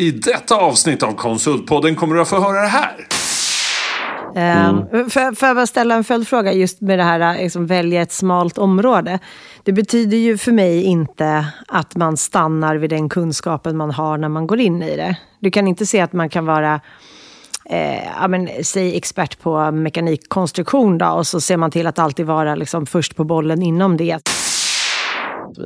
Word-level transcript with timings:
I 0.00 0.10
detta 0.10 0.56
avsnitt 0.56 1.02
av 1.02 1.12
Konsultpodden 1.12 1.96
kommer 1.96 2.14
du 2.14 2.20
att 2.20 2.28
få 2.28 2.40
höra 2.40 2.60
det 2.60 2.68
här. 2.68 2.96
Mm. 4.36 5.10
Får, 5.10 5.34
får 5.34 5.48
jag 5.48 5.56
bara 5.56 5.66
ställa 5.66 5.94
en 5.94 6.04
följdfråga 6.04 6.52
just 6.52 6.80
med 6.80 6.98
det 6.98 7.02
här 7.02 7.38
liksom, 7.38 7.66
välja 7.66 8.02
ett 8.02 8.12
smalt 8.12 8.58
område. 8.58 9.18
Det 9.64 9.72
betyder 9.72 10.16
ju 10.16 10.38
för 10.38 10.52
mig 10.52 10.82
inte 10.82 11.46
att 11.68 11.96
man 11.96 12.16
stannar 12.16 12.76
vid 12.76 12.90
den 12.90 13.08
kunskapen 13.08 13.76
man 13.76 13.90
har 13.90 14.18
när 14.18 14.28
man 14.28 14.46
går 14.46 14.60
in 14.60 14.82
i 14.82 14.96
det. 14.96 15.16
Du 15.40 15.50
kan 15.50 15.68
inte 15.68 15.86
se 15.86 16.00
att 16.00 16.12
man 16.12 16.28
kan 16.28 16.46
vara 16.46 16.80
eh, 17.64 18.04
ja, 18.20 18.28
men, 18.28 18.48
säg 18.62 18.96
expert 18.96 19.40
på 19.40 19.70
mekanikkonstruktion 19.70 20.98
då, 20.98 21.06
och 21.06 21.26
så 21.26 21.40
ser 21.40 21.56
man 21.56 21.70
till 21.70 21.86
att 21.86 21.98
alltid 21.98 22.26
vara 22.26 22.54
liksom, 22.54 22.86
först 22.86 23.16
på 23.16 23.24
bollen 23.24 23.62
inom 23.62 23.96
det. 23.96 24.20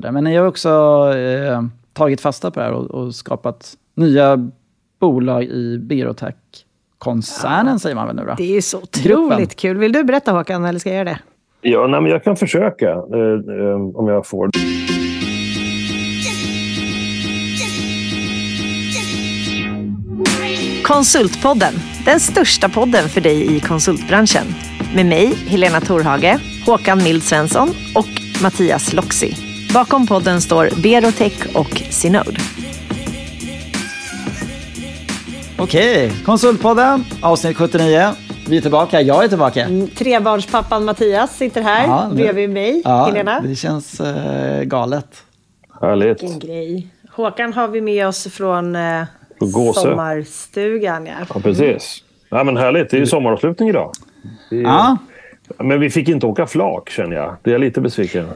Men 0.03 0.25
ni 0.25 0.37
har 0.37 0.46
också 0.46 0.69
eh, 1.16 1.62
tagit 1.95 2.21
fasta 2.21 2.51
på 2.51 2.61
det 2.61 2.67
här 2.67 2.73
och, 2.73 2.91
och 2.91 3.15
skapat 3.15 3.77
nya 3.95 4.51
bolag 5.01 5.45
i 5.45 5.79
Berotech-koncernen, 5.79 7.73
ja, 7.73 7.79
säger 7.79 7.96
man 7.96 8.07
väl 8.07 8.17
nu 8.17 8.25
då? 8.27 8.35
Det 8.37 8.57
är 8.57 8.61
så 8.61 8.79
otroligt 8.79 9.57
kul. 9.57 9.77
Vill 9.77 9.93
du 9.93 10.04
berätta 10.04 10.32
Håkan, 10.32 10.65
eller 10.65 10.79
ska 10.79 10.89
jag 10.89 10.96
göra 10.96 11.04
det? 11.04 11.18
Ja, 11.61 11.87
nej, 11.87 12.01
men 12.01 12.11
jag 12.11 12.25
kan 12.25 12.37
försöka 12.37 12.91
eh, 12.91 13.59
eh, 13.59 13.96
om 13.96 14.09
jag 14.09 14.27
får. 14.27 14.51
Konsultpodden, 20.85 21.75
den 22.04 22.21
största 22.21 22.68
podden 22.68 23.09
för 23.09 23.21
dig 23.21 23.57
i 23.57 23.61
konsultbranschen. 23.61 24.46
Med 24.95 25.07
mig, 25.07 25.26
Helena 25.26 25.81
Torhage, 25.81 26.39
Håkan 26.67 26.99
Mild 26.99 27.23
Svensson 27.23 27.68
och 27.95 28.43
Mattias 28.43 28.93
Loxi. 28.93 29.54
Bakom 29.75 30.07
podden 30.07 30.41
står 30.41 30.83
Berotech 30.83 31.57
och 31.57 31.82
Synode. 31.91 32.41
Okej, 35.59 36.12
Konsultpodden, 36.25 37.05
avsnitt 37.23 37.56
79. 37.56 38.09
Vi 38.48 38.57
är 38.57 38.61
tillbaka, 38.61 39.01
jag 39.01 39.25
är 39.25 39.29
tillbaka. 39.29 39.65
Mm, 39.65 39.89
trebarnspappan 39.89 40.85
Mattias 40.85 41.37
sitter 41.37 41.63
här 41.63 41.87
ja, 41.87 42.11
bredvid 42.15 42.51
mig, 42.51 42.83
ja, 42.85 43.05
Helena. 43.05 43.41
Det 43.41 43.55
känns 43.55 44.01
uh, 44.01 44.63
galet. 44.63 45.23
Härligt. 45.81 46.23
Vilken 46.23 46.39
grej. 46.39 46.89
Håkan 47.11 47.53
har 47.53 47.69
vi 47.69 47.81
med 47.81 48.07
oss 48.07 48.27
från 48.27 48.77
uh, 48.77 49.05
sommarstugan. 49.75 51.07
Ja. 51.07 51.15
ja, 51.35 51.41
precis. 51.41 52.05
Ja, 52.29 52.45
men 52.45 52.57
härligt, 52.57 52.91
det 52.91 52.97
är 52.97 53.01
ju 53.01 53.07
sommaravslutning 53.07 53.69
idag. 53.69 53.93
Är... 54.51 54.57
Ja. 54.57 54.98
Men 55.59 55.81
vi 55.81 55.91
fick 55.91 56.09
inte 56.09 56.27
åka 56.27 56.47
flak 56.47 56.91
känner 56.91 57.17
jag. 57.17 57.37
Det 57.43 57.51
är 57.51 57.53
jag 57.53 57.61
lite 57.61 57.81
besviken. 57.81 58.29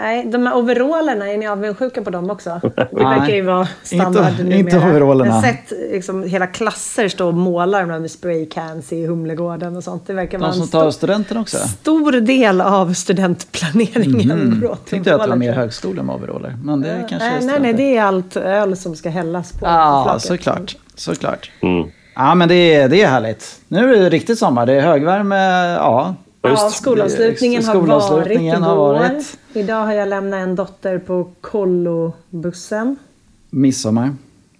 Nej, 0.00 0.24
de 0.26 0.46
här 0.46 0.56
overallerna, 0.56 1.30
är 1.30 1.38
ni 1.38 1.46
avundsjuka 1.48 2.02
på 2.02 2.10
dem 2.10 2.30
också? 2.30 2.60
Det 2.74 3.04
verkar 3.04 3.34
ju 3.34 3.42
vara 3.42 3.68
standard 3.82 4.30
inte, 4.30 4.42
numera. 4.42 4.58
Inte 4.58 4.76
overallerna. 4.78 5.30
Jag 5.30 5.34
har 5.34 5.42
sett 5.42 5.72
liksom, 5.92 6.22
hela 6.22 6.46
klasser 6.46 7.08
stå 7.08 7.26
och 7.28 7.34
måla 7.34 7.86
med 7.86 8.10
spraycans 8.10 8.92
i 8.92 9.06
Humlegården 9.06 9.76
och 9.76 9.84
sånt. 9.84 10.06
Det 10.06 10.12
verkar 10.12 10.38
de 10.38 10.42
vara 10.42 10.52
som 10.52 10.68
tar 10.68 10.90
studenten 10.90 11.36
också? 11.36 11.56
stor 11.56 12.12
del 12.12 12.60
av 12.60 12.92
studentplaneringen. 12.92 14.30
Mm. 14.30 14.62
Jag 14.62 14.84
tänkte 14.84 15.14
att 15.14 15.22
det 15.22 15.28
var 15.28 15.36
mer 15.36 15.52
högskola 15.52 16.02
med 16.02 16.14
overaller. 16.14 16.58
Men 16.64 16.80
det 16.80 17.06
kanske 17.08 17.28
nej, 17.30 17.46
nej, 17.46 17.60
nej, 17.60 17.74
det 17.74 17.96
är 17.96 18.02
allt 18.02 18.36
öl 18.36 18.76
som 18.76 18.96
ska 18.96 19.10
hällas 19.10 19.52
på 19.52 19.66
Ja, 19.66 20.02
flaket. 20.04 20.22
såklart. 20.22 20.76
såklart. 20.94 21.50
Mm. 21.62 21.88
Ja, 22.14 22.34
men 22.34 22.48
det 22.48 22.74
är, 22.74 22.88
det 22.88 23.02
är 23.02 23.08
härligt. 23.08 23.60
Nu 23.68 23.94
är 23.94 24.00
det 24.00 24.08
riktigt 24.08 24.38
sommar. 24.38 24.66
Det 24.66 24.72
är 24.72 24.80
högvärme. 24.80 25.36
Ja, 25.74 26.14
Ja, 26.42 26.56
skolavslutningen, 26.56 27.62
skolavslutningen 27.62 28.62
har 28.62 28.76
varit 28.76 29.10
igår. 29.10 29.22
Idag 29.54 29.84
har 29.84 29.92
jag 29.92 30.08
lämnat 30.08 30.40
en 30.40 30.54
dotter 30.54 30.98
på 30.98 31.30
kollobussen. 31.40 32.96
Midsommar. 33.50 34.10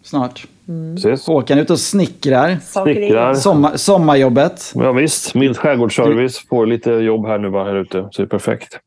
Snart. 0.03 0.47
Mm. 0.69 0.97
Håkan 1.27 1.59
ut 1.59 1.71
och 1.71 1.79
snickrar. 1.79 2.57
Snickrar. 2.57 3.35
Sommar, 3.35 3.77
sommarjobbet. 3.77 4.73
Ja, 4.75 4.93
visst, 4.93 5.35
mild 5.35 5.57
skärgårdsservice. 5.57 6.47
Får 6.49 6.67
lite 6.67 6.91
jobb 6.91 7.27
här 7.27 7.39
nu 7.39 7.51
bara 7.51 7.65
här 7.65 7.75
ute. 7.75 8.09
Så 8.11 8.23
det 8.23 8.27
är 8.27 8.29
perfekt. 8.29 8.81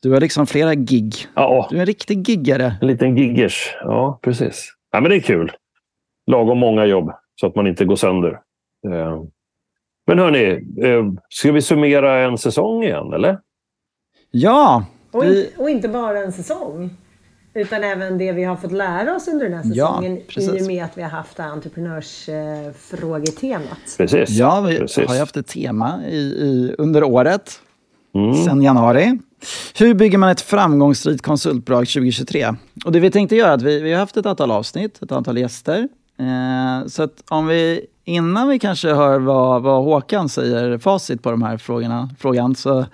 Du 0.00 0.10
har 0.10 0.20
liksom 0.20 0.46
flera 0.46 0.74
gig. 0.74 1.14
Ja. 1.34 1.66
Du 1.70 1.76
är 1.76 1.80
en 1.80 1.86
riktig 1.86 2.28
giggare. 2.28 2.76
En 2.80 2.86
liten 2.88 3.16
giggers. 3.16 3.74
Ja, 3.80 4.18
precis. 4.22 4.72
Ja, 4.92 5.00
men 5.00 5.10
det 5.10 5.16
är 5.16 5.20
kul. 5.20 5.52
Lagom 6.26 6.58
många 6.58 6.86
jobb 6.86 7.12
så 7.40 7.46
att 7.46 7.54
man 7.54 7.66
inte 7.66 7.84
går 7.84 7.96
sönder. 7.96 8.40
Eh, 8.86 9.22
men 10.06 10.18
hörni, 10.18 10.44
eh, 10.86 11.04
ska 11.28 11.52
vi 11.52 11.62
summera 11.62 12.18
en 12.18 12.38
säsong 12.38 12.84
igen, 12.84 13.12
eller? 13.12 13.38
Ja! 14.30 14.84
Och, 15.12 15.24
vi... 15.24 15.50
och 15.56 15.70
inte 15.70 15.88
bara 15.88 16.18
en 16.18 16.32
säsong. 16.32 16.96
Utan 17.54 17.84
även 17.84 18.18
det 18.18 18.32
vi 18.32 18.44
har 18.44 18.56
fått 18.56 18.72
lära 18.72 19.16
oss 19.16 19.28
under 19.28 19.48
den 19.48 19.54
här 19.54 19.62
säsongen 19.62 20.20
ja, 20.28 20.42
i 20.42 20.62
och 20.62 20.66
med 20.66 20.84
att 20.84 20.98
vi 20.98 21.02
har 21.02 21.10
haft 21.10 21.40
entreprenörsfrågetemat. 21.40 23.78
Precis. 23.96 24.30
Ja, 24.30 24.60
vi 24.60 24.78
precis. 24.78 25.08
har 25.08 25.14
ju 25.14 25.20
haft 25.20 25.36
ett 25.36 25.46
tema 25.46 26.00
i, 26.08 26.18
i 26.18 26.74
under 26.78 27.04
året, 27.04 27.60
mm. 28.14 28.34
sedan 28.34 28.62
januari. 28.62 29.18
Hur 29.78 29.94
bygger 29.94 30.18
man 30.18 30.28
ett 30.28 30.40
framgångsrikt 30.40 31.22
konsultbolag 31.22 31.88
2023? 31.88 32.54
Och 32.84 32.92
det 32.92 33.00
vi 33.00 33.10
tänkte 33.10 33.36
göra 33.36 33.50
är 33.50 33.54
att 33.54 33.62
vi, 33.62 33.80
vi 33.80 33.92
har 33.92 34.00
haft 34.00 34.16
ett 34.16 34.26
antal 34.26 34.50
avsnitt, 34.50 35.02
ett 35.02 35.12
antal 35.12 35.38
gäster. 35.38 35.88
Eh, 36.18 36.86
så 36.86 37.02
att 37.02 37.22
om 37.28 37.46
vi 37.46 37.86
innan 38.04 38.48
vi 38.48 38.58
kanske 38.58 38.92
hör 38.92 39.18
vad, 39.18 39.62
vad 39.62 39.84
Håkan 39.84 40.28
säger, 40.28 40.78
facit 40.78 41.22
på 41.22 41.30
de 41.30 41.42
här 41.42 41.56
frågorna, 41.56 42.10
frågan, 42.18 42.54
så 42.54 42.86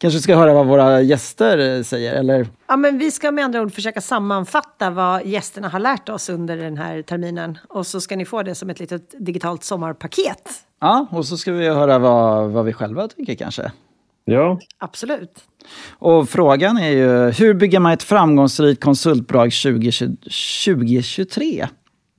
kanske 0.00 0.18
vi 0.18 0.22
ska 0.22 0.36
höra 0.36 0.54
vad 0.54 0.66
våra 0.66 1.00
gäster 1.00 1.82
säger, 1.82 2.14
eller? 2.14 2.48
Ja, 2.68 2.76
men 2.76 2.98
vi 2.98 3.10
ska 3.10 3.30
med 3.30 3.44
andra 3.44 3.62
ord 3.62 3.72
försöka 3.72 4.00
sammanfatta 4.00 4.90
vad 4.90 5.26
gästerna 5.26 5.68
har 5.68 5.78
lärt 5.78 6.08
oss 6.08 6.28
under 6.28 6.56
den 6.56 6.76
här 6.76 7.02
terminen. 7.02 7.58
Och 7.68 7.86
så 7.86 8.00
ska 8.00 8.16
ni 8.16 8.24
få 8.24 8.42
det 8.42 8.54
som 8.54 8.70
ett 8.70 8.80
litet 8.80 9.14
digitalt 9.18 9.64
sommarpaket. 9.64 10.50
Ja, 10.80 11.06
och 11.10 11.26
så 11.26 11.36
ska 11.36 11.52
vi 11.52 11.68
höra 11.68 11.98
vad, 11.98 12.50
vad 12.50 12.64
vi 12.64 12.72
själva 12.72 13.08
tycker 13.08 13.34
kanske. 13.34 13.72
Ja. 14.24 14.58
Absolut. 14.78 15.44
Och 15.90 16.28
frågan 16.28 16.78
är 16.78 16.90
ju, 16.90 17.30
hur 17.30 17.54
bygger 17.54 17.80
man 17.80 17.92
ett 17.92 18.02
framgångsrikt 18.02 18.82
konsultbolag 18.82 19.52
2023? 19.52 21.68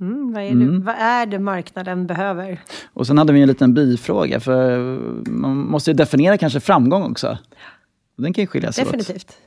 Mm, 0.02 0.34
vad, 0.34 0.44
är 0.44 0.48
det, 0.48 0.52
mm. 0.52 0.84
vad 0.84 0.96
är 0.96 1.26
det 1.26 1.40
marknaden 1.40 2.08
behöver? 2.08 2.62
Och 2.94 3.08
sen 3.08 3.18
hade 3.18 3.34
vi 3.34 3.42
en 3.42 3.48
liten 3.48 3.74
bifråga, 3.74 4.40
för 4.40 4.80
man 5.30 5.58
måste 5.58 5.92
ju 5.92 5.96
definiera 5.96 6.38
kanske 6.38 6.60
framgång 6.60 7.04
också. 7.04 7.38
Den 8.18 8.34
kan 8.34 8.42
ju 8.42 8.48
skilja 8.48 8.72
sig 8.72 8.84
Definitivt. 8.84 9.30
Åt. 9.30 9.38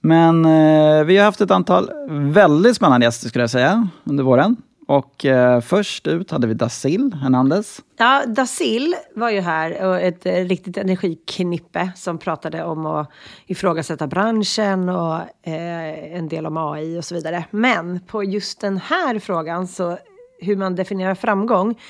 Men 0.00 0.44
eh, 0.44 1.04
vi 1.04 1.16
har 1.16 1.24
haft 1.24 1.40
ett 1.40 1.50
antal 1.50 1.90
väldigt 2.10 2.76
spännande 2.76 3.06
gäster 3.06 3.28
skulle 3.28 3.42
jag 3.42 3.50
säga 3.50 3.88
under 4.04 4.24
våren. 4.24 4.56
Och 4.88 5.24
eh, 5.24 5.60
först 5.60 6.06
ut 6.06 6.30
hade 6.30 6.46
vi 6.46 6.54
Dasil 6.54 7.14
Hernandez. 7.22 7.80
Ja, 7.96 8.22
Dasil 8.26 8.94
var 9.14 9.30
ju 9.30 9.40
här 9.40 9.86
och 9.86 10.00
ett 10.00 10.26
eh, 10.26 10.32
riktigt 10.32 10.76
energiknippe 10.76 11.90
som 11.96 12.18
pratade 12.18 12.64
om 12.64 12.86
att 12.86 13.10
ifrågasätta 13.46 14.06
branschen 14.06 14.88
och 14.88 15.16
eh, 15.42 16.14
en 16.16 16.28
del 16.28 16.46
om 16.46 16.56
AI 16.56 16.98
och 16.98 17.04
så 17.04 17.14
vidare. 17.14 17.44
Men 17.50 18.00
på 18.00 18.24
just 18.24 18.60
den 18.60 18.78
här 18.78 19.18
frågan, 19.18 19.66
så 19.66 19.98
hur 20.40 20.56
man 20.56 20.74
definierar 20.74 21.14
framgång, 21.14 21.80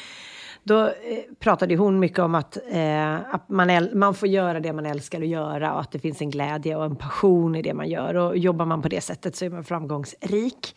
då 0.63 0.85
eh, 0.85 0.93
pratade 1.41 1.77
hon 1.77 1.99
mycket 1.99 2.19
om 2.19 2.35
att, 2.35 2.59
eh, 2.71 3.35
att 3.35 3.49
man, 3.49 3.89
man 3.95 4.15
får 4.15 4.29
göra 4.29 4.61
det 4.61 4.73
man 4.73 4.87
älskar 4.87 5.21
att 5.21 5.29
göra 5.29 5.75
och 5.75 5.81
att 5.81 5.91
det 5.91 5.99
finns 5.99 6.21
en 6.21 6.31
glädje 6.31 6.77
och 6.77 6.85
en 6.85 6.97
passion 6.97 7.55
i 7.55 7.63
det 7.63 7.75
man 7.75 7.89
gör. 7.89 8.15
Och 8.15 8.39
jobbar 8.39 8.65
man 8.65 8.83
på 8.83 8.89
det 8.89 9.01
sättet 9.01 9.37
så 9.37 9.45
är 9.45 9.51
man 9.51 9.65
framgångsrik. 9.65 10.75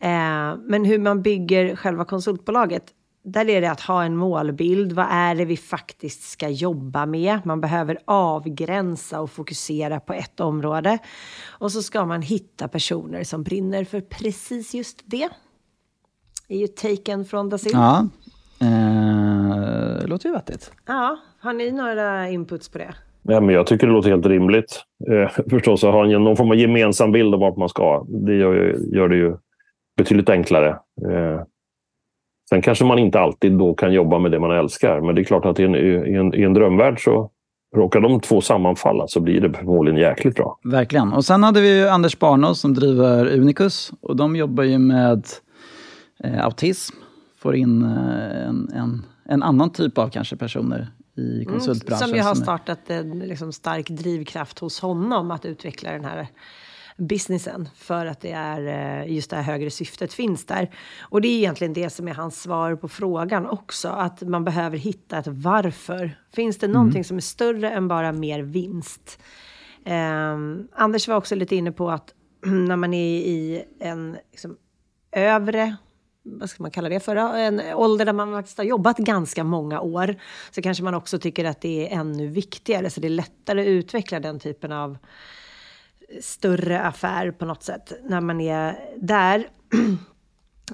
Eh, 0.00 0.58
men 0.66 0.84
hur 0.84 0.98
man 0.98 1.22
bygger 1.22 1.76
själva 1.76 2.04
konsultbolaget, 2.04 2.84
där 3.22 3.48
är 3.48 3.60
det 3.60 3.70
att 3.70 3.80
ha 3.80 4.04
en 4.04 4.16
målbild. 4.16 4.92
Vad 4.92 5.06
är 5.10 5.34
det 5.34 5.44
vi 5.44 5.56
faktiskt 5.56 6.22
ska 6.22 6.48
jobba 6.48 7.06
med? 7.06 7.38
Man 7.44 7.60
behöver 7.60 7.98
avgränsa 8.04 9.20
och 9.20 9.30
fokusera 9.30 10.00
på 10.00 10.12
ett 10.12 10.40
område. 10.40 10.98
Och 11.48 11.72
så 11.72 11.82
ska 11.82 12.06
man 12.06 12.22
hitta 12.22 12.68
personer 12.68 13.24
som 13.24 13.42
brinner 13.42 13.84
för 13.84 14.00
precis 14.00 14.74
just 14.74 15.02
det. 15.04 15.28
Det 16.48 16.54
är 16.54 16.58
ju 16.58 16.66
taken 16.66 17.24
från 17.24 17.48
Dasil. 17.48 17.72
Ja, 17.74 18.08
eh, 18.60 20.06
låter 20.06 20.28
ju 20.28 20.32
vettigt. 20.32 20.72
Ja, 20.86 21.18
har 21.40 21.52
ni 21.52 21.72
några 21.72 22.28
inputs 22.28 22.68
på 22.68 22.78
det? 22.78 22.94
Ja, 23.22 23.40
men 23.40 23.54
jag 23.54 23.66
tycker 23.66 23.86
det 23.86 23.92
låter 23.92 24.10
helt 24.10 24.26
rimligt. 24.26 24.82
Eh, 25.10 25.42
förstås 25.50 25.84
att 25.84 25.92
ha 25.92 26.04
någon 26.04 26.36
form 26.36 26.50
av 26.50 26.56
gemensam 26.56 27.12
bild 27.12 27.34
av 27.34 27.40
vart 27.40 27.56
man 27.56 27.68
ska. 27.68 28.06
Det 28.08 28.34
gör, 28.34 28.76
gör 28.94 29.08
det 29.08 29.16
ju 29.16 29.36
betydligt 30.02 30.28
enklare. 30.28 30.68
Eh, 31.10 31.42
sen 32.48 32.62
kanske 32.62 32.84
man 32.84 32.98
inte 32.98 33.20
alltid 33.20 33.52
då 33.52 33.74
kan 33.74 33.92
jobba 33.92 34.18
med 34.18 34.30
det 34.30 34.38
man 34.38 34.50
älskar, 34.50 35.00
men 35.00 35.14
det 35.14 35.20
är 35.20 35.24
klart 35.24 35.44
att 35.44 35.60
i 35.60 35.64
en, 35.64 35.74
i 35.74 36.14
en, 36.14 36.34
i 36.34 36.42
en 36.42 36.54
drömvärld 36.54 37.04
så 37.04 37.30
råkar 37.76 38.00
de 38.00 38.20
två 38.20 38.40
sammanfalla 38.40 39.08
så 39.08 39.20
blir 39.20 39.40
det 39.40 39.52
förmodligen 39.52 40.00
jäkligt 40.00 40.34
bra. 40.34 40.58
Verkligen. 40.64 41.12
Och 41.12 41.24
sen 41.24 41.42
hade 41.42 41.60
vi 41.60 41.88
Anders 41.88 42.18
Barnås 42.18 42.60
som 42.60 42.74
driver 42.74 43.38
Unicus 43.38 43.92
och 44.00 44.16
de 44.16 44.36
jobbar 44.36 44.64
ju 44.64 44.78
med 44.78 45.26
eh, 46.24 46.44
autism. 46.44 46.96
Får 47.38 47.56
in 47.56 47.82
eh, 47.82 48.48
en, 48.48 48.68
en, 48.74 49.02
en, 49.24 49.42
annan 49.42 49.72
typ 49.72 49.98
av 49.98 50.08
kanske 50.08 50.36
personer 50.36 50.88
i 51.16 51.44
konsultbranschen. 51.44 52.08
Mm, 52.08 52.08
som 52.08 52.16
ju 52.16 52.22
har 52.22 52.34
startat 52.34 52.90
en 52.90 53.18
liksom, 53.18 53.52
stark 53.52 53.88
drivkraft 53.88 54.58
hos 54.58 54.80
honom 54.80 55.30
att 55.30 55.44
utveckla 55.44 55.92
den 55.92 56.04
här 56.04 56.28
businessen 57.00 57.68
för 57.76 58.06
att 58.06 58.20
det 58.20 58.32
är 58.32 58.66
eh, 59.02 59.12
just 59.12 59.30
det 59.30 59.36
här 59.36 59.42
högre 59.42 59.70
syftet 59.70 60.12
finns 60.12 60.44
där. 60.44 60.70
Och 61.00 61.20
det 61.20 61.28
är 61.28 61.36
egentligen 61.36 61.72
det 61.72 61.90
som 61.90 62.08
är 62.08 62.14
hans 62.14 62.42
svar 62.42 62.76
på 62.76 62.88
frågan 62.88 63.46
också, 63.46 63.88
att 63.88 64.22
man 64.22 64.44
behöver 64.44 64.78
hitta 64.78 65.18
ett 65.18 65.26
varför. 65.26 66.18
Finns 66.34 66.58
det 66.58 66.68
någonting 66.68 66.98
mm. 66.98 67.04
som 67.04 67.16
är 67.16 67.20
större 67.20 67.70
än 67.70 67.88
bara 67.88 68.12
mer 68.12 68.42
vinst? 68.42 69.20
Eh, 69.84 70.36
Anders 70.72 71.08
var 71.08 71.16
också 71.16 71.34
lite 71.34 71.56
inne 71.56 71.72
på 71.72 71.90
att 71.90 72.14
när 72.46 72.76
man 72.76 72.94
är 72.94 73.18
i 73.18 73.64
en 73.80 74.16
liksom, 74.32 74.56
övre 75.12 75.76
vad 76.22 76.50
ska 76.50 76.62
man 76.62 76.70
kalla 76.70 76.88
det 76.88 77.00
för, 77.00 77.16
en 77.16 77.60
ålder 77.74 78.04
där 78.04 78.12
man 78.12 78.32
faktiskt 78.32 78.58
har 78.58 78.64
jobbat 78.64 78.98
ganska 78.98 79.44
många 79.44 79.80
år, 79.80 80.16
så 80.50 80.62
kanske 80.62 80.84
man 80.84 80.94
också 80.94 81.18
tycker 81.18 81.44
att 81.44 81.60
det 81.60 81.88
är 81.88 81.98
ännu 81.98 82.26
viktigare, 82.26 82.90
så 82.90 83.00
det 83.00 83.08
är 83.08 83.10
lättare 83.10 83.60
att 83.60 83.66
utveckla 83.66 84.20
den 84.20 84.40
typen 84.40 84.72
av 84.72 84.98
större 86.20 86.82
affär 86.82 87.30
på 87.30 87.44
något 87.44 87.62
sätt 87.62 87.92
när 88.04 88.20
man 88.20 88.40
är 88.40 88.76
där. 88.96 89.46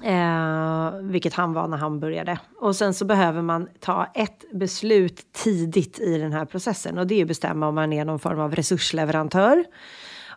Eh, 0.03 0.91
vilket 1.01 1.33
han 1.33 1.53
var 1.53 1.67
när 1.67 1.77
han 1.77 1.99
började. 1.99 2.39
Och 2.55 2.75
sen 2.75 2.93
så 2.93 3.05
behöver 3.05 3.41
man 3.41 3.67
ta 3.79 4.07
ett 4.13 4.45
beslut 4.53 5.33
tidigt 5.33 5.99
i 5.99 6.17
den 6.17 6.33
här 6.33 6.45
processen 6.45 6.97
och 6.97 7.07
det 7.07 7.15
är 7.15 7.21
att 7.21 7.27
bestämma 7.27 7.67
om 7.67 7.75
man 7.75 7.93
är 7.93 8.05
någon 8.05 8.19
form 8.19 8.39
av 8.39 8.55
resursleverantör 8.55 9.65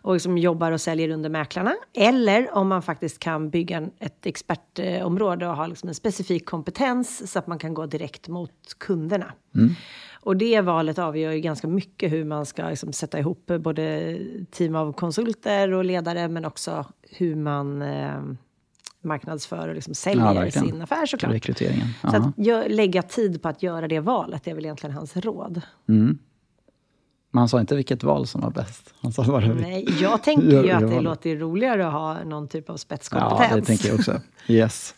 och 0.01 0.13
liksom 0.13 0.37
jobbar 0.37 0.71
och 0.71 0.81
säljer 0.81 1.09
under 1.09 1.29
mäklarna. 1.29 1.75
Eller 1.93 2.53
om 2.53 2.67
man 2.67 2.81
faktiskt 2.81 3.19
kan 3.19 3.49
bygga 3.49 3.89
ett 3.99 4.25
expertområde 4.25 5.47
och 5.47 5.55
ha 5.55 5.67
liksom 5.67 5.89
en 5.89 5.95
specifik 5.95 6.45
kompetens 6.45 7.31
så 7.31 7.39
att 7.39 7.47
man 7.47 7.59
kan 7.59 7.73
gå 7.73 7.85
direkt 7.85 8.27
mot 8.27 8.51
kunderna. 8.77 9.33
Mm. 9.55 9.75
Och 10.23 10.37
det 10.37 10.61
valet 10.61 10.99
avgör 10.99 11.31
ju 11.31 11.39
ganska 11.39 11.67
mycket 11.67 12.11
hur 12.11 12.25
man 12.25 12.45
ska 12.45 12.69
liksom 12.69 12.93
sätta 12.93 13.19
ihop 13.19 13.51
både 13.59 14.17
team 14.51 14.75
av 14.75 14.93
konsulter 14.93 15.71
och 15.71 15.85
ledare 15.85 16.27
men 16.27 16.45
också 16.45 16.85
hur 17.01 17.35
man 17.35 17.81
eh, 17.81 18.21
marknadsför 19.03 19.67
och 19.67 19.75
liksom 19.75 19.93
säljer 19.93 20.45
ja, 20.45 20.51
sin 20.51 20.81
affär 20.81 21.05
såklart. 21.05 21.31
Rekryteringen. 21.31 21.87
Så 22.01 22.15
att 22.17 22.71
lägga 22.71 23.01
tid 23.01 23.41
på 23.41 23.49
att 23.49 23.63
göra 23.63 23.87
det 23.87 23.99
valet 23.99 24.47
är 24.47 24.53
väl 24.53 24.65
egentligen 24.65 24.95
hans 24.95 25.17
råd. 25.17 25.61
Mm. 25.89 26.17
Men 27.31 27.39
han 27.39 27.49
sa 27.49 27.59
inte 27.59 27.75
vilket 27.75 28.03
val 28.03 28.27
som 28.27 28.41
var 28.41 28.51
bäst. 28.51 28.93
Han 29.01 29.13
sa 29.13 29.23
bara 29.23 29.47
Nej, 29.47 29.87
jag 30.01 30.23
tänker 30.23 30.63
ju 30.63 30.71
att 30.71 30.89
det 30.89 31.01
låter 31.01 31.35
roligare 31.35 31.87
att 31.87 31.93
ha 31.93 32.23
någon 32.23 32.47
typ 32.47 32.69
av 32.69 32.77
spetskompetens. 32.77 33.47
Ja, 33.49 33.55
det 33.55 33.61
tänker 33.61 33.87
jag 33.87 33.95
också. 33.95 34.21
Yes. 34.47 34.95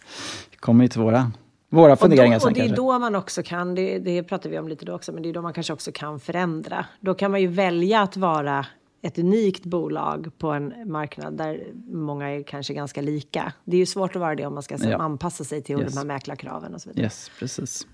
kommer 0.60 0.84
ju 0.84 0.88
till 0.88 1.02
våra, 1.02 1.32
våra 1.74 1.96
funderingar 1.96 2.38
och, 2.38 2.42
då, 2.42 2.48
och 2.48 2.54
det 2.54 2.60
är 2.60 2.68
kanske. 2.68 2.76
då 2.76 3.00
man 3.00 3.16
också 3.16 3.44
kan, 3.44 3.76
det, 3.76 4.00
det 4.00 4.24
pratar 4.24 4.50
vi 4.50 4.60
om 4.60 4.68
lite 4.68 4.86
då 4.86 4.94
också, 4.94 5.12
men 5.12 5.24
det 5.24 5.30
är 5.30 5.34
då 5.34 5.42
man 5.42 5.54
kanske 5.54 5.74
också 5.74 5.92
kan 5.92 6.20
förändra. 6.20 6.86
Då 7.00 7.14
kan 7.14 7.32
man 7.32 7.42
ju 7.42 7.48
välja 7.48 8.02
att 8.02 8.18
vara 8.18 8.66
ett 9.02 9.20
unikt 9.20 9.66
bolag 9.66 10.32
på 10.38 10.52
en 10.52 10.74
marknad 10.86 11.38
där 11.38 11.64
många 11.92 12.30
är 12.30 12.44
kanske 12.44 12.74
ganska 12.74 13.02
lika. 13.02 13.54
Det 13.64 13.76
är 13.76 13.80
ju 13.80 13.86
svårt 13.86 14.16
att 14.16 14.22
vara 14.22 14.36
det 14.36 14.46
om 14.46 14.54
man 14.54 14.64
ska 14.64 14.78
ja. 14.78 14.98
anpassa 14.98 15.44
sig 15.44 15.62
till 15.62 15.80
yes. 15.80 15.94
de 15.94 15.98
här 15.98 16.06
mäklarkraven 16.06 16.74
och 16.74 16.82
så 16.82 16.90
vidare. 16.90 17.04
Yes, 17.04 17.32
precis. 17.40 17.88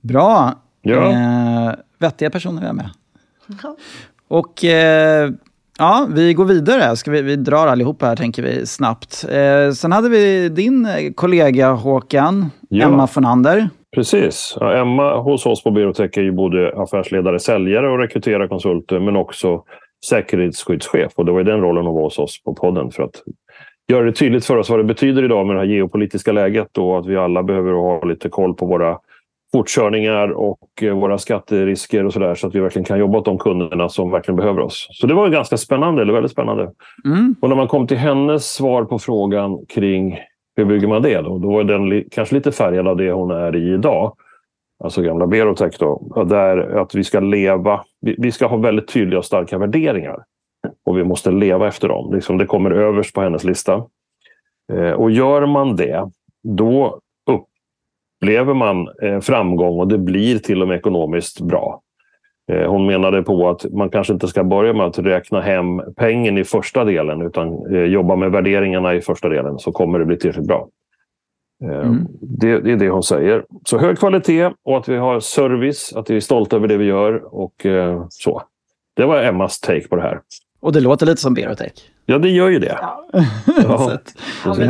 Bra! 0.00 0.62
Ja. 0.82 1.12
Eh, 1.12 1.74
vettiga 1.98 2.30
personer 2.30 2.60
vi 2.60 2.66
har 2.66 2.74
med. 2.74 2.90
Och 4.28 4.64
eh, 4.64 5.30
ja, 5.78 6.06
vi 6.14 6.34
går 6.34 6.44
vidare. 6.44 6.96
Ska 6.96 7.10
vi, 7.10 7.22
vi 7.22 7.36
drar 7.36 7.66
allihopa 7.66 8.06
här, 8.06 8.16
tänker 8.16 8.42
vi, 8.42 8.66
snabbt. 8.66 9.24
Eh, 9.30 9.72
sen 9.72 9.92
hade 9.92 10.08
vi 10.08 10.48
din 10.48 10.88
kollega 11.14 11.72
Håkan, 11.72 12.50
ja. 12.68 12.86
Emma 12.86 13.06
Fonander. 13.06 13.68
Precis. 13.94 14.56
Ja, 14.60 14.72
Emma 14.72 15.16
hos 15.16 15.46
oss 15.46 15.62
på 15.62 15.70
Berotech 15.70 16.18
är 16.18 16.22
ju 16.22 16.32
både 16.32 16.72
affärsledare, 16.76 17.38
säljare 17.38 17.90
och 17.90 17.98
rekryterar 17.98 18.48
konsulter, 18.48 19.00
men 19.00 19.16
också 19.16 19.62
säkerhetsskyddschef. 20.08 21.12
Och 21.16 21.24
det 21.24 21.32
var 21.32 21.40
i 21.40 21.44
den 21.44 21.60
rollen 21.60 21.86
hon 21.86 21.94
var 21.94 22.02
hos 22.02 22.18
oss 22.18 22.42
på 22.42 22.54
podden 22.54 22.90
för 22.90 23.02
att 23.02 23.22
göra 23.92 24.04
det 24.04 24.12
tydligt 24.12 24.46
för 24.46 24.56
oss 24.56 24.70
vad 24.70 24.78
det 24.78 24.84
betyder 24.84 25.24
idag 25.24 25.46
med 25.46 25.56
det 25.56 25.60
här 25.60 25.66
geopolitiska 25.66 26.32
läget 26.32 26.78
och 26.78 26.98
att 26.98 27.06
vi 27.06 27.16
alla 27.16 27.42
behöver 27.42 27.72
ha 27.72 28.04
lite 28.04 28.28
koll 28.28 28.54
på 28.54 28.66
våra 28.66 28.98
fortkörningar 29.54 30.28
och 30.28 30.82
eh, 30.82 30.94
våra 30.94 31.18
skatterisker 31.18 32.04
och 32.04 32.12
sådär 32.12 32.34
så 32.34 32.46
att 32.46 32.54
vi 32.54 32.60
verkligen 32.60 32.84
kan 32.84 32.98
jobba 32.98 33.18
åt 33.18 33.24
de 33.24 33.38
kunderna 33.38 33.88
som 33.88 34.10
verkligen 34.10 34.36
behöver 34.36 34.60
oss. 34.60 34.86
Så 34.90 35.06
det 35.06 35.14
var 35.14 35.28
ganska 35.28 35.56
spännande, 35.56 36.02
eller 36.02 36.12
väldigt 36.12 36.32
spännande. 36.32 36.70
Mm. 37.04 37.34
Och 37.40 37.48
när 37.48 37.56
man 37.56 37.68
kom 37.68 37.86
till 37.86 37.96
hennes 37.96 38.52
svar 38.52 38.84
på 38.84 38.98
frågan 38.98 39.66
kring 39.68 40.18
hur 40.56 40.64
bygger 40.64 40.88
man 40.88 41.02
det 41.02 41.20
då? 41.20 41.38
Då 41.38 41.52
var 41.52 41.64
den 41.64 42.04
kanske 42.10 42.34
lite 42.34 42.52
färgad 42.52 42.88
av 42.88 42.96
det 42.96 43.12
hon 43.12 43.30
är 43.30 43.56
i 43.56 43.74
idag. 43.74 44.16
Alltså 44.84 45.02
gamla 45.02 45.26
Berotech 45.26 45.78
då. 45.78 46.24
Där 46.28 46.58
att 46.78 46.94
vi 46.94 47.04
ska 47.04 47.20
leva, 47.20 47.84
vi 48.00 48.32
ska 48.32 48.46
ha 48.46 48.56
väldigt 48.56 48.88
tydliga 48.88 49.18
och 49.18 49.24
starka 49.24 49.58
värderingar. 49.58 50.24
Och 50.86 50.98
vi 50.98 51.04
måste 51.04 51.30
leva 51.30 51.68
efter 51.68 51.88
dem. 51.88 52.14
Liksom 52.14 52.38
det 52.38 52.46
kommer 52.46 52.70
överst 52.70 53.14
på 53.14 53.20
hennes 53.20 53.44
lista. 53.44 53.82
Eh, 54.72 54.92
och 54.92 55.10
gör 55.10 55.46
man 55.46 55.76
det, 55.76 56.10
då 56.42 57.00
upplever 58.24 58.54
man 58.54 58.88
eh, 59.02 59.20
framgång 59.20 59.80
och 59.80 59.88
det 59.88 59.98
blir 59.98 60.38
till 60.38 60.62
och 60.62 60.68
med 60.68 60.76
ekonomiskt 60.76 61.40
bra. 61.40 61.80
Eh, 62.52 62.70
hon 62.70 62.86
menade 62.86 63.22
på 63.22 63.48
att 63.48 63.72
man 63.72 63.90
kanske 63.90 64.12
inte 64.12 64.28
ska 64.28 64.44
börja 64.44 64.72
med 64.72 64.86
att 64.86 64.98
räkna 64.98 65.40
hem 65.40 65.82
pengen 65.96 66.38
i 66.38 66.44
första 66.44 66.84
delen 66.84 67.22
utan 67.22 67.74
eh, 67.74 67.84
jobba 67.84 68.16
med 68.16 68.30
värderingarna 68.30 68.94
i 68.94 69.00
första 69.00 69.28
delen 69.28 69.58
så 69.58 69.72
kommer 69.72 69.98
det 69.98 70.04
bli 70.04 70.16
tillräckligt 70.16 70.46
bra. 70.46 70.68
Mm. 71.62 72.06
Det, 72.20 72.60
det, 72.60 72.72
är 72.72 72.76
det 72.76 72.88
hon 72.88 73.02
säger. 73.02 73.44
Så 73.64 73.78
hög 73.78 73.98
kvalitet 73.98 74.50
och 74.64 74.76
att 74.76 74.88
vi 74.88 74.96
har 74.96 75.20
service, 75.20 75.92
att 75.96 76.10
vi 76.10 76.16
är 76.16 76.20
stolta 76.20 76.56
över 76.56 76.68
det 76.68 76.76
vi 76.76 76.84
gör 76.84 77.34
och 77.34 77.66
så. 78.08 78.42
Det 78.96 79.04
var 79.04 79.22
Emmas 79.22 79.60
take 79.60 79.88
på 79.88 79.96
det 79.96 80.02
här. 80.02 80.20
Och 80.64 80.72
det 80.72 80.80
låter 80.80 81.06
lite 81.06 81.20
som 81.20 81.34
Berotech. 81.34 81.72
Ja, 82.06 82.18
det 82.18 82.28
gör 82.28 82.48
ju 82.48 82.58
det. 82.58 82.78
Ja. 82.80 83.06
ja. 83.46 83.98
ja 84.44 84.54
men 84.58 84.68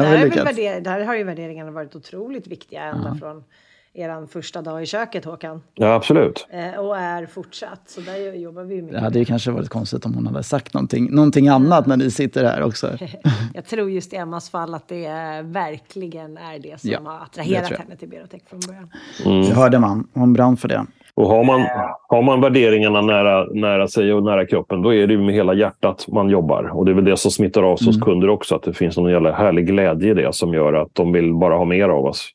där, 0.83 1.05
har 1.05 1.15
ju 1.15 1.25
värderingarna 1.25 1.71
varit 1.71 1.97
otroligt 1.97 2.47
viktiga 2.47 2.83
ända 2.83 3.09
ja. 3.09 3.15
från 3.15 3.45
er 3.93 4.27
första 4.27 4.63
dag 4.63 4.83
i 4.83 4.87
köket, 4.87 5.25
Håkan. 5.25 5.63
Ja, 5.75 5.95
absolut. 5.95 6.47
Eh, 6.51 6.81
och 6.81 6.99
är 6.99 7.27
fortsatt. 7.27 7.81
Så 7.87 8.01
där 8.01 8.33
jobbar 8.33 8.63
vi 8.63 8.83
mycket. 8.83 8.93
Det 8.93 9.01
hade 9.01 9.19
ju 9.19 9.25
kanske 9.25 9.51
varit 9.51 9.69
konstigt 9.69 10.07
om 10.07 10.15
hon 10.15 10.27
hade 10.27 10.43
sagt 10.43 10.75
någonting, 10.75 11.15
någonting 11.15 11.49
annat 11.49 11.87
när 11.87 11.97
ni 11.97 12.11
sitter 12.11 12.45
här 12.45 12.63
också. 12.63 12.99
jag 13.55 13.67
tror 13.67 13.91
just 13.91 14.13
i 14.13 14.17
Emmas 14.17 14.51
fall 14.51 14.75
att 14.75 14.89
det 14.89 15.09
verkligen 15.43 16.37
är 16.37 16.59
det 16.59 16.81
som 16.81 16.91
ja, 16.91 17.01
har 17.05 17.21
attraherat 17.21 17.79
henne 17.79 17.97
till 17.97 18.09
Berotech 18.09 18.43
från 18.47 18.61
början. 18.61 18.91
Mm. 19.25 19.41
Det 19.41 19.55
hörde 19.55 19.79
man. 19.79 20.09
Hon 20.15 20.33
brann 20.33 20.57
för 20.57 20.69
det. 20.69 20.87
Och 21.17 21.29
har 21.29 21.45
man, 21.45 21.67
har 22.09 22.23
man 22.23 22.41
värderingarna 22.41 23.01
nära, 23.01 23.45
nära 23.45 23.89
sig 23.89 24.13
och 24.13 24.23
nära 24.23 24.47
kroppen, 24.47 24.83
då 24.83 24.95
är 24.95 25.07
det 25.07 25.19
med 25.19 25.35
hela 25.35 25.55
hjärtat 25.55 26.07
man 26.09 26.31
jobbar. 26.31 26.65
Och 26.65 26.85
det 26.85 26.91
är 26.91 26.95
väl 26.95 27.05
det 27.05 27.17
som 27.17 27.31
smittar 27.31 27.63
av 27.63 27.77
sig 27.77 27.85
mm. 27.85 27.95
hos 27.95 28.05
kunder 28.05 28.31
också, 28.31 28.55
att 28.57 28.63
det 28.63 28.73
finns 28.73 28.97
någon 28.97 29.11
jävla 29.11 29.33
härlig 29.33 29.67
glädje 29.67 30.11
i 30.11 30.15
det 30.15 30.35
som 30.35 30.55
gör 30.55 30.73
att 30.73 30.89
de 30.93 31.13
vill 31.13 31.35
bara 31.35 31.57
ha 31.57 31.65
mer 31.65 31.89
av 31.89 32.05
oss. 32.05 32.31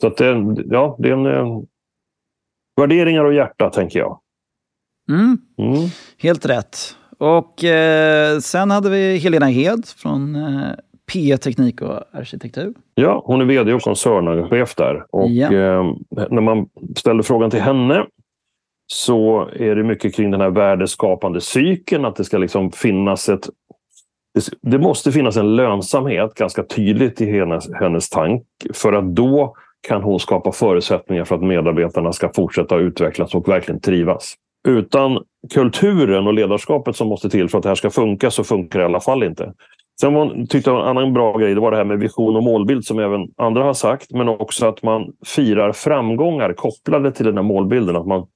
Så 0.00 0.06
att 0.06 0.16
det, 0.16 0.54
ja, 0.70 0.96
det 0.98 1.08
är 1.08 1.12
en, 1.12 1.26
eh, 1.26 1.60
värderingar 2.80 3.24
och 3.24 3.34
hjärta, 3.34 3.70
tänker 3.70 3.98
jag. 3.98 4.18
Mm. 5.08 5.38
Mm. 5.58 5.88
Helt 6.18 6.46
rätt. 6.46 6.76
Och 7.18 7.64
eh, 7.64 8.38
sen 8.38 8.70
hade 8.70 8.90
vi 8.90 9.18
Helena 9.18 9.46
Hed 9.46 9.86
från 9.96 10.36
eh, 10.36 10.72
P 11.12 11.36
Teknik 11.36 11.82
och 11.82 12.00
arkitektur. 12.12 12.74
Ja, 12.94 13.22
hon 13.26 13.40
är 13.40 13.44
vd 13.44 13.72
och 13.72 13.82
koncernchef 13.82 14.74
där. 14.74 15.04
Och 15.10 15.30
ja. 15.30 15.46
eh, 15.46 15.94
när 16.30 16.40
man 16.40 16.66
ställer 16.96 17.22
frågan 17.22 17.50
till 17.50 17.60
henne 17.60 18.06
så 18.86 19.48
är 19.52 19.76
det 19.76 19.82
mycket 19.82 20.14
kring 20.14 20.30
den 20.30 20.40
här 20.40 20.50
värdeskapande 20.50 21.40
cykeln. 21.40 22.04
Att 22.04 22.16
det 22.16 22.24
ska 22.24 22.38
liksom 22.38 22.72
finnas 22.72 23.28
ett... 23.28 23.48
Det 24.62 24.78
måste 24.78 25.12
finnas 25.12 25.36
en 25.36 25.56
lönsamhet 25.56 26.34
ganska 26.34 26.62
tydligt 26.62 27.20
i 27.20 27.30
hennes, 27.30 27.72
hennes 27.74 28.10
tank. 28.10 28.42
För 28.74 28.92
att 28.92 29.16
då 29.16 29.54
kan 29.88 30.02
hon 30.02 30.20
skapa 30.20 30.52
förutsättningar 30.52 31.24
för 31.24 31.34
att 31.34 31.42
medarbetarna 31.42 32.12
ska 32.12 32.32
fortsätta 32.32 32.76
utvecklas 32.76 33.34
och 33.34 33.48
verkligen 33.48 33.80
trivas. 33.80 34.34
Utan 34.68 35.18
kulturen 35.54 36.26
och 36.26 36.34
ledarskapet 36.34 36.96
som 36.96 37.08
måste 37.08 37.30
till 37.30 37.48
för 37.48 37.58
att 37.58 37.62
det 37.62 37.70
här 37.70 37.76
ska 37.76 37.90
funka 37.90 38.30
så 38.30 38.44
funkar 38.44 38.78
det 38.78 38.82
i 38.82 38.86
alla 38.86 39.00
fall 39.00 39.22
inte. 39.22 39.52
Sen 40.02 40.14
var, 40.14 40.46
tyckte 40.46 40.70
jag 40.70 40.80
en 40.80 40.86
annan 40.86 41.12
bra 41.12 41.38
grej 41.38 41.54
det 41.54 41.60
var 41.60 41.70
det 41.70 41.76
här 41.76 41.84
med 41.84 41.98
vision 41.98 42.36
och 42.36 42.42
målbild 42.42 42.84
som 42.84 42.98
även 42.98 43.28
andra 43.36 43.64
har 43.64 43.74
sagt. 43.74 44.10
Men 44.10 44.28
också 44.28 44.66
att 44.66 44.82
man 44.82 45.12
firar 45.26 45.72
framgångar 45.72 46.52
kopplade 46.52 47.12
till 47.12 47.26
den 47.26 47.36
här 47.36 47.42
målbilden. 47.42 47.96
Att 47.96 48.06
man, 48.06 48.26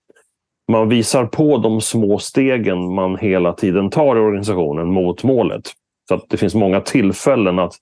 man 0.72 0.88
visar 0.88 1.26
på 1.26 1.58
de 1.58 1.80
små 1.80 2.18
stegen 2.18 2.94
man 2.94 3.16
hela 3.16 3.52
tiden 3.52 3.90
tar 3.90 4.16
i 4.16 4.20
organisationen 4.20 4.88
mot 4.88 5.24
målet. 5.24 5.62
Så 6.08 6.14
att 6.14 6.24
det 6.28 6.36
finns 6.36 6.54
många 6.54 6.80
tillfällen 6.80 7.58
att 7.58 7.72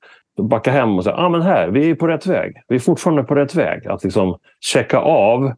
backa 0.40 0.70
hem 0.70 0.98
och 0.98 1.04
säga 1.04 1.16
ah, 1.16 1.28
men 1.28 1.42
här, 1.42 1.68
vi 1.68 1.90
är 1.90 1.94
på 1.94 2.06
rätt 2.06 2.26
väg. 2.26 2.54
Vi 2.68 2.76
är 2.76 2.80
fortfarande 2.80 3.22
på 3.22 3.34
rätt 3.34 3.54
väg. 3.54 3.86
Att 3.86 4.04
liksom 4.04 4.38
checka 4.60 4.98
av 4.98 5.52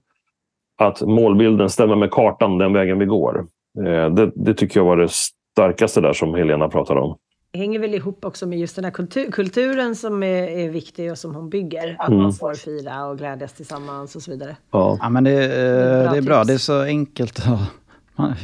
att 0.78 1.02
målbilden 1.02 1.70
stämmer 1.70 1.96
med 1.96 2.10
kartan 2.10 2.58
den 2.58 2.72
vägen 2.72 2.98
vi 2.98 3.06
går. 3.06 3.46
Eh, 3.86 4.10
det, 4.10 4.30
det 4.34 4.54
tycker 4.54 4.80
jag 4.80 4.84
var 4.84 4.96
det 4.96 5.08
starkaste 5.10 6.00
där 6.00 6.12
som 6.12 6.34
Helena 6.34 6.68
pratade 6.68 7.00
om 7.00 7.16
hänger 7.56 7.78
väl 7.78 7.94
ihop 7.94 8.24
också 8.24 8.46
med 8.46 8.58
just 8.58 8.76
den 8.76 8.84
här 8.84 8.92
kultur, 8.92 9.30
kulturen 9.30 9.96
som 9.96 10.22
är, 10.22 10.42
är, 10.42 10.68
viktig 10.68 11.10
och 11.10 11.18
som 11.18 11.34
hon 11.34 11.50
bygger. 11.50 11.96
Att 11.98 12.08
mm. 12.08 12.22
man 12.22 12.32
får 12.32 12.54
fira 12.54 13.06
och 13.06 13.18
glädjas 13.18 13.52
tillsammans 13.52 14.16
och 14.16 14.22
så 14.22 14.30
vidare. 14.30 14.56
Ja, 14.70 14.98
ja 15.00 15.08
men 15.08 15.24
det, 15.24 15.30
det, 15.30 15.54
är 15.54 16.02
bra. 16.02 16.12
det 16.12 16.18
är 16.18 16.22
bra. 16.22 16.44
Det 16.44 16.52
är 16.52 16.58
så 16.58 16.82
enkelt 16.82 17.42
Man, 18.16 18.34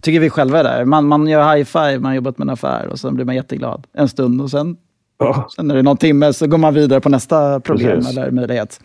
tycker 0.00 0.20
vi 0.20 0.30
själva 0.30 0.58
är 0.58 0.64
där. 0.64 0.84
Man, 0.84 1.06
man 1.06 1.28
gör 1.28 1.56
high 1.56 1.64
five, 1.64 1.98
man 1.98 2.04
har 2.04 2.14
jobbat 2.14 2.38
med 2.38 2.44
en 2.44 2.50
affär 2.50 2.86
och 2.86 2.98
sen 2.98 3.14
blir 3.14 3.24
man 3.24 3.34
jätteglad 3.34 3.86
en 3.92 4.08
stund 4.08 4.42
och 4.42 4.50
sen, 4.50 4.76
Ja. 5.18 5.48
sen 5.56 5.70
är 5.70 5.74
det 5.74 5.82
någon 5.82 5.96
timme 5.96 6.32
så 6.32 6.46
går 6.46 6.58
man 6.58 6.74
vidare 6.74 7.00
på 7.00 7.08
nästa 7.08 7.60
problem 7.60 7.96
Precis. 7.96 8.16
eller 8.16 8.30
möjlighet. 8.30 8.80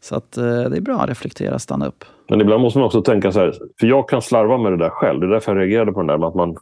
Så 0.00 0.14
att, 0.14 0.36
eh, 0.36 0.44
det 0.44 0.76
är 0.76 0.80
bra 0.80 1.00
att 1.00 1.08
reflektera, 1.08 1.58
stanna 1.58 1.86
upp. 1.86 2.04
Men 2.28 2.40
ibland 2.40 2.62
måste 2.62 2.78
man 2.78 2.86
också 2.86 3.02
tänka 3.02 3.32
så 3.32 3.40
här, 3.40 3.54
för 3.80 3.86
jag 3.86 4.08
kan 4.08 4.22
slarva 4.22 4.58
med 4.58 4.72
det 4.72 4.78
där 4.78 4.90
själv. 4.90 5.20
Det 5.20 5.26
är 5.26 5.30
därför 5.30 5.52
jag 5.52 5.60
reagerade 5.60 5.92
på 5.92 6.00
den 6.00 6.06
där. 6.06 6.28
Att 6.28 6.34
man, 6.34 6.56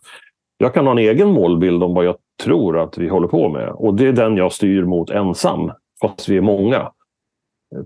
jag 0.59 0.75
kan 0.75 0.87
ha 0.87 0.93
en 0.93 0.99
egen 0.99 1.29
målbild 1.29 1.83
om 1.83 1.95
vad 1.95 2.05
jag 2.05 2.17
tror 2.45 2.79
att 2.79 2.99
vi 2.99 3.09
håller 3.09 3.29
på 3.29 3.49
med. 3.49 3.69
Och 3.69 3.95
det 3.95 4.07
är 4.07 4.13
den 4.13 4.37
jag 4.37 4.53
styr 4.53 4.85
mot 4.85 5.11
ensam, 5.11 5.73
fast 6.01 6.29
vi 6.29 6.37
är 6.37 6.41
många. 6.41 6.91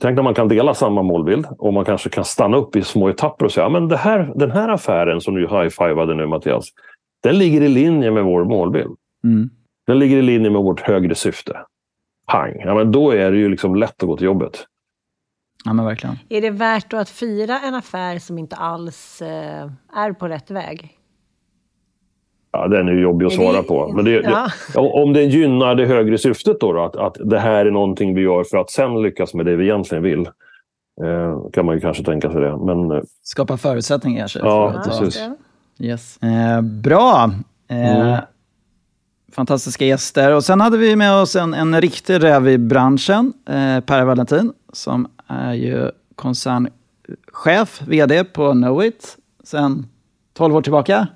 Tänk 0.01 0.17
när 0.17 0.23
man 0.23 0.35
kan 0.35 0.49
dela 0.49 0.75
samma 0.75 1.03
målbild 1.03 1.47
och 1.59 1.73
man 1.73 1.85
kanske 1.85 2.09
kan 2.09 2.25
stanna 2.25 2.57
upp 2.57 2.77
i 2.77 2.83
små 2.83 3.09
etapper 3.09 3.45
och 3.45 3.53
säga 3.53 3.65
"Ja, 3.65 3.69
men 3.71 3.89
det 3.89 3.97
här, 3.97 4.33
den 4.35 4.51
här 4.51 4.69
affären 4.69 5.21
som 5.21 5.35
du 5.35 5.49
high-fivade 5.49 6.15
nu 6.15 6.27
Mattias, 6.27 6.65
den 7.23 7.39
ligger 7.39 7.61
i 7.61 7.69
linje 7.69 8.11
med 8.11 8.25
vår 8.25 8.45
målbild. 8.45 8.97
Mm. 9.25 9.51
Den 9.87 9.99
ligger 9.99 10.17
i 10.17 10.23
linje 10.23 10.51
med 10.51 10.63
vårt 10.63 10.81
högre 10.81 11.15
syfte. 11.15 11.57
Pang! 12.27 12.61
Ja, 12.65 12.75
men 12.75 12.93
då 12.93 13.11
är 13.11 13.31
det 13.31 13.39
ju 13.39 13.49
liksom 13.49 13.77
lätt 13.77 14.03
att 14.03 14.09
gå 14.09 14.17
till 14.17 14.27
jobbet. 14.27 14.65
Ja, 15.65 15.73
men 15.73 15.85
verkligen. 15.85 16.17
Är 16.29 16.41
det 16.41 16.51
värt 16.51 16.91
då 16.91 16.97
att 16.97 17.09
fira 17.11 17.61
en 17.61 17.75
affär 17.75 18.19
som 18.19 18.39
inte 18.39 18.57
alls 18.57 19.23
eh, 19.23 19.71
är 19.97 20.13
på 20.13 20.29
rätt 20.29 20.51
väg? 20.51 20.98
Ja, 22.59 22.69
den 22.69 22.89
är 22.89 22.93
ju 22.93 23.01
jobbig 23.01 23.27
att 23.27 23.33
svara 23.33 23.63
på. 23.63 23.93
Men 23.93 24.05
det, 24.05 24.11
Ja. 24.11 24.49
det, 24.75 24.79
om 24.81 25.13
det 25.13 25.23
gynnar 25.23 25.75
det 25.75 25.87
högre 25.87 26.19
syftet 26.19 26.61
då, 26.61 26.73
då 26.73 26.85
att, 26.85 26.97
att 26.97 27.17
det 27.25 27.39
här 27.39 27.67
är 27.67 27.71
någonting 27.71 28.15
vi 28.15 28.21
gör 28.21 28.45
för 28.45 28.59
att 28.59 28.71
sen 28.71 29.03
lyckas 29.03 29.35
med 29.35 29.47
det 29.47 29.57
vi 29.57 29.65
egentligen 29.65 30.03
vill. 30.05 30.21
Eh, 31.05 31.51
kan 31.53 31.67
man 31.67 31.75
ju 31.75 31.81
kanske 31.81 32.05
tänka 32.05 32.31
sig 32.33 32.41
det. 32.41 32.57
Men 32.57 32.91
eh, 32.91 33.03
Skapa 33.23 33.57
förutsättningar 33.57 34.19
kanske. 34.21 34.39
Ja, 34.39 34.73
för 34.73 34.91
precis. 34.91 35.21
Yes. 35.79 36.19
Eh, 36.23 36.61
bra! 36.61 37.31
Eh, 37.71 38.01
Mm. 38.01 38.21
Fantastiska 39.33 39.85
gäster. 39.85 40.35
Och 40.35 40.45
sen 40.45 40.61
hade 40.61 40.79
vi 40.79 40.97
med 40.97 41.15
oss 41.23 41.37
en, 41.37 41.55
en 41.55 41.81
riktig 41.81 42.23
räv 42.23 42.49
i 42.49 42.59
branschen, 42.59 43.33
eh, 43.49 43.81
Per 43.81 44.05
Valentin, 44.05 44.53
som 44.73 45.09
är 45.27 45.55
ju 45.55 45.91
koncernchef, 46.15 47.83
vd 47.87 48.25
på 48.25 48.53
Knowit 48.53 49.17
sen 49.45 49.87
12 50.35 50.57
år 50.57 50.63
tillbaka. 50.63 51.07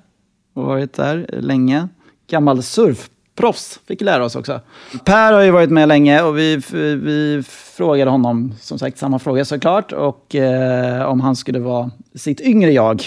Och 0.53 0.63
varit 0.63 0.93
där 0.93 1.29
länge. 1.31 1.87
Gammal 2.27 2.63
surfproffs, 2.63 3.79
fick 3.87 4.01
lära 4.01 4.25
oss 4.25 4.35
också. 4.35 4.61
Per 5.05 5.33
har 5.33 5.41
ju 5.41 5.51
varit 5.51 5.69
med 5.69 5.87
länge 5.87 6.21
och 6.21 6.37
vi, 6.37 6.61
vi 6.95 7.43
frågade 7.47 8.11
honom, 8.11 8.53
som 8.59 8.79
sagt, 8.79 8.97
samma 8.97 9.19
fråga 9.19 9.45
såklart, 9.45 9.91
och 9.91 10.35
eh, 10.35 11.05
om 11.05 11.21
han 11.21 11.35
skulle 11.35 11.59
vara 11.59 11.91
sitt 12.15 12.41
yngre 12.41 12.71
jag. 12.71 13.03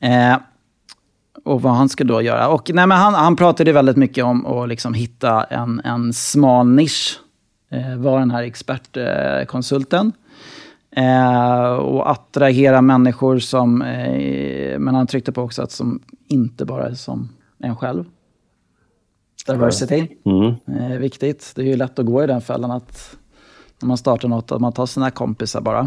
Eh, 0.00 0.36
och 1.44 1.62
vad 1.62 1.72
han 1.72 1.88
ska 1.88 2.04
då 2.04 2.22
göra. 2.22 2.48
Och, 2.48 2.70
nej, 2.74 2.86
men 2.86 2.98
han, 2.98 3.14
han 3.14 3.36
pratade 3.36 3.72
väldigt 3.72 3.96
mycket 3.96 4.24
om 4.24 4.46
att 4.46 4.68
liksom 4.68 4.94
hitta 4.94 5.44
en, 5.44 5.80
en 5.84 6.12
smal 6.12 6.66
nisch. 6.66 7.18
Eh, 7.70 7.96
vara 7.96 8.20
den 8.20 8.30
här 8.30 8.42
expertkonsulten. 8.42 10.12
Eh, 10.96 11.72
och 11.72 12.10
attrahera 12.10 12.82
människor 12.82 13.38
som... 13.38 13.82
Eh, 13.82 14.78
men 14.78 14.94
han 14.94 15.06
tryckte 15.06 15.32
på 15.32 15.42
också 15.42 15.62
att 15.62 15.72
som 15.72 16.00
inte 16.28 16.64
bara 16.64 16.88
är 16.88 16.94
som 16.94 17.28
en 17.58 17.76
själv. 17.76 18.04
Diversity. 19.46 20.06
mm, 20.24 20.54
Eh, 20.66 20.98
viktigt. 20.98 21.52
Det 21.56 21.62
är 21.62 21.66
ju 21.66 21.76
lätt 21.76 21.98
att 21.98 22.06
gå 22.06 22.24
i 22.24 22.26
den 22.26 22.40
fällan 22.40 22.70
att 22.70 23.16
när 23.80 23.86
man 23.88 23.96
startar 23.96 24.28
något, 24.28 24.52
att 24.52 24.60
man 24.60 24.72
tar 24.72 24.86
sina 24.86 25.10
kompisar 25.10 25.60
bara. 25.60 25.80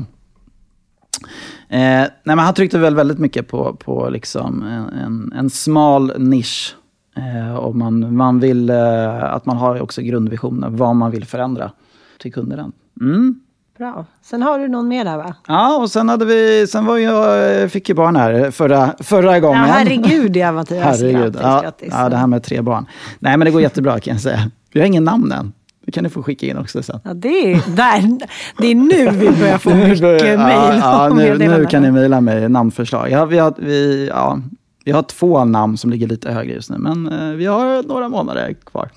Eh, 1.70 2.08
nej, 2.08 2.12
men 2.24 2.40
han 2.40 2.54
tryckte 2.54 2.80
väl 2.80 2.96
väldigt 2.96 3.20
mycket 3.20 3.48
på, 3.48 3.76
på 3.76 4.10
liksom 4.10 4.64
en, 4.64 4.90
en, 4.90 5.34
en 5.36 5.50
smal 5.50 6.14
nisch. 6.18 6.76
Eh, 7.18 7.56
och 7.56 7.76
man, 7.76 8.16
man 8.16 8.40
vill 8.40 8.70
eh, 8.70 9.24
att 9.24 9.46
man 9.46 9.58
har 9.58 9.82
också 9.82 10.02
grundvisioner, 10.02 10.70
vad 10.70 10.96
man 10.96 11.12
vill 11.12 11.26
förändra 11.26 11.72
till 12.20 12.34
kunderna. 12.34 12.72
Mm. 13.02 13.40
Bra. 13.78 14.06
Sen 14.22 14.42
har 14.42 14.60
du 14.60 14.68
någon 14.68 14.88
mer 14.88 15.06
där 15.06 15.18
va? 15.18 15.36
Ja, 15.48 15.78
och 15.78 15.92
sen, 15.92 16.10
hade 16.10 16.26
vi, 16.26 16.68
sen 16.68 16.86
var 16.86 16.98
jag, 16.98 17.62
eh, 17.62 17.68
fick 17.68 17.90
ju 17.90 17.96
barn 17.96 18.16
här 18.16 18.52
förra, 18.52 18.94
förra 19.00 19.34
Ja, 19.34 19.40
gången. 19.40 19.64
herregud 19.64 20.36
ja 20.38 20.52
Mattias. 20.52 20.84
Herregud. 21.02 21.34
Grattis, 21.34 21.42
Ja, 21.44 21.62
grattis. 21.62 21.90
ja, 21.92 22.10
det 22.10 22.18
här 22.18 22.28
med 22.28 22.44
tre 22.44 22.62
barn. 22.62 22.86
Nej, 23.20 23.38
men 23.38 23.46
det 23.46 23.52
går 23.52 23.62
jättebra 23.62 24.00
kan 24.00 24.14
jag 24.14 24.22
säga. 24.22 24.52
Vi 24.74 24.80
har 24.80 24.88
ingen 24.88 25.04
namn 25.04 25.32
än. 25.32 25.54
Det 25.86 25.92
kan 25.92 26.04
ni 26.04 26.10
få 26.10 26.24
skicka 26.24 26.46
in 26.46 26.58
också 26.58 26.84
sen. 26.84 27.00
Ja, 27.04 27.14
det, 27.14 27.54
är, 27.54 27.76
där, 27.76 28.18
det 28.58 28.68
är 28.68 28.76
nu 28.76 29.10
vi 29.10 29.32
börjar 29.40 29.58
få 29.58 29.70
mycket 29.76 30.02
mejl 30.02 30.80
ja, 30.80 31.08
ja, 31.10 31.14
nu, 31.16 31.38
nu 31.38 31.66
kan 31.66 31.82
ni 31.82 31.92
mejla 31.92 32.22
mig 32.22 32.50
namnförslag. 32.50 33.10
Ja, 33.12 33.26
vi, 33.26 33.38
har, 33.38 33.54
vi, 33.58 34.08
ja, 34.08 34.40
vi 34.86 34.92
har 34.92 35.04
två 35.04 35.46
namn 35.46 35.78
som 35.78 35.90
ligger 35.92 36.08
lite 36.08 36.32
högre 36.32 36.54
just 36.54 36.70
nu, 36.70 36.78
men 36.78 37.08
eh, 37.12 37.36
vi 37.36 37.46
har 37.46 37.84
några 37.88 38.10
månader 38.10 38.54
kvar. 38.66 38.90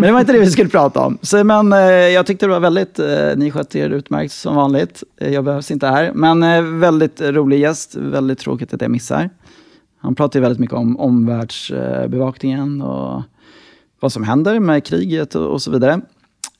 Men 0.00 0.06
det 0.06 0.12
var 0.12 0.20
inte 0.20 0.32
det 0.32 0.38
vi 0.38 0.50
skulle 0.50 0.68
prata 0.68 1.00
om. 1.00 1.18
Så, 1.22 1.44
men 1.44 1.72
eh, 1.72 1.78
jag 1.88 2.26
tyckte 2.26 2.46
det 2.46 2.50
var 2.50 2.60
väldigt, 2.60 2.98
eh, 2.98 3.36
ni 3.36 3.50
skötte 3.50 3.78
er 3.78 3.90
utmärkt 3.90 4.32
som 4.32 4.54
vanligt. 4.54 5.02
Eh, 5.20 5.32
jag 5.32 5.44
behövs 5.44 5.70
inte 5.70 5.86
här. 5.86 6.12
Men 6.14 6.42
eh, 6.42 6.62
väldigt 6.62 7.20
rolig 7.20 7.60
gäst, 7.60 7.94
väldigt 7.94 8.38
tråkigt 8.38 8.74
att 8.74 8.80
jag 8.80 8.90
missar. 8.90 9.30
Han 10.00 10.14
pratar 10.14 10.38
ju 10.38 10.42
väldigt 10.42 10.58
mycket 10.58 10.76
om 10.76 11.00
omvärldsbevakningen 11.00 12.82
och 12.82 13.22
vad 14.00 14.12
som 14.12 14.24
händer 14.24 14.60
med 14.60 14.84
kriget 14.84 15.34
och, 15.34 15.52
och 15.52 15.62
så 15.62 15.70
vidare. 15.70 16.00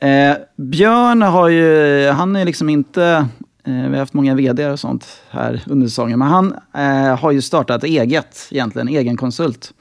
Eh, 0.00 0.37
Björn 0.57 1.23
har 1.23 1.49
ju, 1.49 2.09
han 2.09 2.37
är 2.37 2.45
liksom 2.45 2.68
inte, 2.68 3.26
eh, 3.64 3.73
vi 3.75 3.90
har 3.90 3.97
haft 3.97 4.14
många 4.14 4.35
vd 4.35 4.71
och 4.71 4.80
sånt 4.80 5.07
här 5.30 5.62
under 5.66 5.87
säsongen, 5.87 6.18
men 6.18 6.28
han 6.28 6.54
eh, 6.75 7.18
har 7.18 7.30
ju 7.30 7.42
startat 7.42 7.85
eget, 7.85 8.49
egentligen, 8.50 8.88
egen 8.88 9.16
konsult. 9.16 9.75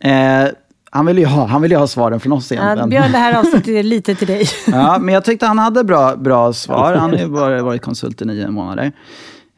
Eh, 0.00 0.48
han 0.94 1.06
vill 1.06 1.18
ju 1.18 1.26
ha, 1.26 1.46
han 1.46 1.62
vill 1.62 1.70
ju 1.70 1.76
ha 1.76 1.86
svaren 1.86 2.20
från 2.20 2.32
oss 2.32 2.52
Ja, 2.52 2.56
egentligen. 2.56 2.90
Björn, 2.90 3.12
det 3.12 3.18
här 3.18 3.38
avsnittet 3.38 3.68
är 3.68 3.82
lite 3.82 4.14
till 4.14 4.26
dig. 4.26 4.44
Ja, 4.66 4.98
men 4.98 5.14
jag 5.14 5.24
tyckte 5.24 5.46
han 5.46 5.58
hade 5.58 5.84
bra, 5.84 6.16
bra 6.16 6.52
svar. 6.52 6.94
Han 6.94 7.10
har 7.10 7.18
ju 7.18 7.28
bara 7.28 7.62
varit 7.62 7.82
konsult 7.82 8.22
i 8.22 8.24
nio 8.24 8.50
månader. 8.50 8.92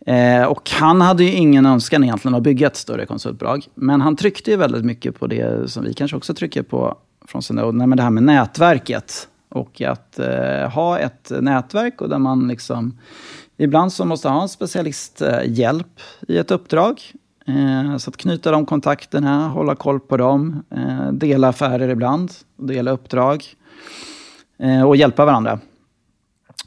Eh, 0.06 0.42
och 0.42 0.70
han 0.70 1.00
hade 1.00 1.24
ju 1.24 1.32
ingen 1.32 1.66
önskan 1.66 2.04
egentligen 2.04 2.34
att 2.34 2.42
bygga 2.42 2.66
ett 2.66 2.76
större 2.76 3.06
konsultbolag. 3.06 3.66
Men 3.74 4.00
han 4.00 4.16
tryckte 4.16 4.50
ju 4.50 4.56
väldigt 4.56 4.84
mycket 4.84 5.18
på 5.18 5.26
det 5.26 5.70
som 5.70 5.84
vi 5.84 5.94
kanske 5.94 6.16
också 6.16 6.34
trycker 6.34 6.62
på 6.62 6.98
från 7.28 7.42
Synode, 7.42 7.86
men 7.86 7.96
det 7.96 8.02
här 8.02 8.10
med 8.10 8.22
nätverket. 8.22 9.28
Och 9.48 9.80
att 9.80 10.18
eh, 10.18 10.70
ha 10.70 10.98
ett 10.98 11.32
nätverk 11.40 12.00
och 12.00 12.08
där 12.08 12.18
man 12.18 12.48
liksom... 12.48 12.98
Ibland 13.58 13.92
så 13.92 14.04
måste 14.04 14.28
ha 14.28 14.42
en 14.42 14.48
specialisthjälp 14.48 16.00
i 16.28 16.38
ett 16.38 16.50
uppdrag. 16.50 17.00
Eh, 17.46 17.96
så 17.96 18.10
att 18.10 18.16
knyta 18.16 18.50
de 18.50 18.66
kontakterna, 18.66 19.48
hålla 19.48 19.74
koll 19.74 20.00
på 20.00 20.16
dem, 20.16 20.64
eh, 20.70 21.12
dela 21.12 21.48
affärer 21.48 21.88
ibland, 21.88 22.32
dela 22.56 22.90
uppdrag 22.90 23.44
eh, 24.58 24.82
och 24.82 24.96
hjälpa 24.96 25.24
varandra. 25.24 25.58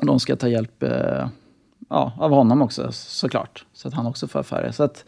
De 0.01 0.19
ska 0.19 0.36
ta 0.36 0.48
hjälp 0.48 0.83
eh, 0.83 1.27
ja, 1.89 2.13
av 2.17 2.31
honom 2.31 2.62
också 2.62 2.91
såklart, 2.91 3.65
så 3.74 3.88
att 3.88 3.93
han 3.93 4.05
också 4.05 4.27
får 4.27 4.39
affärer. 4.39 4.71
Så 4.71 4.83
att 4.83 5.05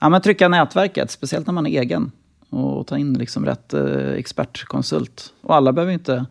ja, 0.00 0.08
men 0.08 0.20
trycka 0.20 0.48
nätverket, 0.48 1.10
speciellt 1.10 1.46
när 1.46 1.54
man 1.54 1.66
är 1.66 1.80
egen. 1.80 2.12
Och 2.50 2.86
ta 2.86 2.98
in 2.98 3.14
liksom 3.14 3.46
rätt 3.46 3.74
eh, 3.74 4.08
expertkonsult. 4.08 5.32
Och 5.40 5.54
alla 5.54 5.72
behöver 5.72 5.92
inte 5.92 6.26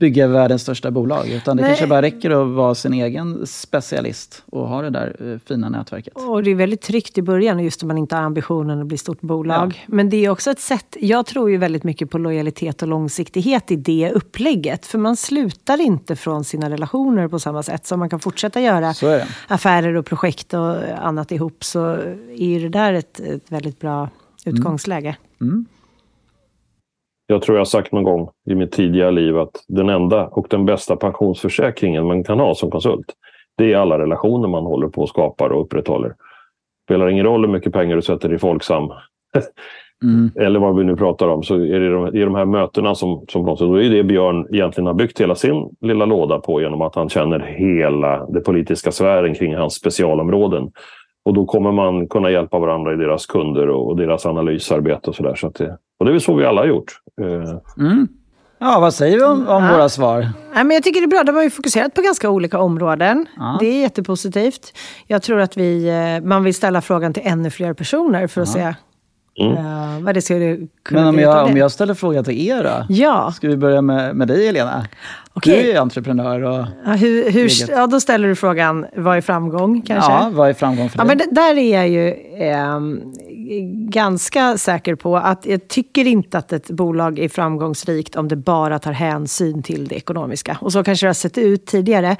bygga 0.00 0.26
världens 0.26 0.62
största 0.62 0.90
bolag, 0.90 1.28
utan 1.28 1.56
det 1.56 1.62
Nej. 1.62 1.70
kanske 1.70 1.86
bara 1.86 2.02
räcker 2.02 2.30
att 2.30 2.48
vara 2.48 2.74
sin 2.74 2.92
egen 2.92 3.46
specialist 3.46 4.42
och 4.46 4.68
ha 4.68 4.82
det 4.82 4.90
där 4.90 5.16
eh, 5.20 5.38
fina 5.48 5.68
nätverket. 5.68 6.14
Och 6.16 6.42
det 6.42 6.50
är 6.50 6.54
väldigt 6.54 6.80
tryggt 6.80 7.18
i 7.18 7.22
början, 7.22 7.58
just 7.58 7.82
om 7.82 7.88
man 7.88 7.98
inte 7.98 8.16
har 8.16 8.22
ambitionen 8.22 8.80
att 8.80 8.86
bli 8.86 8.98
stort 8.98 9.20
bolag. 9.20 9.84
Men 9.86 10.10
det 10.10 10.24
är 10.24 10.30
också 10.30 10.50
ett 10.50 10.60
sätt, 10.60 10.96
jag 11.00 11.26
tror 11.26 11.50
ju 11.50 11.56
väldigt 11.56 11.84
mycket 11.84 12.10
på 12.10 12.18
lojalitet 12.18 12.82
och 12.82 12.88
långsiktighet 12.88 13.70
i 13.70 13.76
det 13.76 14.12
upplägget. 14.14 14.86
För 14.86 14.98
man 14.98 15.16
slutar 15.16 15.80
inte 15.80 16.16
från 16.16 16.44
sina 16.44 16.70
relationer 16.70 17.28
på 17.28 17.38
samma 17.38 17.62
sätt. 17.62 17.86
Så 17.86 17.94
om 17.94 17.98
man 17.98 18.10
kan 18.10 18.20
fortsätta 18.20 18.60
göra 18.60 18.94
affärer 19.48 19.94
och 19.94 20.06
projekt 20.06 20.54
och 20.54 20.76
annat 20.98 21.32
ihop 21.32 21.64
så 21.64 21.84
är 22.36 22.60
det 22.60 22.68
där 22.68 22.92
ett, 22.92 23.20
ett 23.20 23.52
väldigt 23.52 23.80
bra 23.80 24.08
utgångsläge. 24.44 25.16
Jag 27.30 27.42
tror 27.42 27.56
jag 27.56 27.60
har 27.60 27.64
sagt 27.64 27.92
någon 27.92 28.04
gång 28.04 28.28
i 28.50 28.54
mitt 28.54 28.72
tidiga 28.72 29.10
liv 29.10 29.38
att 29.38 29.64
den 29.68 29.88
enda 29.88 30.26
och 30.26 30.46
den 30.50 30.66
bästa 30.66 30.96
pensionsförsäkringen 30.96 32.06
man 32.06 32.24
kan 32.24 32.40
ha 32.40 32.54
som 32.54 32.70
konsult, 32.70 33.06
det 33.58 33.72
är 33.72 33.76
alla 33.76 33.98
relationer 33.98 34.48
man 34.48 34.64
håller 34.64 34.88
på 34.88 35.02
och 35.02 35.08
skapar 35.08 35.50
och 35.50 35.62
upprätthåller. 35.62 36.14
Spelar 36.86 37.08
ingen 37.08 37.24
roll 37.24 37.44
hur 37.44 37.52
mycket 37.52 37.72
pengar 37.72 37.96
du 37.96 38.02
sätter 38.02 38.32
i 38.32 38.38
Folksam 38.38 38.92
Mm. 40.04 40.30
eller 40.46 40.60
vad 40.60 40.76
vi 40.76 40.84
nu 40.84 40.96
pratar 40.96 41.28
om, 41.28 41.42
så 41.42 41.54
är 41.54 41.80
det 41.80 41.92
de, 41.92 42.16
i 42.16 42.20
de 42.20 42.34
här 42.34 42.44
mötena 42.44 42.94
som, 42.94 43.24
som 43.28 43.44
då 43.44 43.80
är 43.80 43.90
det 43.90 44.04
Björn 44.04 44.46
egentligen 44.50 44.86
har 44.86 44.94
byggt 44.94 45.20
hela 45.20 45.34
sin 45.34 45.70
lilla 45.80 46.04
låda 46.04 46.38
på 46.38 46.60
genom 46.60 46.82
att 46.82 46.94
han 46.94 47.08
känner 47.08 47.38
hela 47.40 48.26
det 48.26 48.40
politiska 48.40 48.92
sfären 48.92 49.34
kring 49.34 49.56
hans 49.56 49.74
specialområden. 49.74 50.70
Och 51.24 51.34
då 51.34 51.46
kommer 51.46 51.72
man 51.72 52.08
kunna 52.08 52.30
hjälpa 52.30 52.58
varandra 52.58 52.92
i 52.92 52.96
deras 52.96 53.26
kunder 53.26 53.68
och, 53.68 53.96
deras 53.96 54.26
analysarbete 54.26 55.10
och 55.10 55.16
sådär. 55.16 55.34
Så 55.34 55.46
att 55.46 55.54
det, 55.54 55.78
och 55.98 56.06
det 56.06 56.10
är 56.10 56.12
väl 56.12 56.20
så 56.20 56.34
vi 56.34 56.44
alla 56.44 56.60
har 56.60 56.68
gjort. 56.68 56.92
Eh, 57.20 57.58
Mm. 57.78 58.08
Ja, 58.62 58.80
vad 58.80 58.94
säger 58.94 59.16
vi 59.16 59.24
om, 59.24 59.48
om 59.48 59.68
våra 59.68 59.88
svar? 59.88 60.28
Nej, 60.54 60.64
men 60.64 60.70
jag 60.70 60.82
tycker 60.82 61.00
det 61.00 61.04
är 61.04 61.08
bra. 61.08 61.22
De 61.24 61.36
har 61.36 61.42
ju 61.42 61.50
fokuserat 61.50 61.94
på 61.94 62.02
ganska 62.02 62.30
olika 62.30 62.58
områden. 62.58 63.26
Ja. 63.36 63.56
Det 63.60 63.66
är 63.66 63.80
jättepositivt. 63.80 64.72
Jag 65.06 65.22
tror 65.22 65.40
att 65.40 65.56
vi, 65.56 65.88
eh, 65.88 66.26
man 66.28 66.44
vill 66.44 66.54
ställa 66.54 66.80
frågan 66.80 67.12
till 67.14 67.22
ännu 67.26 67.50
fler 67.50 67.74
personer 67.74 68.26
för 68.26 68.40
att 68.40 68.48
se 68.48 68.60
eh, 68.60 70.00
vad 70.02 70.14
det 70.14 70.22
skulle 70.22 70.56
kunna 70.84 71.00
Men 71.00 71.08
om 71.08 71.14
bli 71.14 71.22
jag, 71.24 71.46
om 71.46 71.56
jag 71.56 71.70
ställer 71.72 71.94
frågan 71.94 72.24
till 72.24 72.48
er 72.48 72.62
då? 72.64 72.94
Ja, 72.94 73.32
Ska 73.32 73.48
vi 73.48 73.56
börja 73.56 73.82
med, 73.82 74.16
med 74.16 74.28
dig 74.28 74.46
Helena? 74.46 74.86
Okej. 75.32 75.54
Du 75.62 75.68
är 75.68 75.72
ju 75.72 75.78
entreprenör 75.78 76.42
och 76.42 76.66
ja, 76.84 76.92
hur, 76.92 77.30
hur, 77.30 77.50
ja, 77.70 77.86
då 77.86 78.00
ställer 78.00 78.28
du 78.28 78.34
frågan, 78.36 78.86
vad 78.96 79.16
är 79.16 79.20
framgång 79.20 79.82
kanske? 79.82 80.12
ja, 80.12 80.30
vad 80.32 80.48
är 80.48 80.52
framgång 80.54 80.88
för 80.88 80.98
Ja, 80.98 81.04
dig? 81.04 81.16
men 81.16 81.18
det, 81.34 81.40
där 81.40 81.58
är 81.58 81.74
jag 81.76 81.88
ju 81.88 82.14
ehm, 82.42 83.00
ganska 83.90 84.58
säker 84.58 84.94
på 84.94 85.16
att 85.16 85.46
jag 85.46 85.68
tycker 85.68 86.06
inte 86.06 86.38
att 86.38 86.52
ett 86.52 86.70
bolag 86.70 87.18
är 87.18 87.28
framgångsrikt 87.28 88.16
om 88.16 88.28
det 88.28 88.36
bara 88.36 88.78
tar 88.78 88.92
hänsyn 88.92 89.62
till 89.62 89.88
det 89.88 89.94
ekonomiska. 89.94 90.58
Och 90.60 90.72
så 90.72 90.84
kanske 90.84 91.06
det 91.06 91.08
har 91.08 91.14
sett 91.14 91.38
ut 91.38 91.66
tidigare. 91.66 92.16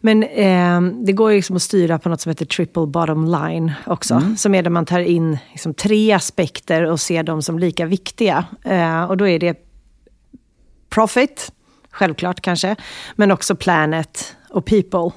Men 0.00 0.22
ehm, 0.22 1.04
det 1.04 1.12
går 1.12 1.30
ju 1.30 1.36
liksom 1.36 1.56
att 1.56 1.62
styra 1.62 1.98
på 1.98 2.08
något 2.08 2.20
som 2.20 2.30
heter 2.30 2.46
triple 2.46 2.86
bottom 2.86 3.24
line 3.24 3.72
också. 3.86 4.22
Som 4.36 4.54
är 4.54 4.62
där 4.62 4.70
man 4.70 4.86
tar 4.86 5.00
in 5.00 5.38
liksom 5.50 5.74
tre 5.74 6.12
aspekter 6.12 6.84
och 6.84 7.00
ser 7.00 7.22
dem 7.22 7.42
som 7.42 7.58
lika 7.58 7.86
viktiga. 7.86 8.44
Eh, 8.62 9.04
och 9.04 9.16
då 9.16 9.28
är 9.28 9.38
det 9.38 9.58
profit, 10.88 11.52
självklart 11.90 12.40
kanske, 12.40 12.76
men 13.16 13.30
också 13.30 13.56
planet 13.56 14.36
och 14.50 14.64
people. 14.64 15.10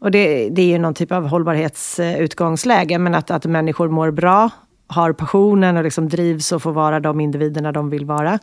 Och 0.00 0.10
det, 0.10 0.48
det 0.50 0.62
är 0.62 0.66
ju 0.66 0.78
någon 0.78 0.94
typ 0.94 1.12
av 1.12 1.28
hållbarhetsutgångsläge, 1.28 2.98
men 2.98 3.14
att, 3.14 3.30
att 3.30 3.44
människor 3.44 3.88
mår 3.88 4.10
bra, 4.10 4.50
har 4.86 5.12
passionen 5.12 5.76
och 5.76 5.84
liksom 5.84 6.08
drivs 6.08 6.52
och 6.52 6.62
får 6.62 6.72
vara 6.72 7.00
de 7.00 7.20
individerna 7.20 7.72
de 7.72 7.90
vill 7.90 8.04
vara. 8.04 8.38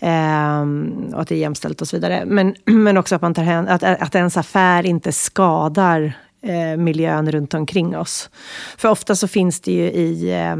Ehm, 0.00 1.10
och 1.14 1.20
att 1.20 1.28
det 1.28 1.34
är 1.34 1.38
jämställt 1.38 1.80
och 1.80 1.88
så 1.88 1.96
vidare. 1.96 2.22
Men, 2.26 2.54
men 2.64 2.96
också 2.96 3.14
att, 3.14 3.22
man 3.22 3.34
tar 3.34 3.42
hän, 3.42 3.68
att, 3.68 3.82
att 3.82 4.14
ens 4.14 4.36
affär 4.36 4.86
inte 4.86 5.12
skadar 5.12 6.12
eh, 6.42 6.76
miljön 6.76 7.32
runt 7.32 7.54
omkring 7.54 7.96
oss. 7.96 8.30
För 8.78 8.88
ofta 8.88 9.14
så 9.16 9.28
finns 9.28 9.60
det 9.60 9.72
ju 9.72 9.84
i 9.84 10.34
eh, 10.34 10.56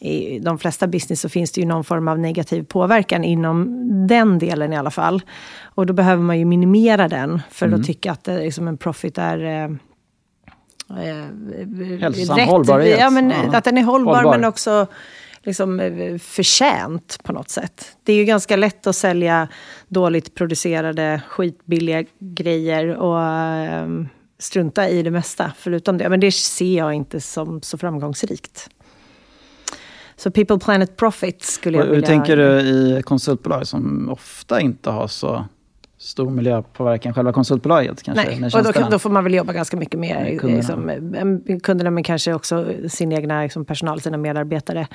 i 0.00 0.38
de 0.38 0.58
flesta 0.58 0.86
business 0.86 1.20
så 1.20 1.28
finns 1.28 1.52
det 1.52 1.60
ju 1.60 1.66
någon 1.66 1.84
form 1.84 2.08
av 2.08 2.18
negativ 2.18 2.62
påverkan 2.62 3.24
inom 3.24 3.66
den 4.06 4.38
delen 4.38 4.72
i 4.72 4.76
alla 4.76 4.90
fall. 4.90 5.22
Och 5.62 5.86
då 5.86 5.92
behöver 5.92 6.22
man 6.22 6.38
ju 6.38 6.44
minimera 6.44 7.08
den 7.08 7.42
för 7.50 7.72
att 7.72 7.86
tycka 7.86 8.12
att 8.12 8.24
det, 8.24 8.38
liksom 8.38 8.68
en 8.68 8.76
profit 8.76 9.18
är 9.18 9.44
eh, 9.44 9.64
eh, 11.04 12.00
Hälsosam 12.00 12.40
hållbarhet. 12.40 13.00
Ja, 13.00 13.10
men, 13.10 13.30
Ja. 13.30 13.58
Att 13.58 13.64
den 13.64 13.78
är 13.78 13.82
hållbar, 13.82 14.14
Hållbar. 14.14 14.30
men 14.30 14.44
också 14.44 14.86
liksom, 15.42 15.80
eh, 15.80 16.18
förtjänt 16.18 17.18
på 17.22 17.32
något 17.32 17.50
sätt. 17.50 17.96
Det 18.04 18.12
är 18.12 18.16
ju 18.16 18.24
ganska 18.24 18.56
lätt 18.56 18.86
att 18.86 18.96
sälja 18.96 19.48
dåligt 19.88 20.34
producerade, 20.34 21.22
skitbilliga 21.28 22.04
grejer 22.18 22.96
och 22.96 23.22
eh, 23.22 23.88
strunta 24.38 24.88
i 24.88 25.02
det 25.02 25.10
mesta 25.10 25.52
förutom 25.56 25.98
det. 25.98 26.08
Men 26.08 26.20
det 26.20 26.32
ser 26.32 26.76
jag 26.78 26.94
inte 26.94 27.20
som 27.20 27.62
så 27.62 27.78
framgångsrikt. 27.78 28.68
Så 30.20 30.30
People 30.30 30.58
Planet 30.58 30.96
Profit 30.96 31.42
skulle 31.42 31.78
jag 31.78 31.84
hur 31.84 31.90
vilja... 31.90 32.06
tänker 32.06 32.36
du 32.36 32.60
i 32.60 33.02
konsultbolag 33.04 33.66
som 33.66 34.08
ofta 34.10 34.60
inte 34.60 34.90
har 34.90 35.06
så 35.06 35.44
stor 35.98 36.30
miljöpåverkan, 36.30 37.14
själva 37.14 37.32
konsultbolaget 37.32 38.02
kanske? 38.02 38.36
Nej, 38.40 38.50
och 38.54 38.64
då, 38.64 38.88
då 38.90 38.98
får 38.98 39.10
man 39.10 39.24
väl 39.24 39.34
jobba 39.34 39.52
ganska 39.52 39.76
mycket 39.76 40.00
mer 40.00 40.20
Med 40.20 40.40
kunderna, 40.40 40.84
liksom, 40.84 41.60
kunderna 41.62 41.90
men 41.90 42.02
kanske 42.02 42.34
också 42.34 42.66
sin 42.88 43.12
egna 43.12 43.42
liksom, 43.42 43.64
personal, 43.64 44.00
sina 44.00 44.16
medarbetare. 44.16 44.86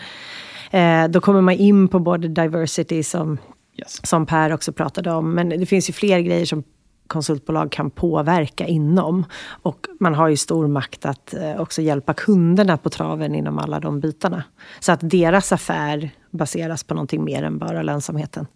Eh, 0.72 1.08
då 1.10 1.22
kommer 1.22 1.42
man 1.42 1.54
in 1.54 1.88
på 1.88 2.00
både 2.00 2.28
diversity 2.28 3.04
som, 3.04 3.38
Yes. 3.78 4.08
som 4.08 4.26
Per 4.26 4.54
också 4.54 4.74
pratade 4.74 5.12
om, 5.12 5.34
men 5.34 5.50
det 5.50 5.66
finns 5.66 5.90
ju 5.90 5.94
fler 5.94 6.20
grejer 6.20 6.46
som 6.46 6.64
konsultbolag 7.08 7.72
kan 7.72 7.90
påverka 7.90 8.68
inom. 8.68 9.26
Och 9.48 9.88
man 10.00 10.14
har 10.16 10.28
ju 10.28 10.38
stor 10.38 10.68
makt 10.68 11.06
att 11.06 11.34
eh, 11.34 11.62
också 11.62 11.82
hjälpa 11.82 12.14
kunderna 12.14 12.78
på 12.78 12.90
traven 12.90 13.36
inom 13.36 13.60
alla 13.60 13.80
de 13.80 14.00
bitarna. 14.00 14.44
Så 14.80 14.92
att 14.92 15.00
deras 15.02 15.52
affär 15.52 16.10
baseras 16.32 16.84
på 16.84 16.94
någonting 16.94 17.24
mer 17.24 17.44
än 17.44 17.58
bara 17.58 17.82
lönsamheten. 17.82 18.48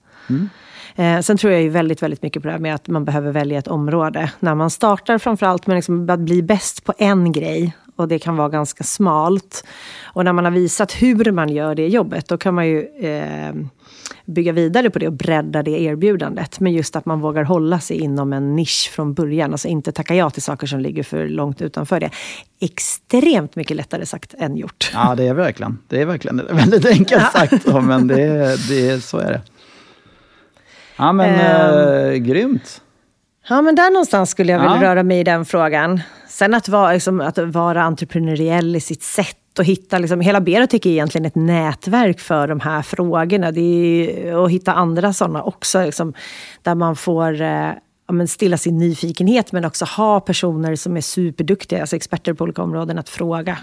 Eh, 0.95 1.21
sen 1.21 1.37
tror 1.37 1.53
jag 1.53 1.61
ju 1.61 1.69
väldigt, 1.69 2.03
väldigt 2.03 2.21
mycket 2.21 2.41
på 2.41 2.47
det 2.47 2.51
här 2.51 2.59
med 2.59 2.75
att 2.75 2.87
man 2.87 3.05
behöver 3.05 3.31
välja 3.31 3.59
ett 3.59 3.67
område. 3.67 4.31
När 4.39 4.55
man 4.55 4.69
startar 4.69 5.17
framförallt 5.17 5.67
med 5.67 5.75
liksom 5.75 6.09
att 6.09 6.19
bli 6.19 6.41
bäst 6.41 6.83
på 6.83 6.93
en 6.97 7.31
grej. 7.31 7.75
Och 7.99 8.07
det 8.07 8.19
kan 8.19 8.35
vara 8.35 8.49
ganska 8.49 8.83
smalt. 8.83 9.63
Och 10.03 10.25
när 10.25 10.33
man 10.33 10.45
har 10.45 10.51
visat 10.51 10.91
hur 10.93 11.31
man 11.31 11.49
gör 11.49 11.75
det 11.75 11.87
jobbet, 11.87 12.27
då 12.27 12.37
kan 12.37 12.53
man 12.53 12.67
ju 12.67 12.79
eh, 12.99 13.53
bygga 14.25 14.51
vidare 14.51 14.89
på 14.89 14.99
det 14.99 15.07
och 15.07 15.13
bredda 15.13 15.63
det 15.63 15.81
erbjudandet. 15.81 16.59
Men 16.59 16.73
just 16.73 16.95
att 16.95 17.05
man 17.05 17.19
vågar 17.19 17.43
hålla 17.43 17.79
sig 17.79 17.97
inom 17.97 18.33
en 18.33 18.55
nisch 18.55 18.91
från 18.93 19.13
början. 19.13 19.51
Alltså 19.51 19.67
inte 19.67 19.91
tacka 19.91 20.15
ja 20.15 20.29
till 20.29 20.41
saker 20.41 20.67
som 20.67 20.79
ligger 20.79 21.03
för 21.03 21.27
långt 21.27 21.61
utanför 21.61 21.99
det. 21.99 22.09
Extremt 22.59 23.55
mycket 23.55 23.77
lättare 23.77 24.05
sagt 24.05 24.33
än 24.37 24.57
gjort. 24.57 24.91
Ja, 24.93 25.15
det 25.15 25.27
är 25.27 25.33
verkligen. 25.33 25.77
Det 25.87 26.01
är 26.01 26.05
verkligen 26.05 26.41
väldigt 26.51 26.85
enkelt 26.85 27.31
sagt, 27.31 27.63
så, 27.63 27.81
men 27.81 28.07
det, 28.07 28.21
är- 28.21 28.69
det, 28.69 29.01
så 29.03 29.17
är 29.17 29.31
det. 29.31 29.41
Ja, 30.97 31.11
men 31.13 31.29
Ehm. 31.39 32.09
eh, 32.11 32.13
grymt. 32.13 32.81
Ja, 33.49 33.61
men 33.61 33.75
där 33.75 33.91
någonstans 33.91 34.29
skulle 34.29 34.51
jag 34.51 34.59
vilja 34.59 34.75
Ja. 34.75 34.83
röra 34.89 35.03
mig 35.03 35.19
i 35.19 35.23
den 35.23 35.45
frågan. 35.45 36.01
Sen 36.29 36.53
att 36.53 36.69
vara, 36.69 36.93
liksom, 36.93 37.21
att 37.21 37.37
vara 37.37 37.83
entreprenöriell 37.83 38.75
i 38.75 38.79
sitt 38.79 39.03
sätt 39.03 39.59
och 39.59 39.65
hitta, 39.65 39.99
liksom, 39.99 40.21
hela 40.21 40.41
Berotech 40.41 40.85
är 40.85 40.89
egentligen 40.89 41.25
ett 41.25 41.35
nätverk 41.35 42.19
för 42.19 42.47
de 42.47 42.59
här 42.59 42.81
frågorna. 42.81 43.51
Det 43.51 43.61
är, 43.61 44.45
att 44.45 44.51
hitta 44.51 44.73
andra 44.73 45.13
sådana 45.13 45.43
också, 45.43 45.81
liksom, 45.85 46.13
där 46.63 46.75
man 46.75 46.95
får 46.95 47.41
eh, 47.41 47.71
ja, 48.07 48.27
stilla 48.27 48.57
sin 48.57 48.77
nyfikenhet, 48.77 49.51
men 49.51 49.65
också 49.65 49.85
ha 49.85 50.19
personer 50.19 50.75
som 50.75 50.97
är 50.97 51.01
superduktiga, 51.01 51.81
alltså 51.81 51.95
experter 51.95 52.33
på 52.33 52.43
olika 52.43 52.61
områden, 52.63 52.99
att 52.99 53.09
fråga. 53.09 53.57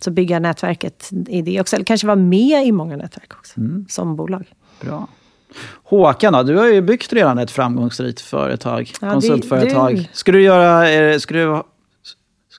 Så 0.00 0.10
bygga 0.10 0.38
nätverket 0.38 1.10
i 1.28 1.42
det 1.42 1.60
också, 1.60 1.76
eller 1.76 1.84
kanske 1.84 2.06
vara 2.06 2.16
med 2.16 2.66
i 2.66 2.72
många 2.72 2.96
nätverk 2.96 3.32
också, 3.38 3.60
som 3.88 4.16
bolag. 4.16 4.44
Bra. 4.80 5.08
Håkan, 5.84 6.32
då, 6.32 6.42
du 6.42 6.56
har 6.56 6.68
ju 6.68 6.82
byggt 6.82 7.12
redan 7.12 7.38
ett 7.38 7.50
framgångsrikt 7.50 8.20
företag, 8.20 8.92
Ja, 9.00 9.06
det- 9.06 9.12
konsultföretag. 9.12 9.96
det- 9.96 10.08
Ska, 10.12 10.32
du 10.32 10.42
göra, 10.42 10.90
eh, 10.90 11.18
ska, 11.18 11.34
du, 11.34 11.62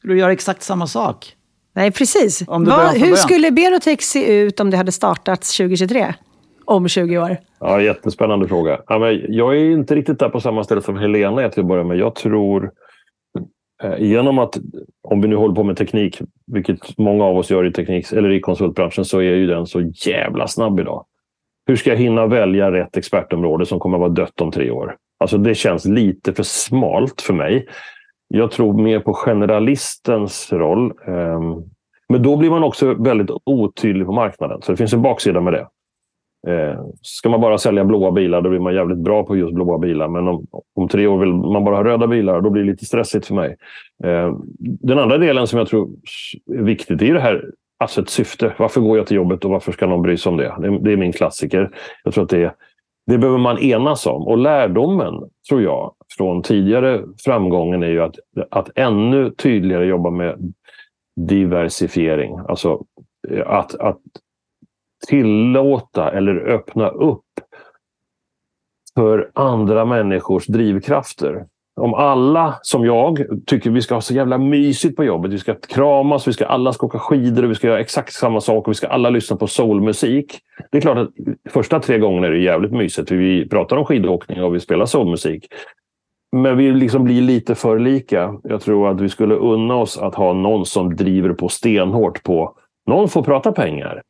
ska 0.04 0.10
du 0.10 0.20
göra 0.20 0.32
exakt 0.32 0.64
samma 0.64 0.88
sak? 0.88 1.36
Nej, 1.76 1.92
precis. 1.92 2.46
Från 2.46 2.68
hur 2.96 3.16
skulle 3.16 3.52
Berotech 3.52 4.02
se 4.02 4.42
ut 4.42 4.60
om 4.60 4.70
det 4.70 4.78
hade 4.78 4.92
startats 4.92 5.58
2023? 5.58 6.14
Om 6.66 6.88
20 6.88 7.18
år? 7.18 7.38
Ja, 7.60 7.82
jättespännande 7.82 8.48
fråga. 8.48 8.82
Ja, 8.88 9.00
men 9.00 9.26
jag 9.28 9.58
är 9.58 9.72
inte 9.72 9.96
riktigt 9.96 10.20
där 10.20 10.30
på 10.30 10.40
samma 10.40 10.64
ställe 10.64 10.82
som 10.82 10.98
Helena 10.98 11.50
till 11.50 11.60
att 11.60 11.68
börja 11.68 11.84
med. 11.84 11.98
Jag 11.98 12.16
tror 12.16 12.72
eh, 13.84 13.96
genom 14.00 14.40
att, 14.40 14.58
om 15.04 15.22
vi 15.22 15.28
nu 15.28 15.36
håller 15.36 15.56
på 15.56 15.64
med 15.64 15.78
teknik, 15.78 16.22
vilket 16.48 16.98
många 16.98 17.24
av 17.24 17.38
oss 17.38 17.52
gör 17.52 17.66
i 17.66 17.72
teknik 17.72 18.12
eller 18.12 18.32
i 18.32 18.40
konsultbranschen, 18.40 19.06
så 19.06 19.20
är 19.20 19.36
ju 19.36 19.48
den 19.48 19.66
så 19.66 19.82
jävla 19.82 20.48
snabb 20.48 20.80
idag. 20.80 21.06
Hur 21.68 21.76
ska 21.76 21.90
jag 21.90 21.98
hinna 21.98 22.28
välja 22.28 22.72
rätt 22.72 22.98
expertområde 22.98 23.66
som 23.66 23.80
kommer 23.80 23.98
att 23.98 24.02
vara 24.02 24.10
dött 24.10 24.42
om 24.42 24.52
tre 24.52 24.72
år? 24.72 24.96
Alltså 25.20 25.38
det 25.38 25.56
känns 25.56 25.86
lite 25.86 26.34
för 26.34 26.44
smalt 26.44 27.22
för 27.22 27.34
mig. 27.34 27.68
Jag 28.36 28.52
tror 28.52 28.74
mer 28.74 29.00
på 29.00 29.14
generalistens 29.14 30.54
roll. 30.54 30.94
Ehm, 31.08 31.64
men 32.10 32.24
då 32.24 32.38
blir 32.38 32.50
man 32.50 32.64
också 32.64 32.94
väldigt 32.94 33.30
otydlig 33.44 34.06
på 34.06 34.12
marknaden. 34.12 34.62
Så 34.62 34.72
det 34.72 34.78
finns 34.78 34.94
en 34.94 35.02
baksida 35.02 35.42
med 35.42 35.54
det. 35.54 35.68
Ehm, 36.52 36.78
ska 37.02 37.30
man 37.30 37.42
bara 37.42 37.58
sälja 37.58 37.86
blåa 37.86 38.12
bilar, 38.12 38.42
då 38.42 38.50
blir 38.50 38.60
man 38.60 38.76
jävligt 38.76 38.98
bra 38.98 39.24
på 39.24 39.38
just 39.38 39.54
blåa 39.54 39.78
bilar. 39.78 40.08
Men 40.08 40.28
om, 40.28 40.48
om 40.76 40.88
tre 40.88 41.08
år 41.08 41.18
vill 41.18 41.34
man 41.34 41.64
bara 41.64 41.76
ha 41.76 41.84
röda 41.84 42.08
bilar, 42.08 42.42
då 42.42 42.50
blir 42.50 42.64
det 42.64 42.72
lite 42.72 42.86
stressigt 42.86 43.26
för 43.26 43.36
mig. 43.36 43.56
Ehm, 44.04 44.42
den 44.60 45.00
andra 45.00 45.18
delen 45.18 45.48
som 45.48 45.60
jag 45.60 45.68
tror 45.68 45.90
är 46.54 46.64
viktigt 46.64 47.02
är 47.02 47.14
det 47.14 47.20
här, 47.20 47.46
alltså 47.80 48.02
ett 48.02 48.10
syfte. 48.10 48.54
Varför 48.58 48.82
går 48.82 48.98
jag 48.98 49.08
till 49.08 49.18
jobbet 49.18 49.46
och 49.46 49.52
varför 49.52 49.72
ska 49.72 49.88
någon 49.88 50.02
bry 50.02 50.18
sig 50.18 50.30
om 50.30 50.38
det? 50.38 50.56
Det, 50.60 50.80
det 50.80 50.92
är 50.92 50.98
min 50.98 51.14
klassiker. 51.14 51.72
Jag 52.04 52.14
tror 52.14 52.24
att 52.24 52.30
det, 52.30 52.44
är 52.44 52.54
det 53.06 53.18
behöver 53.18 53.40
man 53.40 53.60
enas 53.60 54.06
om. 54.06 54.28
Och 54.28 54.38
lärdomen, 54.38 55.14
tror 55.50 55.62
jag, 55.62 55.96
från 56.18 56.42
tidigare 56.42 57.04
framgången 57.26 57.84
är 57.84 57.88
ju 57.88 58.04
att, 58.04 58.16
att 58.50 58.70
ännu 58.76 59.32
tydligare 59.32 59.86
jobba 59.86 60.10
med 60.10 60.54
diversifiering. 61.16 62.38
Alltså 62.48 62.84
eh, 63.30 63.50
att, 63.50 63.76
att 63.76 64.00
tillåta 65.08 66.12
eller 66.12 66.36
öppna 66.36 66.90
upp 66.90 67.26
för 68.96 69.32
andra 69.34 69.86
människors 69.86 70.48
drivkrafter. 70.48 71.46
Om 71.82 71.94
alla, 71.94 72.56
som 72.62 72.86
jag, 72.86 73.26
tycker 73.46 73.70
vi 73.70 73.82
ska 73.82 73.94
ha 73.94 74.02
så 74.02 74.14
jävla 74.14 74.38
mysigt 74.38 74.96
på 74.96 75.04
jobbet. 75.04 75.32
Vi 75.32 75.40
ska 75.40 75.56
kramas, 75.56 76.28
vi 76.28 76.34
ska 76.34 76.46
alla 76.46 76.74
ska 76.74 76.86
åka 76.86 77.00
skidor 77.00 77.44
och 77.44 77.52
vi 77.52 77.56
ska 77.56 77.68
göra 77.68 77.80
exakt 77.80 78.14
samma 78.14 78.42
sak 78.42 78.68
och 78.68 78.72
vi 78.72 78.76
ska 78.76 78.88
alla 78.88 79.10
lyssna 79.10 79.38
på 79.38 79.48
soulmusik. 79.48 80.40
Det 80.72 80.78
är 80.78 80.82
klart 80.82 80.98
att 80.98 81.10
första 81.50 81.80
tre 81.80 82.00
gångerna 82.00 82.28
är 82.28 82.32
det 82.32 82.40
jävligt 82.40 82.72
mysigt. 82.72 83.12
Vi 83.12 83.50
pratar 83.50 83.78
om 83.78 83.86
skidåkning 83.86 84.44
och 84.44 84.56
vi 84.56 84.60
spelar 84.60 84.86
soulmusik. 84.86 85.48
Men 86.32 86.58
vi 86.58 86.72
liksom 86.72 87.04
blir 87.04 87.22
lite 87.22 87.56
för 87.56 87.80
lika. 87.80 88.34
Jag 88.44 88.62
tror 88.62 88.90
att 88.90 89.02
vi 89.02 89.10
skulle 89.10 89.36
unna 89.36 89.76
oss 89.76 89.98
att 89.98 90.16
ha 90.16 90.34
någon 90.34 90.66
som 90.66 90.96
driver 90.96 91.34
på 91.34 91.50
stenhårt 91.50 92.24
på 92.24 92.56
någon 92.86 93.10
får 93.10 93.24
prata 93.24 93.52
pengar. 93.52 94.02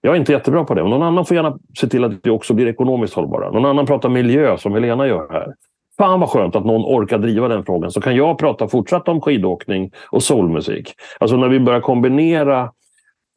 Jag 0.00 0.14
är 0.14 0.18
inte 0.18 0.32
jättebra 0.32 0.64
på 0.64 0.74
det. 0.74 0.82
Någon 0.82 1.02
annan 1.02 1.24
får 1.24 1.36
gärna 1.36 1.58
se 1.80 1.88
till 1.88 2.04
att 2.04 2.12
vi 2.22 2.30
också 2.30 2.54
blir 2.54 2.66
ekonomiskt 2.66 3.14
hållbara. 3.14 3.50
Någon 3.50 3.64
annan 3.64 3.86
pratar 3.86 4.08
miljö 4.08 4.58
som 4.58 4.74
Helena 4.74 5.06
gör 5.06 5.32
här. 5.32 5.54
Fan 5.98 6.20
vad 6.20 6.28
skönt 6.28 6.56
att 6.56 6.64
någon 6.64 6.84
orkar 6.84 7.18
driva 7.18 7.48
den 7.48 7.64
frågan. 7.64 7.90
Så 7.90 8.00
kan 8.00 8.16
jag 8.16 8.38
prata 8.38 8.68
fortsatt 8.68 9.08
om 9.08 9.20
skidåkning 9.20 9.92
och 10.10 10.22
soulmusik. 10.22 10.94
Alltså 11.20 11.36
när 11.36 11.48
vi 11.48 11.60
börjar 11.60 11.80
kombinera 11.80 12.72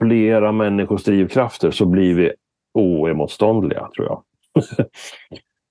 flera 0.04 0.52
människors 0.52 1.04
drivkrafter 1.04 1.72
så 1.72 1.86
blir 1.86 2.16
vi 2.16 2.32
oemotståndliga, 2.74 3.90
tror 3.96 4.08
jag. 4.08 4.24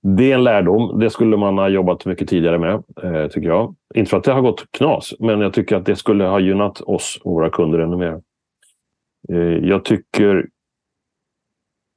det 0.17 0.31
är 0.31 0.35
en 0.35 0.43
lärdom. 0.43 0.99
Det 0.99 1.09
skulle 1.09 1.37
man 1.37 1.57
ha 1.57 1.69
jobbat 1.69 2.05
mycket 2.05 2.29
tidigare 2.29 2.57
med, 2.59 2.83
eh, 3.03 3.27
tycker 3.27 3.47
jag. 3.47 3.75
Inte 3.95 4.09
för 4.09 4.17
att 4.17 4.23
det 4.23 4.31
har 4.31 4.41
gått 4.41 4.71
knas, 4.71 5.13
men 5.19 5.41
jag 5.41 5.53
tycker 5.53 5.75
att 5.75 5.85
det 5.85 5.95
skulle 5.95 6.23
ha 6.23 6.39
gynnat 6.39 6.81
oss 6.81 7.19
och 7.23 7.31
våra 7.31 7.49
kunder 7.49 7.79
ännu 7.79 7.97
mer. 7.97 8.21
Eh, 9.29 9.67
jag 9.69 9.85
tycker... 9.85 10.47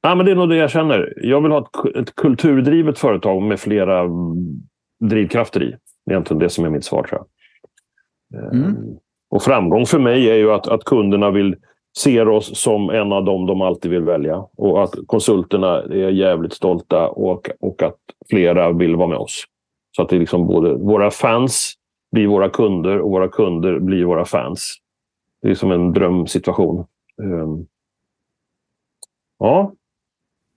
Ja, 0.01 0.15
men 0.15 0.25
det 0.25 0.31
är 0.31 0.35
nog 0.35 0.49
det 0.49 0.55
jag 0.55 0.71
känner. 0.71 1.13
Jag 1.17 1.41
vill 1.41 1.51
ha 1.51 1.69
ett 1.95 2.15
kulturdrivet 2.15 2.99
företag 2.99 3.41
med 3.41 3.59
flera 3.59 4.09
drivkrafter 4.99 5.63
i. 5.63 5.75
Det 6.05 6.11
är 6.11 6.13
egentligen 6.13 6.39
det 6.39 6.49
som 6.49 6.65
är 6.65 6.69
mitt 6.69 6.85
svar, 6.85 7.03
tror 7.03 7.21
jag. 7.21 7.27
Mm. 8.53 8.75
Och 9.29 9.41
framgång 9.41 9.85
för 9.85 9.99
mig 9.99 10.29
är 10.29 10.35
ju 10.35 10.51
att, 10.51 10.67
att 10.67 10.83
kunderna 10.83 11.31
vill 11.31 11.55
ser 11.97 12.27
oss 12.27 12.59
som 12.59 12.89
en 12.89 13.11
av 13.11 13.25
dem 13.25 13.45
de 13.45 13.61
alltid 13.61 13.91
vill 13.91 14.03
välja. 14.03 14.45
Och 14.57 14.83
att 14.83 14.93
konsulterna 15.07 15.81
är 15.81 16.09
jävligt 16.09 16.53
stolta 16.53 17.09
och, 17.09 17.49
och 17.59 17.83
att 17.83 17.97
flera 18.29 18.71
vill 18.71 18.95
vara 18.95 19.07
med 19.07 19.17
oss. 19.17 19.43
Så 19.95 20.01
att 20.01 20.09
det 20.09 20.15
är 20.15 20.19
liksom 20.19 20.47
både 20.47 20.73
våra 20.73 21.11
fans 21.11 21.73
blir 22.11 22.27
våra 22.27 22.49
kunder 22.49 22.99
och 22.99 23.11
våra 23.11 23.27
kunder 23.27 23.79
blir 23.79 24.05
våra 24.05 24.25
fans. 24.25 24.75
Det 25.41 25.49
är 25.49 25.55
som 25.55 25.71
en 25.71 25.93
drömsituation. 25.93 26.85
Um, 27.21 27.67
ja. 29.39 29.73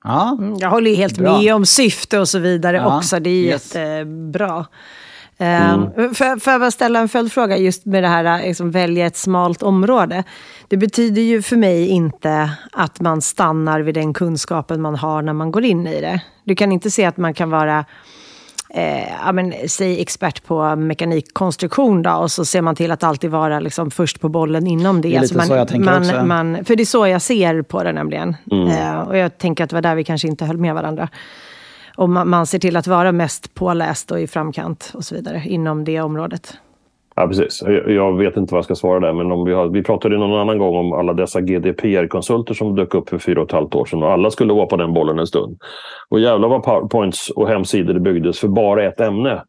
Ja. 0.04 0.36
Mm, 0.38 0.58
jag 0.58 0.70
håller 0.70 0.94
helt 0.94 1.18
Bra. 1.18 1.38
med 1.38 1.54
om 1.54 1.66
syfte 1.66 2.18
och 2.18 2.28
så 2.28 2.38
vidare 2.38 2.76
ja. 2.76 2.96
också. 2.96 3.20
Det 3.20 3.30
är 3.30 3.42
yes. 3.42 3.74
jättebra. 3.74 4.66
Mm. 5.38 5.82
Um, 5.96 6.14
för, 6.14 6.40
för 6.40 6.60
att 6.60 6.74
ställa 6.74 6.98
en 6.98 7.08
följdfråga 7.08 7.56
just 7.56 7.84
med 7.84 8.02
det 8.02 8.08
här 8.08 8.42
liksom, 8.42 8.70
välja 8.70 9.06
ett 9.06 9.16
smalt 9.16 9.62
område. 9.62 10.24
Det 10.68 10.76
betyder 10.76 11.22
ju 11.22 11.42
för 11.42 11.56
mig 11.56 11.88
inte 11.88 12.50
att 12.72 13.00
man 13.00 13.22
stannar 13.22 13.80
vid 13.80 13.94
den 13.94 14.14
kunskapen 14.14 14.80
man 14.80 14.96
har 14.96 15.22
när 15.22 15.32
man 15.32 15.50
går 15.50 15.64
in 15.64 15.86
i 15.86 16.00
det. 16.00 16.20
Du 16.44 16.54
kan 16.54 16.72
inte 16.72 16.90
se 16.90 17.04
att 17.04 17.16
man 17.16 17.34
kan 17.34 17.50
vara 17.50 17.84
eh, 18.70 19.12
ja, 19.24 19.32
men, 19.32 19.54
säg 19.68 20.00
expert 20.00 20.44
på 20.44 20.76
mekanikkonstruktion 20.76 22.02
då, 22.02 22.10
och 22.10 22.30
så 22.30 22.44
ser 22.44 22.62
man 22.62 22.74
till 22.76 22.90
att 22.90 23.02
alltid 23.02 23.30
vara 23.30 23.60
liksom, 23.60 23.90
först 23.90 24.20
på 24.20 24.28
bollen 24.28 24.66
inom 24.66 25.00
det. 25.00 25.08
Det 25.08 25.16
är 25.16 25.20
lite 25.20 25.20
alltså 25.20 25.36
man, 25.36 25.46
så 25.46 25.54
jag 25.54 25.68
tänker 25.68 25.90
man, 25.90 26.02
också. 26.02 26.24
Man, 26.24 26.64
för 26.64 26.76
det 26.76 26.82
är 26.82 26.84
så 26.84 27.06
jag 27.06 27.22
ser 27.22 27.62
på 27.62 27.82
det 27.82 27.92
nämligen. 27.92 28.36
Mm. 28.50 28.68
Eh, 28.68 29.00
och 29.00 29.16
jag 29.16 29.38
tänker 29.38 29.64
att 29.64 29.70
det 29.70 29.76
var 29.76 29.82
där 29.82 29.94
vi 29.94 30.04
kanske 30.04 30.28
inte 30.28 30.44
höll 30.44 30.58
med 30.58 30.74
varandra. 30.74 31.08
Och 31.96 32.08
man, 32.08 32.28
man 32.28 32.46
ser 32.46 32.58
till 32.58 32.76
att 32.76 32.86
vara 32.86 33.12
mest 33.12 33.54
påläst 33.54 34.10
och 34.10 34.20
i 34.20 34.26
framkant 34.26 34.90
och 34.94 35.04
så 35.04 35.14
vidare 35.14 35.42
inom 35.46 35.84
det 35.84 36.00
området. 36.00 36.56
Ja, 37.20 37.28
precis. 37.28 37.62
Jag 37.86 38.18
vet 38.18 38.36
inte 38.36 38.54
vad 38.54 38.58
jag 38.58 38.64
ska 38.64 38.74
svara 38.74 39.00
där, 39.00 39.12
men 39.12 39.32
om 39.32 39.44
vi, 39.44 39.52
har, 39.52 39.68
vi 39.68 39.82
pratade 39.82 40.18
någon 40.18 40.40
annan 40.40 40.58
gång 40.58 40.76
om 40.76 40.92
alla 40.92 41.12
dessa 41.12 41.40
GDPR-konsulter 41.40 42.54
som 42.54 42.76
dök 42.76 42.94
upp 42.94 43.08
för 43.08 43.18
fyra 43.18 43.40
och 43.40 43.46
ett 43.46 43.52
halvt 43.52 43.74
år 43.74 43.84
sedan 43.84 44.02
och 44.02 44.12
alla 44.12 44.30
skulle 44.30 44.52
vara 44.52 44.66
på 44.66 44.76
den 44.76 44.94
bollen 44.94 45.18
en 45.18 45.26
stund. 45.26 45.58
Och 46.08 46.20
jävlar 46.20 46.48
vad 46.48 46.62
powerpoints 46.62 47.30
och 47.30 47.48
hemsidor 47.48 47.94
det 47.94 48.00
byggdes 48.00 48.38
för 48.40 48.48
bara 48.48 48.84
ett 48.84 49.00
ämne. 49.00 49.42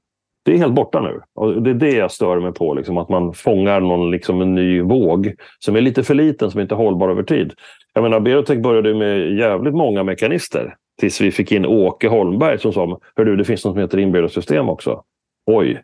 Det 0.46 0.54
är 0.54 0.58
helt 0.58 0.74
borta 0.74 1.02
nu. 1.02 1.22
Och 1.36 1.62
det 1.62 1.70
är 1.70 1.74
det 1.74 1.92
jag 1.92 2.12
stör 2.12 2.40
mig 2.40 2.54
på, 2.54 2.74
liksom, 2.74 2.98
att 2.98 3.10
man 3.10 3.34
fångar 3.34 3.80
någon, 3.80 4.12
liksom, 4.12 4.42
en 4.42 4.56
ny 4.56 4.82
våg 4.82 5.34
som 5.60 5.76
är 5.76 5.82
lite 5.82 6.04
för 6.04 6.14
liten, 6.14 6.52
som 6.52 6.62
inte 6.62 6.76
är 6.76 6.78
hållbar 6.78 7.10
över 7.10 7.24
tid. 7.24 7.54
Jag 7.94 8.02
menar, 8.02 8.20
Berotech 8.20 8.62
började 8.62 8.94
med 8.94 9.38
jävligt 9.38 9.74
många 9.74 10.04
mekanister 10.04 10.76
tills 11.00 11.22
vi 11.22 11.32
fick 11.32 11.52
in 11.52 11.66
Åke 11.66 12.08
Holmberg 12.08 12.60
som 12.60 12.74
sa 12.74 13.00
Hör 13.16 13.26
du, 13.26 13.36
det 13.36 13.46
finns 13.46 13.66
något 13.66 13.74
som 13.74 13.82
heter 13.82 13.98
inbördessystem 13.98 14.70
också. 14.70 15.04
Oj, 15.46 15.82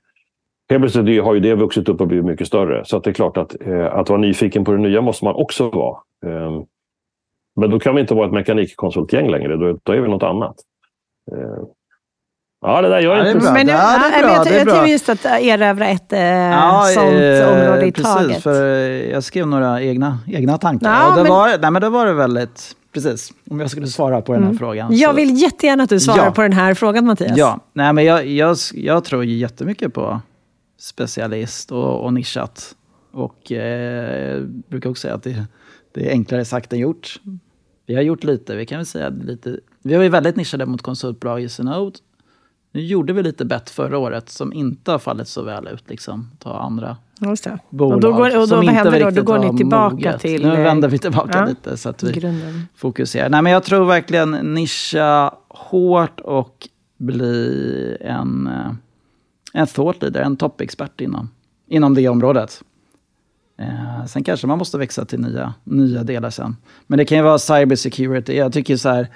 Helt 0.70 0.82
plötsligt 0.82 1.24
har 1.24 1.34
ju 1.34 1.40
det 1.40 1.56
vuxit 1.56 1.90
upp 1.90 2.02
och 2.02 2.08
blivit 2.08 2.26
mycket 2.26 2.48
större. 2.48 2.86
Så 2.86 2.98
att 2.98 3.04
det 3.04 3.10
är 3.10 3.14
klart 3.14 3.38
att, 3.38 3.56
eh, 3.62 3.96
att 3.96 4.10
vara 4.10 4.20
nyfiken 4.20 4.66
på 4.66 4.72
det 4.72 4.78
nya 4.78 5.02
måste 5.02 5.26
man 5.26 5.36
också 5.36 5.70
vara. 5.70 5.98
Eh, 6.26 6.62
men 7.60 7.70
då 7.70 7.80
kan 7.80 7.96
vi 7.96 8.02
inte 8.02 8.14
vara 8.14 8.28
ett 8.28 8.34
mekanikkonsultgäng 8.34 9.30
längre. 9.30 9.56
Då, 9.58 9.78
då 9.84 9.92
är 9.92 10.00
vi 10.00 10.10
något 10.10 10.24
annat. 10.24 10.56
Eh, 11.32 11.64
ja, 12.62 12.82
det 12.82 12.90
där 12.90 13.00
gör 13.00 13.18
ja, 13.18 13.32
inte... 13.32 13.52
Men, 13.52 13.68
ja, 13.68 14.00
det 14.12 14.18
är 14.18 14.24
bra. 14.24 14.46
Jag, 14.46 14.68
jag, 14.68 14.76
tror 14.76 14.88
just 14.88 15.10
att 15.10 15.26
erövra 15.26 15.88
ett 15.88 16.14
eh, 16.14 16.20
ja, 16.20 16.84
sånt 16.94 17.08
eh, 17.08 17.52
område 17.52 17.86
i 17.86 17.92
precis, 17.92 18.14
taget. 18.14 18.44
För 18.44 18.78
jag 19.12 19.24
skrev 19.24 19.48
några 19.48 19.82
egna, 19.82 20.20
egna 20.28 20.58
tankar. 20.58 20.90
Ja, 20.90 21.10
och 21.10 21.16
det, 21.16 21.24
men... 21.24 21.32
var, 21.32 21.48
nej, 21.62 21.72
men 21.72 21.82
det 21.82 21.90
var 21.90 22.06
det 22.06 22.14
väldigt... 22.14 22.76
Precis, 22.94 23.34
om 23.50 23.60
jag 23.60 23.70
skulle 23.70 23.88
svara 23.88 24.22
på 24.22 24.34
den 24.34 24.42
här 24.42 24.50
mm. 24.50 24.60
frågan. 24.60 24.98
Jag 24.98 25.14
vill 25.14 25.42
jättegärna 25.42 25.84
att 25.84 25.90
du 25.90 26.00
svarar 26.00 26.26
ja. 26.26 26.32
på 26.32 26.42
den 26.42 26.54
här 26.54 26.74
frågan, 26.74 27.06
Mattias. 27.06 27.38
Ja, 27.38 27.60
nej, 27.74 27.94
men 27.94 28.06
jag, 28.06 28.26
jag, 28.26 28.58
jag 28.74 29.04
tror 29.04 29.26
jättemycket 29.26 29.94
på 29.94 30.22
specialist 30.78 31.72
och, 31.72 32.04
och 32.04 32.14
nischat. 32.14 32.76
Och 33.12 33.52
eh, 33.52 34.42
brukar 34.68 34.90
också 34.90 35.02
säga 35.02 35.14
att 35.14 35.24
det, 35.24 35.48
det, 35.92 36.08
är 36.08 36.12
enklare 36.12 36.46
sagt 36.46 36.74
än 36.74 36.80
gjort. 36.80 37.22
Vi 37.86 37.96
har 37.96 38.02
gjort 38.02 38.24
lite, 38.24 38.56
vi 38.56 38.66
kan 38.66 38.78
väl 38.78 38.86
säga 38.86 39.10
lite. 39.10 39.60
Vi 39.84 39.96
var 39.96 40.04
ju 40.04 40.10
väldigt 40.10 40.36
nischade 40.36 40.66
mot 40.66 40.82
konsultbolag 40.82 41.42
i 41.42 41.50
Synode. 41.50 42.00
Nu 42.72 42.82
gjorde 42.82 43.14
vi 43.14 43.24
lite 43.24 43.46
bett 43.46 43.70
förra 43.70 43.98
året 43.98 44.30
som 44.30 44.54
inte 44.54 44.92
har 44.92 45.00
fallit 45.00 45.28
så 45.28 45.42
väl 45.42 45.68
ut. 45.68 45.90
Liksom, 45.90 46.32
ta 46.40 46.60
andra 46.60 46.98
Just 47.20 47.44
det. 47.44 47.60
bolag 47.70 47.96
och 47.96 48.02
då 48.02 48.14
går, 48.14 48.26
och 48.26 48.32
då, 48.34 48.48
som 48.48 48.64
inte 48.64 49.00
då? 49.00 49.10
Då 49.10 49.24
går 49.24 49.40
ni 49.40 49.58
tillbaka 49.58 49.96
moget. 49.96 50.22
till... 50.22 50.48
Nu 50.48 50.64
vänder 50.64 50.88
vi 50.88 50.98
tillbaka 50.98 51.38
ja, 51.38 51.46
lite 51.46 51.78
så 51.78 51.90
att 51.90 52.04
vi 52.04 52.12
grunden. 52.12 52.68
fokuserar. 52.76 53.30
Nej, 53.30 53.42
men 53.42 53.52
jag 53.52 53.64
tror 53.64 53.86
verkligen 53.86 54.32
nischa 54.32 55.36
hårt 55.48 56.20
och 56.20 56.68
bli 56.98 57.98
en 58.02 58.48
eh, 58.48 58.72
en 59.56 59.68
thought 59.68 60.02
leader, 60.02 60.22
en 60.22 60.38
toppexpert 60.38 61.02
inom, 61.02 61.30
inom 61.68 61.94
det 61.94 62.08
området. 62.08 62.64
Eh, 63.58 64.06
sen 64.06 64.24
kanske 64.24 64.48
man 64.48 64.58
måste 64.58 64.78
växa 64.78 65.06
till 65.06 65.20
nya, 65.20 65.54
nya 65.64 66.04
delar 66.04 66.30
sen. 66.30 66.56
Men 66.88 66.98
det 66.98 67.06
kan 67.06 67.18
ju 67.18 67.24
vara 67.24 67.40
cyber 67.40 67.76
security. 67.76 68.34
Jag 68.34 68.54
tycker 68.54 68.78
så 68.78 68.90
här, 68.90 69.08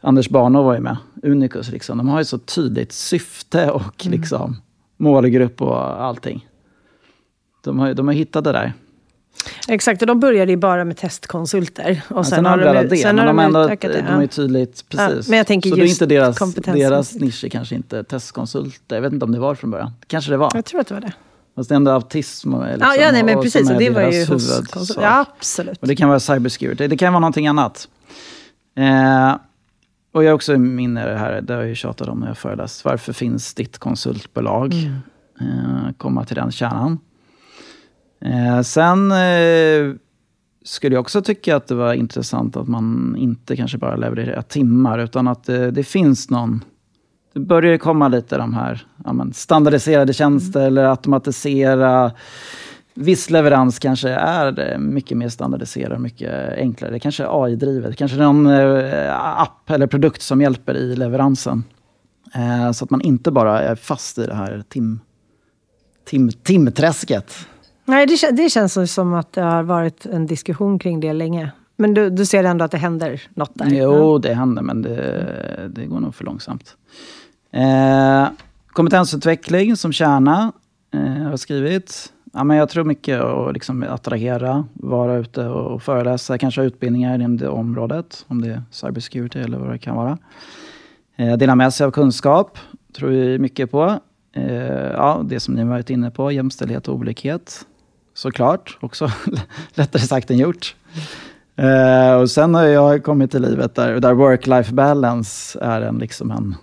Anders 0.00 0.28
Barnov 0.28 0.64
var 0.64 0.74
ju 0.74 0.80
med, 0.80 0.96
Unicus, 1.22 1.70
liksom. 1.70 1.98
de 1.98 2.08
har 2.08 2.18
ju 2.18 2.24
så 2.24 2.38
tydligt 2.38 2.92
syfte 2.92 3.70
och 3.70 4.06
mm. 4.06 4.18
liksom, 4.18 4.56
målgrupp 4.96 5.62
och 5.62 6.02
allting. 6.02 6.48
De 7.64 7.78
har, 7.78 7.94
de 7.94 8.06
har 8.06 8.14
hittat 8.14 8.44
det 8.44 8.52
där. 8.52 8.72
Exakt, 9.68 10.02
och 10.02 10.06
de 10.06 10.20
började 10.20 10.52
ju 10.52 10.56
bara 10.56 10.84
med 10.84 10.96
testkonsulter. 10.96 12.02
Och 12.08 12.16
ja, 12.18 12.24
sen, 12.24 12.36
sen 12.36 12.46
har 12.46 12.58
de, 12.58 12.88
det, 12.88 12.96
sen 12.96 13.18
har 13.18 13.26
de, 13.26 13.36
de 13.36 13.52
det. 13.80 14.04
De 14.08 14.20
är 14.20 14.26
tydligt, 14.26 14.88
precis. 14.88 15.26
Ja, 15.26 15.30
men 15.30 15.38
jag 15.38 15.46
tänker 15.46 15.70
så 15.70 15.76
just 15.76 15.98
det 15.98 16.14
är 16.14 16.28
inte 16.28 16.60
deras, 16.60 16.80
deras 17.10 17.14
nisch 17.14 17.44
är 17.44 17.48
kanske 17.48 17.74
inte 17.74 18.04
testkonsulter. 18.04 18.96
Jag 18.96 19.02
vet 19.02 19.12
inte 19.12 19.24
om 19.24 19.32
det 19.32 19.38
var 19.38 19.54
från 19.54 19.70
början. 19.70 19.90
Kanske 20.06 20.30
det 20.30 20.36
var. 20.36 20.50
Jag 20.54 20.64
tror 20.64 20.80
att 20.80 20.86
det 20.86 20.94
var 20.94 21.00
det. 21.00 21.12
Fast 21.56 21.68
det 21.68 21.72
är 21.72 21.76
ändå 21.76 21.90
autism. 21.90 22.50
Liksom, 22.50 22.76
ja, 22.80 22.96
ja, 22.96 23.12
nej, 23.12 23.22
men 23.22 23.42
precis. 23.42 23.70
Och 23.70 23.78
det 23.78 23.90
var 23.90 24.02
ju 24.02 24.26
hos 24.26 24.96
Ja, 24.96 25.26
absolut. 25.38 25.78
Och 25.78 25.88
det 25.88 25.96
kan 25.96 26.08
vara 26.08 26.20
cybersecurity. 26.20 26.86
Det 26.86 26.96
kan 26.96 27.12
vara 27.12 27.20
någonting 27.20 27.46
annat. 27.46 27.88
Eh, 28.76 29.34
och 30.12 30.24
jag 30.24 30.30
är 30.30 30.34
också 30.34 30.58
minne 30.58 31.08
det 31.08 31.18
här, 31.18 31.40
det 31.40 31.52
har 31.52 31.60
jag 31.60 31.68
ju 31.68 31.74
tjatat 31.74 32.08
om 32.08 32.20
när 32.20 32.26
jag 32.26 32.38
föreläst. 32.38 32.84
Varför 32.84 33.12
finns 33.12 33.54
ditt 33.54 33.78
konsultbolag? 33.78 34.74
Mm. 34.74 34.94
Eh, 35.40 35.92
komma 35.96 36.24
till 36.24 36.36
den 36.36 36.52
kärnan. 36.52 36.98
Eh, 38.24 38.62
sen 38.62 39.10
eh, 39.10 39.94
skulle 40.64 40.94
jag 40.94 41.00
också 41.00 41.22
tycka 41.22 41.56
att 41.56 41.66
det 41.66 41.74
var 41.74 41.94
intressant 41.94 42.56
att 42.56 42.68
man 42.68 43.16
inte 43.18 43.56
kanske 43.56 43.78
bara 43.78 43.96
levererar 43.96 44.42
timmar, 44.42 44.98
utan 44.98 45.28
att 45.28 45.44
det, 45.44 45.70
det 45.70 45.84
finns 45.84 46.30
någon... 46.30 46.64
Det 47.32 47.40
börjar 47.40 47.78
komma 47.78 48.08
lite 48.08 48.36
de 48.36 48.54
här 48.54 48.86
ja, 49.04 49.12
men 49.12 49.32
standardiserade 49.32 50.12
tjänster 50.12 50.60
mm. 50.60 50.66
eller 50.66 50.84
automatisera. 50.84 52.12
Viss 52.94 53.30
leverans 53.30 53.78
kanske 53.78 54.08
är 54.08 54.78
mycket 54.78 55.18
mer 55.18 55.28
standardiserad, 55.28 56.00
mycket 56.00 56.58
enklare. 56.58 56.92
Det 56.92 56.98
kanske 56.98 57.24
är 57.24 57.44
AI-drivet. 57.44 57.96
Kanske 57.96 58.16
någon 58.16 58.46
eh, 58.46 59.40
app 59.40 59.70
eller 59.70 59.86
produkt 59.86 60.22
som 60.22 60.40
hjälper 60.40 60.76
i 60.76 60.96
leveransen. 60.96 61.64
Eh, 62.34 62.72
så 62.72 62.84
att 62.84 62.90
man 62.90 63.00
inte 63.00 63.30
bara 63.30 63.60
är 63.60 63.74
fast 63.74 64.18
i 64.18 64.26
det 64.26 64.34
här 64.34 64.64
tim, 64.68 65.00
tim, 66.04 66.30
timträsket. 66.32 67.34
Nej, 67.84 68.06
det, 68.06 68.30
det 68.30 68.50
känns 68.50 68.94
som 68.94 69.14
att 69.14 69.32
det 69.32 69.42
har 69.42 69.62
varit 69.62 70.06
en 70.06 70.26
diskussion 70.26 70.78
kring 70.78 71.00
det 71.00 71.12
länge. 71.12 71.52
Men 71.76 71.94
du, 71.94 72.10
du 72.10 72.26
ser 72.26 72.44
ändå 72.44 72.64
att 72.64 72.70
det 72.70 72.78
händer 72.78 73.22
något 73.34 73.50
där? 73.54 73.66
Jo, 73.70 74.18
det 74.18 74.34
händer, 74.34 74.62
men 74.62 74.82
det, 74.82 75.70
det 75.74 75.86
går 75.86 76.00
nog 76.00 76.14
för 76.14 76.24
långsamt. 76.24 76.76
Eh, 77.50 78.26
kompetensutveckling 78.66 79.76
som 79.76 79.92
kärna 79.92 80.52
eh, 80.94 81.00
har 81.00 81.30
jag 81.30 81.38
skrivit. 81.38 82.12
Ja, 82.32 82.44
men 82.44 82.56
jag 82.56 82.68
tror 82.68 82.84
mycket 82.84 83.20
att 83.20 83.52
liksom 83.52 83.84
attrahera, 83.88 84.64
vara 84.72 85.16
ute 85.16 85.46
och 85.46 85.82
föreläsa, 85.82 86.38
kanske 86.38 86.60
ha 86.60 86.66
utbildningar 86.66 87.14
inom 87.14 87.36
det 87.36 87.48
området, 87.48 88.24
om 88.28 88.40
det 88.42 88.48
är 88.48 88.62
cybersecurity 88.70 89.38
eller 89.38 89.58
vad 89.58 89.70
det 89.70 89.78
kan 89.78 89.96
vara. 89.96 90.18
Eh, 91.16 91.36
dela 91.36 91.54
med 91.54 91.74
sig 91.74 91.86
av 91.86 91.90
kunskap, 91.90 92.58
tror 92.96 93.08
vi 93.08 93.38
mycket 93.38 93.70
på. 93.70 93.98
Eh, 94.32 94.92
ja, 94.92 95.22
det 95.24 95.40
som 95.40 95.54
ni 95.54 95.64
varit 95.64 95.90
inne 95.90 96.10
på, 96.10 96.32
jämställdhet 96.32 96.88
och 96.88 96.94
olikhet 96.94 97.66
såklart. 98.14 98.78
Också 98.80 99.10
lättare 99.74 100.02
sagt 100.02 100.30
än 100.30 100.38
gjort. 100.38 100.76
Eh, 101.56 102.14
och 102.14 102.30
sen 102.30 102.54
har 102.54 102.64
jag 102.64 103.04
kommit 103.04 103.30
till 103.30 103.42
livet 103.42 103.74
där, 103.74 104.00
där 104.00 104.14
work-life 104.14 104.74
balance 104.74 105.58
är 105.62 105.80
en, 105.80 105.98
liksom 105.98 106.30
en, 106.30 106.54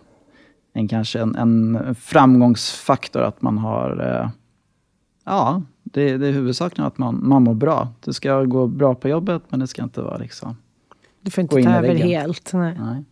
en 0.74 0.88
kanske 0.88 1.20
en, 1.20 1.36
en 1.36 1.96
framgångsfaktor. 1.96 3.22
Att 3.22 3.42
man 3.42 3.58
har, 3.58 4.20
eh, 4.22 4.30
ja, 5.26 5.62
det, 5.84 6.18
det 6.18 6.28
är 6.28 6.32
huvudsakligen 6.32 6.88
att 6.88 6.98
man, 6.98 7.20
man 7.28 7.44
mår 7.44 7.54
bra. 7.54 7.88
Det 8.06 8.14
ska 8.14 8.44
gå 8.44 8.68
bra 8.68 8.96
på 8.96 9.10
jobbet, 9.10 9.44
men 9.50 9.60
det 9.60 9.68
ska 9.68 9.84
inte 9.84 10.02
vara 10.02 10.18
liksom... 10.18 10.58
Du 11.22 11.32
får 11.32 11.42
inte 11.42 11.64
ta 11.64 11.70
över 11.70 11.96
helt. 11.96 12.54
Nej. 12.54 12.78
Nej. 12.80 13.04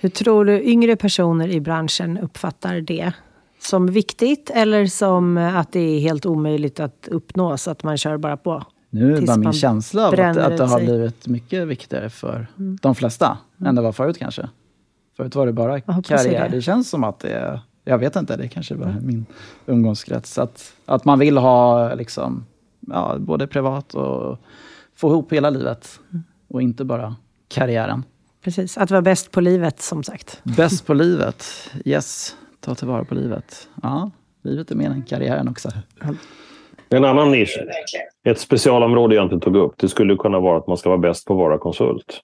Hur 0.00 0.08
tror 0.08 0.44
du 0.44 0.62
yngre 0.62 0.96
personer 0.96 1.48
i 1.48 1.60
branschen 1.60 2.18
uppfattar 2.18 2.80
det? 2.80 3.12
Som 3.58 3.86
viktigt 3.86 4.50
eller 4.54 4.86
som 4.86 5.36
att 5.36 5.72
det 5.72 5.80
är 5.80 6.00
helt 6.00 6.26
omöjligt 6.26 6.80
att 6.80 7.08
uppnå 7.10 7.56
så 7.56 7.70
att 7.70 7.82
man 7.82 7.96
kör 7.96 8.16
bara 8.16 8.36
på? 8.36 8.64
Nu 8.90 9.12
är 9.12 9.16
Tills 9.16 9.26
bara 9.26 9.36
min 9.36 9.52
känsla 9.52 10.06
av 10.08 10.14
att, 10.14 10.36
att 10.36 10.56
det 10.56 10.64
har 10.64 10.78
sig. 10.78 10.86
blivit 10.86 11.26
mycket 11.26 11.68
viktigare 11.68 12.10
för 12.10 12.46
de 12.56 12.94
flesta 12.94 13.38
än 13.66 13.74
det 13.74 13.82
var 13.82 13.92
förut 13.92 14.18
kanske. 14.18 14.48
Förut 15.16 15.34
var 15.34 15.46
det 15.46 15.52
bara 15.52 15.80
karriär. 15.80 16.48
det. 16.48 16.56
Det. 16.56 16.62
känns 16.62 16.90
som 16.90 17.04
att 17.04 17.18
det 17.18 17.30
är, 17.30 17.60
jag 17.84 17.98
vet 17.98 18.16
inte, 18.16 18.36
det 18.36 18.48
kanske 18.48 18.74
bara 18.74 18.88
är 18.88 19.00
min 19.00 19.26
umgångskrets. 19.66 20.38
Att, 20.38 20.72
att 20.86 21.04
man 21.04 21.18
vill 21.18 21.36
ha 21.36 21.94
liksom, 21.94 22.46
ja, 22.80 23.16
både 23.18 23.46
privat 23.46 23.94
och 23.94 24.38
få 24.96 25.10
ihop 25.10 25.32
hela 25.32 25.50
livet. 25.50 26.00
Och 26.48 26.62
inte 26.62 26.84
bara 26.84 27.16
karriären. 27.48 28.04
Precis, 28.42 28.78
att 28.78 28.90
vara 28.90 29.02
bäst 29.02 29.30
på 29.30 29.40
livet 29.40 29.82
som 29.82 30.02
sagt. 30.02 30.40
Bäst 30.42 30.86
på 30.86 30.94
livet, 31.04 31.44
yes. 31.84 32.36
Ta 32.64 32.74
tillvara 32.74 33.04
på 33.04 33.14
livet. 33.14 33.68
Ja, 33.82 34.10
livet 34.42 34.70
är 34.70 34.74
mer 34.74 34.90
än 34.90 35.02
karriären 35.02 35.48
också. 35.48 35.68
En 36.88 37.04
annan 37.04 37.30
nisch, 37.30 37.58
ett 38.24 38.38
specialområde 38.38 39.14
jag 39.14 39.24
inte 39.24 39.40
tog 39.40 39.56
upp, 39.56 39.74
det 39.78 39.88
skulle 39.88 40.16
kunna 40.16 40.40
vara 40.40 40.58
att 40.58 40.66
man 40.66 40.76
ska 40.76 40.88
vara 40.88 40.98
bäst 40.98 41.26
på 41.26 41.34
att 41.34 41.38
vara 41.38 41.58
konsult. 41.58 42.20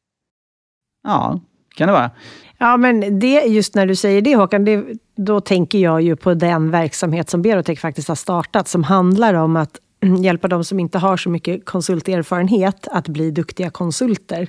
Ja, 1.05 1.41
kan 1.75 1.87
det 1.87 1.93
vara. 1.93 2.11
Ja, 2.59 2.77
men 2.77 3.19
det, 3.19 3.45
just 3.47 3.75
när 3.75 3.87
du 3.87 3.97
säger 3.97 4.23
det 4.23 4.37
Håkan, 4.37 4.65
det, 4.65 4.85
då 5.17 5.41
tänker 5.41 5.79
jag 5.79 6.03
ju 6.03 6.17
på 6.17 6.35
den 6.35 6.71
verksamhet 6.71 7.31
som 7.31 7.43
Berotech 7.43 7.81
faktiskt 7.81 8.09
har 8.09 8.15
startat, 8.15 8.69
som 8.69 8.85
handlar 8.85 9.35
om 9.35 9.57
att 9.57 9.81
hjälpa 10.23 10.49
de 10.49 10.65
som 10.65 10.81
inte 10.81 10.99
har 10.99 11.17
så 11.17 11.31
mycket 11.31 11.65
konsulterfarenhet 11.65 12.89
att 12.91 13.09
bli 13.09 13.31
duktiga 13.31 13.71
konsulter 13.71 14.49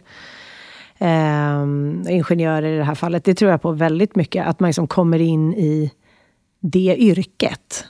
eh, 1.01 2.15
ingenjörer 2.15 2.73
i 2.73 2.77
det 2.77 2.83
här 2.83 2.95
fallet. 2.95 3.23
Det 3.23 3.33
tror 3.33 3.51
jag 3.51 3.61
på 3.61 3.71
väldigt 3.71 4.15
mycket, 4.15 4.47
att 4.47 4.59
man 4.59 4.69
liksom 4.69 4.87
kommer 4.87 5.21
in 5.21 5.53
i 5.53 5.91
det 6.59 6.95
yrket 6.97 7.85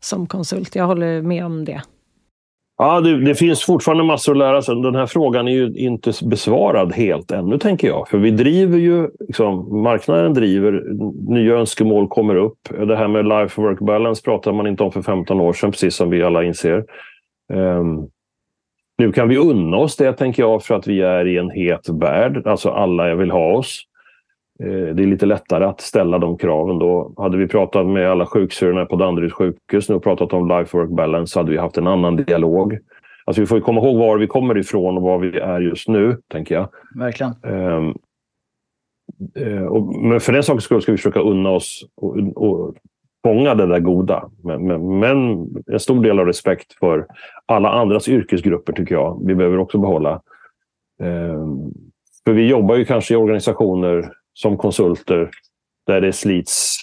som 0.00 0.26
konsult. 0.26 0.74
Jag 0.74 0.86
håller 0.86 1.22
med 1.22 1.44
om 1.44 1.64
det. 1.64 1.82
Ja, 2.78 3.00
det, 3.00 3.24
det 3.24 3.34
finns 3.34 3.64
fortfarande 3.64 4.04
massor 4.04 4.32
att 4.32 4.38
lära 4.38 4.62
sig. 4.62 4.82
Den 4.82 4.94
här 4.94 5.06
frågan 5.06 5.48
är 5.48 5.52
ju 5.52 5.74
inte 5.76 6.12
besvarad 6.24 6.92
helt 6.92 7.30
ännu, 7.30 7.58
tänker 7.58 7.88
jag. 7.88 8.08
För 8.08 8.18
vi 8.18 8.30
driver 8.30 8.78
ju, 8.78 9.08
liksom, 9.20 9.82
marknaden 9.82 10.34
driver, 10.34 10.82
nya 11.32 11.54
önskemål 11.54 12.08
kommer 12.08 12.36
upp. 12.36 12.58
Det 12.86 12.96
här 12.96 13.08
med 13.08 13.24
life-work 13.24 13.84
balance 13.84 14.22
pratade 14.22 14.56
man 14.56 14.66
inte 14.66 14.82
om 14.82 14.92
för 14.92 15.02
15 15.02 15.40
år 15.40 15.52
sedan, 15.52 15.70
precis 15.70 15.94
som 15.94 16.10
vi 16.10 16.22
alla 16.22 16.44
inser. 16.44 16.84
Um, 17.52 18.08
nu 18.98 19.12
kan 19.12 19.28
vi 19.28 19.36
unna 19.36 19.76
oss 19.76 19.96
det, 19.96 20.12
tänker 20.12 20.42
jag, 20.42 20.62
för 20.62 20.74
att 20.74 20.86
vi 20.86 21.00
är 21.00 21.26
i 21.26 21.38
en 21.38 21.50
het 21.50 21.88
värld. 21.88 22.46
Alltså 22.46 22.70
alla 22.70 23.14
vill 23.14 23.30
ha 23.30 23.52
oss. 23.52 23.80
Eh, 24.60 24.94
Det 24.94 25.02
är 25.02 25.06
lite 25.06 25.26
lättare 25.26 25.64
att 25.64 25.80
ställa 25.80 26.18
de 26.18 26.38
kraven 26.38 26.78
då. 26.78 27.14
Hade 27.16 27.36
vi 27.36 27.48
pratat 27.48 27.86
med 27.86 28.10
alla 28.10 28.26
sjuksyrrorna 28.26 28.86
på 28.86 28.96
Danderyds 28.96 29.34
sjukhus 29.34 29.88
nu 29.88 29.94
och 29.94 30.02
pratat 30.02 30.32
om 30.32 30.48
life-work 30.48 30.94
balance 30.94 31.32
så 31.32 31.40
hade 31.40 31.50
vi 31.50 31.58
haft 31.58 31.78
en 31.78 31.86
annan 31.86 32.16
dialog. 32.16 32.78
Alltså 33.24 33.42
vi 33.42 33.46
får 33.46 33.60
komma 33.60 33.80
ihåg 33.80 33.98
var 33.98 34.18
vi 34.18 34.26
kommer 34.26 34.58
ifrån 34.58 34.96
och 34.96 35.02
var 35.02 35.18
vi 35.18 35.38
är 35.38 35.60
just 35.60 35.88
nu, 35.88 36.16
tänker 36.32 36.54
jag. 36.54 36.68
Verkligen. 36.98 37.32
Ehm, 37.44 37.94
eh, 39.36 39.64
och, 39.64 39.94
men 40.02 40.20
för 40.20 40.32
den 40.32 40.42
sakens 40.42 40.64
skull 40.64 40.82
ska 40.82 40.92
vi 40.92 40.98
försöka 40.98 41.20
unna 41.20 41.50
oss 41.50 41.84
och, 41.96 42.16
och 42.36 42.74
fånga 43.24 43.54
det 43.54 43.66
där 43.66 43.80
goda. 43.80 44.30
Men, 44.42 44.66
men, 44.66 44.98
men 44.98 45.48
en 45.66 45.80
stor 45.80 46.02
del 46.02 46.18
av 46.18 46.26
respekt 46.26 46.72
för 46.78 47.06
alla 47.46 47.68
andras 47.68 48.08
yrkesgrupper 48.08 48.72
tycker 48.72 48.94
jag 48.94 49.26
vi 49.26 49.34
behöver 49.34 49.58
också 49.58 49.78
behålla. 49.78 50.22
Ehm, 51.00 51.72
för 52.24 52.32
vi 52.32 52.48
jobbar 52.48 52.76
ju 52.76 52.84
kanske 52.84 53.14
i 53.14 53.16
organisationer 53.16 54.12
som 54.32 54.56
konsulter 54.56 55.30
där 55.86 56.00
det 56.00 56.12
slits 56.12 56.76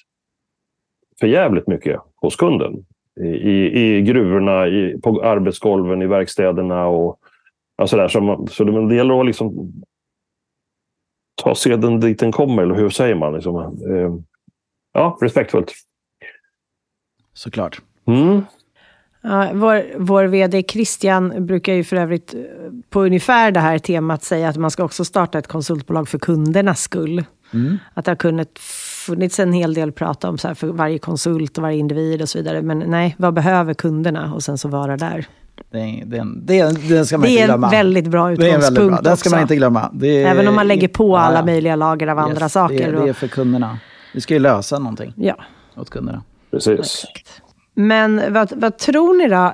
för 1.19 1.27
jävligt 1.27 1.67
mycket 1.67 1.99
hos 2.15 2.35
kunden. 2.35 2.85
I, 3.21 3.27
i, 3.27 3.97
i 3.97 4.01
gruvorna, 4.01 4.67
i, 4.67 5.01
på 5.03 5.23
arbetsgolven, 5.23 6.01
i 6.01 6.07
verkstäderna 6.07 6.87
och 6.87 7.19
ja, 7.77 7.87
sådär. 7.87 8.07
Så, 8.07 8.21
man, 8.21 8.47
så 8.47 8.63
det, 8.63 8.89
det 8.89 8.95
gäller 8.95 9.19
att 9.19 9.25
liksom 9.25 9.71
ta 11.43 11.55
seden 11.55 11.99
dit 11.99 12.19
den 12.19 12.31
kommer, 12.31 12.63
eller 12.63 12.75
hur 12.75 12.89
säger 12.89 13.15
man? 13.15 13.33
Liksom, 13.33 13.57
eh, 13.57 14.15
ja, 14.93 15.17
respektfullt. 15.21 15.73
Såklart. 17.33 17.81
Mm. 18.07 18.45
Ja, 19.23 19.49
vår, 19.53 19.83
vår 19.97 20.23
vd 20.23 20.63
Christian 20.67 21.45
brukar 21.45 21.73
ju 21.73 21.83
för 21.83 21.95
övrigt 21.97 22.33
eh, 22.33 22.39
på 22.89 23.01
ungefär 23.05 23.51
det 23.51 23.59
här 23.59 23.79
temat 23.79 24.23
säga 24.23 24.49
att 24.49 24.57
man 24.57 24.71
ska 24.71 24.83
också 24.83 25.05
starta 25.05 25.39
ett 25.39 25.47
konsultbolag 25.47 26.07
för 26.09 26.19
kundernas 26.19 26.81
skull. 26.81 27.23
Att 27.93 28.05
det 28.05 28.11
har 28.11 28.15
kunnat 28.15 28.59
funnits 29.05 29.39
en 29.39 29.53
hel 29.53 29.73
del 29.73 29.91
prat 29.91 30.23
om 30.23 30.37
så 30.37 30.47
här 30.47 30.55
för 30.55 30.67
varje 30.67 30.97
konsult 30.99 31.57
och 31.57 31.61
varje 31.61 31.77
individ 31.77 32.21
och 32.21 32.29
så 32.29 32.37
vidare. 32.37 32.61
Men 32.61 32.79
nej, 32.79 33.15
vad 33.17 33.33
behöver 33.33 33.73
kunderna? 33.73 34.33
Och 34.33 34.43
sen 34.43 34.57
så 34.57 34.67
vara 34.67 34.97
där. 34.97 35.25
Det, 35.71 35.79
är, 35.79 36.05
det, 36.05 36.17
är 36.17 36.21
en- 36.21 36.45
det, 36.45 36.59
är, 36.59 36.89
det 36.89 37.05
ska 37.05 37.17
man 37.17 37.23
Det 37.23 37.29
inte 37.31 37.43
är 37.43 37.47
glömma. 37.47 37.67
en 37.67 37.71
väldigt 37.71 38.07
bra 38.07 38.27
det 38.27 38.31
är 38.31 38.31
en 38.33 38.37
väldigt 38.37 38.55
utgångspunkt 38.71 38.91
bra. 39.03 39.09
Den 39.09 39.17
ska 39.17 39.29
man 39.29 39.41
inte 39.41 39.55
glömma. 39.55 39.89
Det 39.93 40.23
är, 40.23 40.27
Även 40.27 40.47
om 40.47 40.55
man 40.55 40.67
lägger 40.67 40.87
på 40.87 41.17
alla 41.17 41.39
ja. 41.39 41.45
möjliga 41.45 41.75
lager 41.75 42.07
av 42.07 42.19
andra 42.19 42.41
Yes, 42.45 42.53
saker. 42.53 42.91
Det, 42.91 43.01
det 43.03 43.09
är 43.09 43.13
för 43.13 43.27
kunderna. 43.27 43.77
Vi 44.13 44.21
ska 44.21 44.33
ju 44.33 44.39
lösa 44.39 44.79
någonting 44.79 45.13
ja. 45.17 45.35
åt 45.77 45.89
kunderna. 45.89 46.23
Precis. 46.51 47.05
Men 47.73 48.33
vad, 48.33 48.51
vad 48.55 48.77
tror 48.77 49.17
ni 49.17 49.27
då 49.27 49.53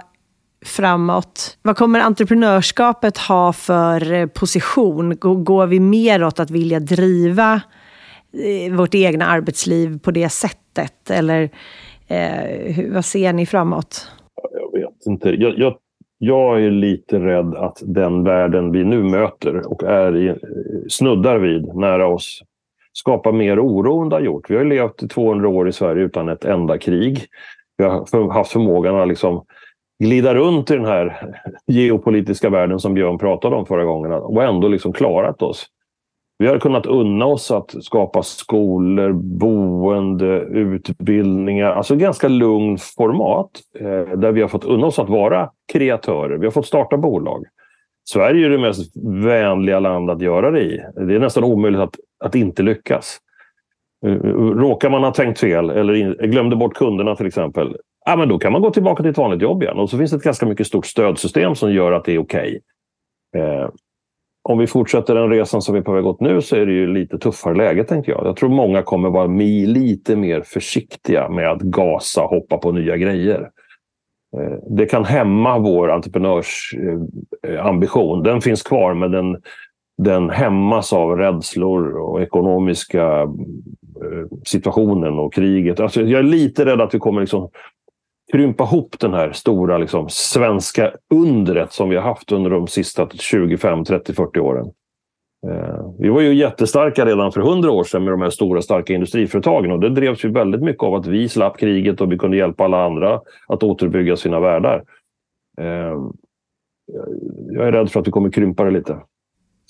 framåt? 0.65 1.57
Vad 1.61 1.77
kommer 1.77 1.99
entreprenörskapet 1.99 3.17
ha 3.17 3.53
för 3.53 4.13
eh, 4.13 4.25
position? 4.25 5.17
Går, 5.19 5.67
vi 5.67 5.79
mer 5.79 6.23
åt 6.23 6.39
att 6.39 6.51
vilja 6.51 6.79
driva 6.79 7.61
eh, 8.33 8.73
vårt 8.73 8.95
egna 8.95 9.25
arbetsliv 9.25 9.99
på 9.99 10.11
det 10.11 10.29
sättet? 10.29 11.09
Eller 11.09 11.49
eh, 12.07 12.73
hur, 12.73 12.93
vad 12.93 13.05
ser 13.05 13.33
ni 13.33 13.45
framåt? 13.45 14.11
Jag 14.51 14.79
vet 14.79 15.05
inte. 15.05 15.29
Jag, 15.29 15.59
jag, 15.59 15.77
jag 16.17 16.63
är 16.63 16.71
lite 16.71 17.19
rädd 17.19 17.55
att 17.55 17.81
den 17.85 18.23
världen 18.23 18.71
vi 18.71 18.83
nu 18.83 19.03
möter 19.03 19.71
och 19.71 19.83
är 19.83 20.17
i, 20.17 20.35
snuddar 20.89 21.39
vid 21.39 21.75
nära 21.75 22.07
oss 22.07 22.43
skapa 22.99 23.31
mer 23.31 23.59
oro 23.59 24.01
än 24.01 24.09
det 24.09 24.15
har 24.15 24.21
gjort. 24.21 24.49
Vi 24.49 24.55
har 24.55 24.63
ju 24.63 24.69
levt 24.69 25.03
i 25.03 25.07
200 25.07 25.49
år 25.49 25.69
i 25.69 25.71
Sverige 25.71 26.03
utan 26.03 26.29
ett 26.29 26.45
enda 26.45 26.77
krig. 26.77 27.25
Vi 27.77 27.83
har 27.83 28.31
haft 28.31 28.51
förmågan 28.51 28.95
att 28.95 29.07
liksom 29.07 29.45
glida 30.03 30.35
runt 30.35 30.71
i 30.71 30.73
den 30.73 30.85
här 30.85 31.33
geopolitiska 31.67 32.49
världen 32.49 32.79
som 32.79 32.93
Björn 32.93 33.17
pratade 33.17 33.55
om 33.55 33.65
förra 33.65 33.83
gången 33.83 34.11
och 34.11 34.43
ändå 34.43 34.67
liksom 34.67 34.93
klarat 34.93 35.41
oss. 35.41 35.65
Vi 36.39 36.47
har 36.47 36.59
kunnat 36.59 36.85
unna 36.85 37.25
oss 37.25 37.51
att 37.51 37.83
skapa 37.83 38.23
skolor, 38.23 39.11
boende, 39.13 40.39
utbildningar. 40.39 41.71
Alltså 41.71 41.95
ganska 41.95 42.27
lugn 42.27 42.77
format 42.97 43.49
eh, 43.79 44.17
där 44.17 44.31
vi 44.31 44.41
har 44.41 44.47
fått 44.47 44.65
unna 44.65 44.87
oss 44.87 44.99
att 44.99 45.09
vara 45.09 45.49
kreatörer. 45.73 46.37
Vi 46.37 46.45
har 46.45 46.51
fått 46.51 46.65
starta 46.65 46.97
bolag. 46.97 47.45
Sverige 48.09 48.45
är 48.45 48.49
det 48.49 48.57
mest 48.57 48.97
vänliga 49.25 49.79
land 49.79 50.09
att 50.09 50.21
göra 50.21 50.51
det 50.51 50.61
i. 50.61 50.81
Det 50.95 51.15
är 51.15 51.19
nästan 51.19 51.43
omöjligt 51.43 51.81
att, 51.81 51.95
att 52.19 52.35
inte 52.35 52.63
lyckas. 52.63 53.17
Eh, 54.05 54.13
eh, 54.13 54.33
råkar 54.35 54.89
man 54.89 55.03
ha 55.03 55.13
tänkt 55.13 55.39
fel 55.39 55.69
eller 55.69 56.27
glömde 56.27 56.55
bort 56.55 56.73
kunderna 56.73 57.15
till 57.15 57.27
exempel, 57.27 57.77
ja, 58.05 58.15
men 58.15 58.29
då 58.29 58.39
kan 58.39 58.51
man 58.51 58.61
gå 58.61 58.71
tillbaka 58.71 59.03
till 59.03 59.11
ett 59.11 59.17
vanligt 59.17 59.41
jobb 59.41 59.63
igen. 59.63 59.77
Och 59.77 59.89
så 59.89 59.97
finns 59.97 60.11
det 60.11 60.17
ett 60.17 60.23
ganska 60.23 60.45
mycket 60.45 60.67
stort 60.67 60.85
stödsystem 60.85 61.55
som 61.55 61.73
gör 61.73 61.91
att 61.91 62.05
det 62.05 62.13
är 62.13 62.19
okej. 62.19 62.61
Eh, 63.37 63.69
om 64.49 64.57
vi 64.57 64.67
fortsätter 64.67 65.15
den 65.15 65.29
resan 65.29 65.61
som 65.61 65.73
vi 65.73 65.79
är 65.79 65.83
på 65.83 65.93
väg 65.93 66.05
åt 66.05 66.19
nu 66.19 66.41
så 66.41 66.55
är 66.55 66.65
det 66.65 66.71
ju 66.71 66.93
lite 66.93 67.17
tuffare 67.17 67.55
läge, 67.55 67.83
tänker 67.83 68.11
jag. 68.11 68.25
Jag 68.25 68.35
tror 68.35 68.49
många 68.49 68.81
kommer 68.81 69.09
vara 69.09 69.27
lite 69.27 70.15
mer 70.15 70.41
försiktiga 70.41 71.29
med 71.29 71.51
att 71.51 71.61
gasa 71.61 72.23
och 72.23 72.29
hoppa 72.29 72.57
på 72.57 72.71
nya 72.71 72.97
grejer. 72.97 73.49
Eh, 74.37 74.57
Det 74.69 74.85
kan 74.85 75.05
hämma 75.05 75.59
vår 75.59 75.91
entreprenörsambition. 75.91 78.17
Eh, 78.17 78.23
den 78.23 78.41
finns 78.41 78.63
kvar, 78.63 78.93
men 78.93 79.11
den, 79.11 79.37
den 79.97 80.29
hämmas 80.29 80.93
av 80.93 81.17
rädslor 81.17 81.97
och 81.97 82.21
ekonomiska 82.21 83.21
eh, 83.21 84.27
situationen 84.45 85.19
och 85.19 85.33
kriget. 85.33 85.79
Alltså, 85.79 86.01
jag 86.01 86.19
är 86.19 86.23
lite 86.23 86.65
rädd 86.65 86.81
att 86.81 86.93
vi 86.93 86.99
kommer 86.99 87.21
liksom 87.21 87.49
krympa 88.31 88.63
ihop 88.63 88.99
den 88.99 89.13
här 89.13 89.31
stora 89.31 89.77
liksom, 89.77 90.09
svenska 90.09 90.93
undret 91.13 91.71
som 91.71 91.89
vi 91.89 91.95
har 91.95 92.03
haft 92.03 92.31
under 92.31 92.49
de 92.49 92.67
sista 92.67 93.09
25, 93.09 93.83
30, 93.83 94.13
40 94.13 94.39
åren. 94.39 94.71
Eh, 95.47 95.91
Vi 95.99 96.09
var 96.09 96.21
ju 96.21 96.33
jättestarka 96.33 97.05
redan 97.05 97.31
för 97.31 97.41
100 97.41 97.71
år 97.71 97.83
sedan 97.83 98.03
med 98.03 98.13
de 98.13 98.21
här 98.21 98.29
stora 98.29 98.61
starka 98.61 98.93
industriföretagen 98.93 99.71
och 99.71 99.79
det 99.79 99.89
drevs 99.89 100.25
ju 100.25 100.31
väldigt 100.31 100.61
mycket 100.61 100.83
av 100.83 100.95
att 100.95 101.07
vi 101.07 101.29
slapp 101.29 101.57
kriget 101.57 102.01
och 102.01 102.11
vi 102.11 102.17
kunde 102.17 102.37
hjälpa 102.37 102.63
alla 102.63 102.85
andra 102.85 103.21
att 103.47 103.63
återbygga 103.63 104.17
sina 104.17 104.39
världar. 104.39 104.83
Eh, 105.61 105.97
jag 107.51 107.67
är 107.67 107.71
rädd 107.71 107.91
för 107.91 107.99
att 107.99 108.07
vi 108.07 108.11
kommer 108.11 108.29
krympa 108.29 108.63
det 108.63 108.71
lite. 108.71 108.97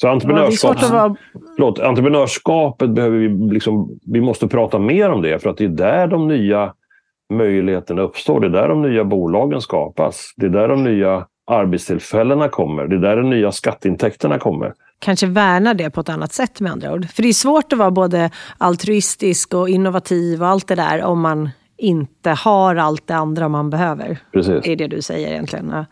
Så 0.01 0.07
entreprenörskap, 0.07 0.77
ja, 0.81 0.91
vara... 0.91 1.15
förlåt, 1.55 1.79
entreprenörskapet 1.79 2.89
behöver 2.89 3.17
vi 3.17 3.53
liksom, 3.53 3.99
vi 4.05 4.21
måste 4.21 4.47
prata 4.47 4.79
mer 4.79 5.09
om 5.09 5.21
det 5.21 5.39
för 5.39 5.49
att 5.49 5.57
det 5.57 5.63
är 5.63 5.69
där 5.69 6.07
de 6.07 6.27
nya 6.27 6.73
möjligheterna 7.33 8.01
uppstår. 8.01 8.39
Det 8.39 8.47
är 8.47 8.51
där 8.51 8.67
de 8.67 8.81
nya 8.81 9.03
bolagen 9.03 9.61
skapas. 9.61 10.33
Det 10.35 10.45
är 10.45 10.49
där 10.49 10.67
de 10.67 10.83
nya 10.83 11.25
arbetstillfällena 11.51 12.49
kommer. 12.49 12.87
Det 12.87 12.95
är 12.95 12.99
där 12.99 13.17
de 13.17 13.29
nya 13.29 13.51
skatteintäkterna 13.51 14.39
kommer. 14.39 14.73
Kanske 14.99 15.27
värna 15.27 15.73
det 15.73 15.89
på 15.89 16.01
ett 16.01 16.09
annat 16.09 16.33
sätt 16.33 16.61
med 16.61 16.71
andra 16.71 16.93
ord. 16.93 17.09
För 17.09 17.21
det 17.23 17.29
är 17.29 17.33
svårt 17.33 17.73
att 17.73 17.79
vara 17.79 17.91
både 17.91 18.31
altruistisk 18.57 19.53
och 19.53 19.69
innovativ 19.69 20.41
och 20.41 20.47
allt 20.47 20.67
det 20.67 20.75
där 20.75 21.03
om 21.03 21.21
man 21.21 21.49
inte 21.77 22.29
har 22.29 22.75
allt 22.75 23.07
det 23.07 23.15
andra 23.15 23.49
man 23.49 23.69
behöver. 23.69 24.17
Precis. 24.33 24.63
Det 24.63 24.71
är 24.71 24.75
det 24.75 24.87
du 24.87 25.01
säger 25.01 25.27
egentligen. 25.27 25.85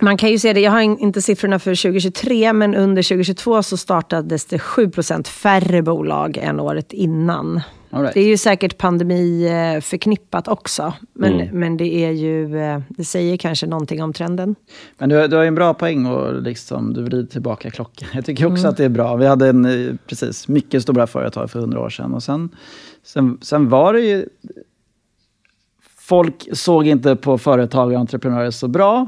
Man 0.00 0.16
kan 0.16 0.30
ju 0.30 0.38
se 0.38 0.52
det, 0.52 0.60
jag 0.60 0.70
har 0.70 0.80
inte 0.80 1.22
siffrorna 1.22 1.58
för 1.58 1.82
2023, 1.82 2.52
men 2.52 2.74
under 2.74 3.02
2022 3.02 3.62
så 3.62 3.76
startades 3.76 4.46
det 4.46 4.56
7% 4.56 5.26
färre 5.26 5.82
bolag 5.82 6.36
än 6.36 6.60
året 6.60 6.92
innan. 6.92 7.60
Right. 7.90 8.14
Det 8.14 8.20
är 8.20 8.26
ju 8.26 8.36
säkert 8.36 8.78
pandemiförknippat 8.78 10.48
också. 10.48 10.92
Men, 11.12 11.34
mm. 11.34 11.60
men 11.60 11.76
det 11.76 11.94
är 12.04 12.10
ju, 12.10 12.58
eh, 12.58 12.80
det 12.88 13.04
säger 13.04 13.36
kanske 13.36 13.66
någonting 13.66 14.02
om 14.02 14.12
trenden. 14.12 14.54
Men 14.98 15.08
du, 15.08 15.26
du 15.28 15.36
har 15.36 15.44
en 15.44 15.54
bra 15.54 15.74
poäng 15.74 16.06
och 16.06 16.42
liksom, 16.42 16.94
du 16.94 17.02
vrider 17.02 17.26
tillbaka 17.26 17.70
klockan. 17.70 18.08
Jag 18.14 18.24
tycker 18.24 18.46
också 18.46 18.62
mm. 18.62 18.70
att 18.70 18.76
det 18.76 18.84
är 18.84 18.88
bra. 18.88 19.16
Vi 19.16 19.26
hade 19.26 19.48
en, 19.48 19.64
eh, 19.64 19.94
precis, 20.06 20.48
mycket 20.48 20.82
stora 20.82 21.06
företag 21.06 21.50
för 21.50 21.60
hundra 21.60 21.80
år 21.80 21.90
sedan. 21.90 22.14
Och 22.14 22.22
sen, 22.22 22.48
sen, 23.02 23.38
sen 23.42 23.68
var 23.68 23.92
det 23.92 24.00
ju... 24.00 24.28
Folk 25.98 26.48
såg 26.52 26.86
inte 26.86 27.16
på 27.16 27.38
företag 27.38 27.92
och 27.92 27.98
entreprenörer 27.98 28.50
så 28.50 28.68
bra. 28.68 29.06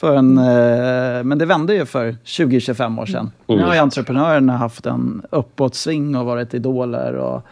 För 0.00 0.16
en, 0.16 0.38
eh, 0.38 1.24
men 1.24 1.38
det 1.38 1.46
vände 1.46 1.74
ju 1.74 1.86
för 1.86 2.16
20-25 2.24 3.00
år 3.00 3.06
sedan. 3.06 3.30
Mm. 3.48 3.60
Nu 3.60 3.66
har 3.66 3.74
ju 3.74 3.80
entreprenörerna 3.80 4.56
haft 4.56 4.86
en 4.86 5.22
uppåtsving 5.30 6.16
och 6.16 6.26
varit 6.26 6.54
idoler. 6.54 7.14
Och, 7.14 7.42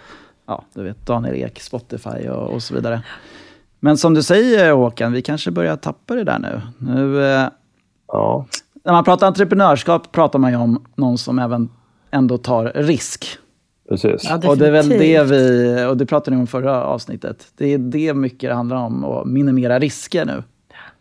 ja, 0.47 0.65
du 0.75 0.83
vet, 0.83 1.07
Daniel 1.07 1.37
Ek, 1.37 1.61
Spotify 1.61 2.29
och, 2.29 2.51
och 2.51 2.63
så 2.63 2.75
vidare. 2.75 3.03
Men 3.81 3.97
som 3.97 4.15
du 4.15 4.23
säger 4.23 4.73
Håkan, 4.73 5.13
vi 5.13 5.23
kanske 5.23 5.51
börjar 5.51 5.77
tappa 5.77 6.15
det 6.15 6.25
där 6.25 6.39
nu. 6.39 6.61
nu 6.79 7.25
eh, 7.25 7.49
ja. 8.09 8.47
När 8.85 8.93
man 8.93 9.05
pratar 9.05 9.27
entreprenörskap 9.27 10.13
pratar 10.13 10.39
man 10.39 10.51
ju 10.51 10.57
om 10.57 10.85
någon 10.95 11.19
som 11.19 11.39
även 11.39 11.69
ändå 12.11 12.39
tar 12.39 12.73
risk. 12.75 13.27
Precis. 13.89 14.25
Ja, 14.25 14.49
och 14.49 14.59
det 14.59 14.67
är 14.67 14.73
väl 14.73 14.89
det 14.89 15.23
vi, 15.23 15.85
och 15.91 15.97
det 15.97 16.07
pratade 16.07 16.37
ni 16.37 16.41
om 16.41 16.47
förra 16.47 16.85
avsnittet, 16.85 17.47
det 17.57 17.75
är 17.75 17.79
det 17.79 18.15
mycket 18.15 18.51
det 18.51 18.55
handlar 18.55 18.77
om, 18.77 19.05
att 19.05 19.27
minimera 19.27 19.79
risker 19.79 20.25
nu. 20.25 20.43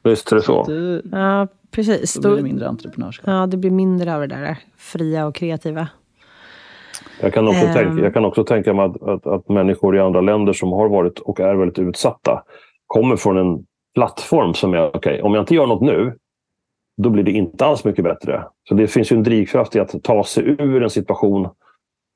Visst 0.10 0.32
är 0.32 0.36
det 0.36 0.42
så. 0.42 0.64
Du, 0.64 1.02
ja, 1.12 1.48
precis. 1.72 2.14
Då 2.14 2.30
blir 2.30 2.38
det 2.38 2.44
mindre 2.44 2.68
entreprenörskap. 2.68 3.28
Ja, 3.28 3.48
det 3.48 3.58
blir 3.58 3.72
mindre 3.72 4.16
av 4.16 4.22
det 4.22 4.28
där 4.28 4.58
fria 4.78 5.26
och 5.26 5.36
kreativa. 5.36 5.88
Jag 7.22 7.34
kan 7.34 7.48
också, 7.48 7.66
um, 7.66 7.74
tänka, 7.74 8.04
jag 8.04 8.14
kan 8.14 8.26
också 8.26 8.44
tänka 8.44 8.74
mig 8.74 8.86
att, 8.86 9.04
att, 9.04 9.28
att, 9.28 9.50
människor 9.50 9.96
i 9.96 10.00
andra 10.00 10.22
länder 10.22 10.54
som 10.54 10.72
har 10.72 10.90
varit 10.90 11.20
och 11.20 11.40
är 11.40 11.56
väldigt 11.56 11.80
utsatta 11.80 12.44
kommer 12.88 13.16
från 13.16 13.38
en 13.38 13.66
plattform 13.96 14.54
som 14.54 14.74
är 14.74 14.88
okej, 14.88 14.98
okay, 14.98 15.22
om 15.22 15.34
jag 15.34 15.42
inte 15.42 15.56
gör 15.56 15.68
något 15.68 15.82
nu, 15.82 16.14
då 16.98 17.10
blir 17.10 17.24
det 17.24 17.32
inte 17.32 17.66
alls 17.66 17.86
mycket 17.86 18.04
bättre. 18.04 18.44
Så 18.70 18.74
det 18.74 18.88
finns 18.88 19.12
ju 19.12 19.16
en 19.16 19.24
drivkraft 19.24 19.76
i 19.76 19.80
att 19.80 20.04
ta 20.04 20.24
sig 20.24 20.44
ur 20.44 20.84
en 20.84 20.90
situation 20.90 21.50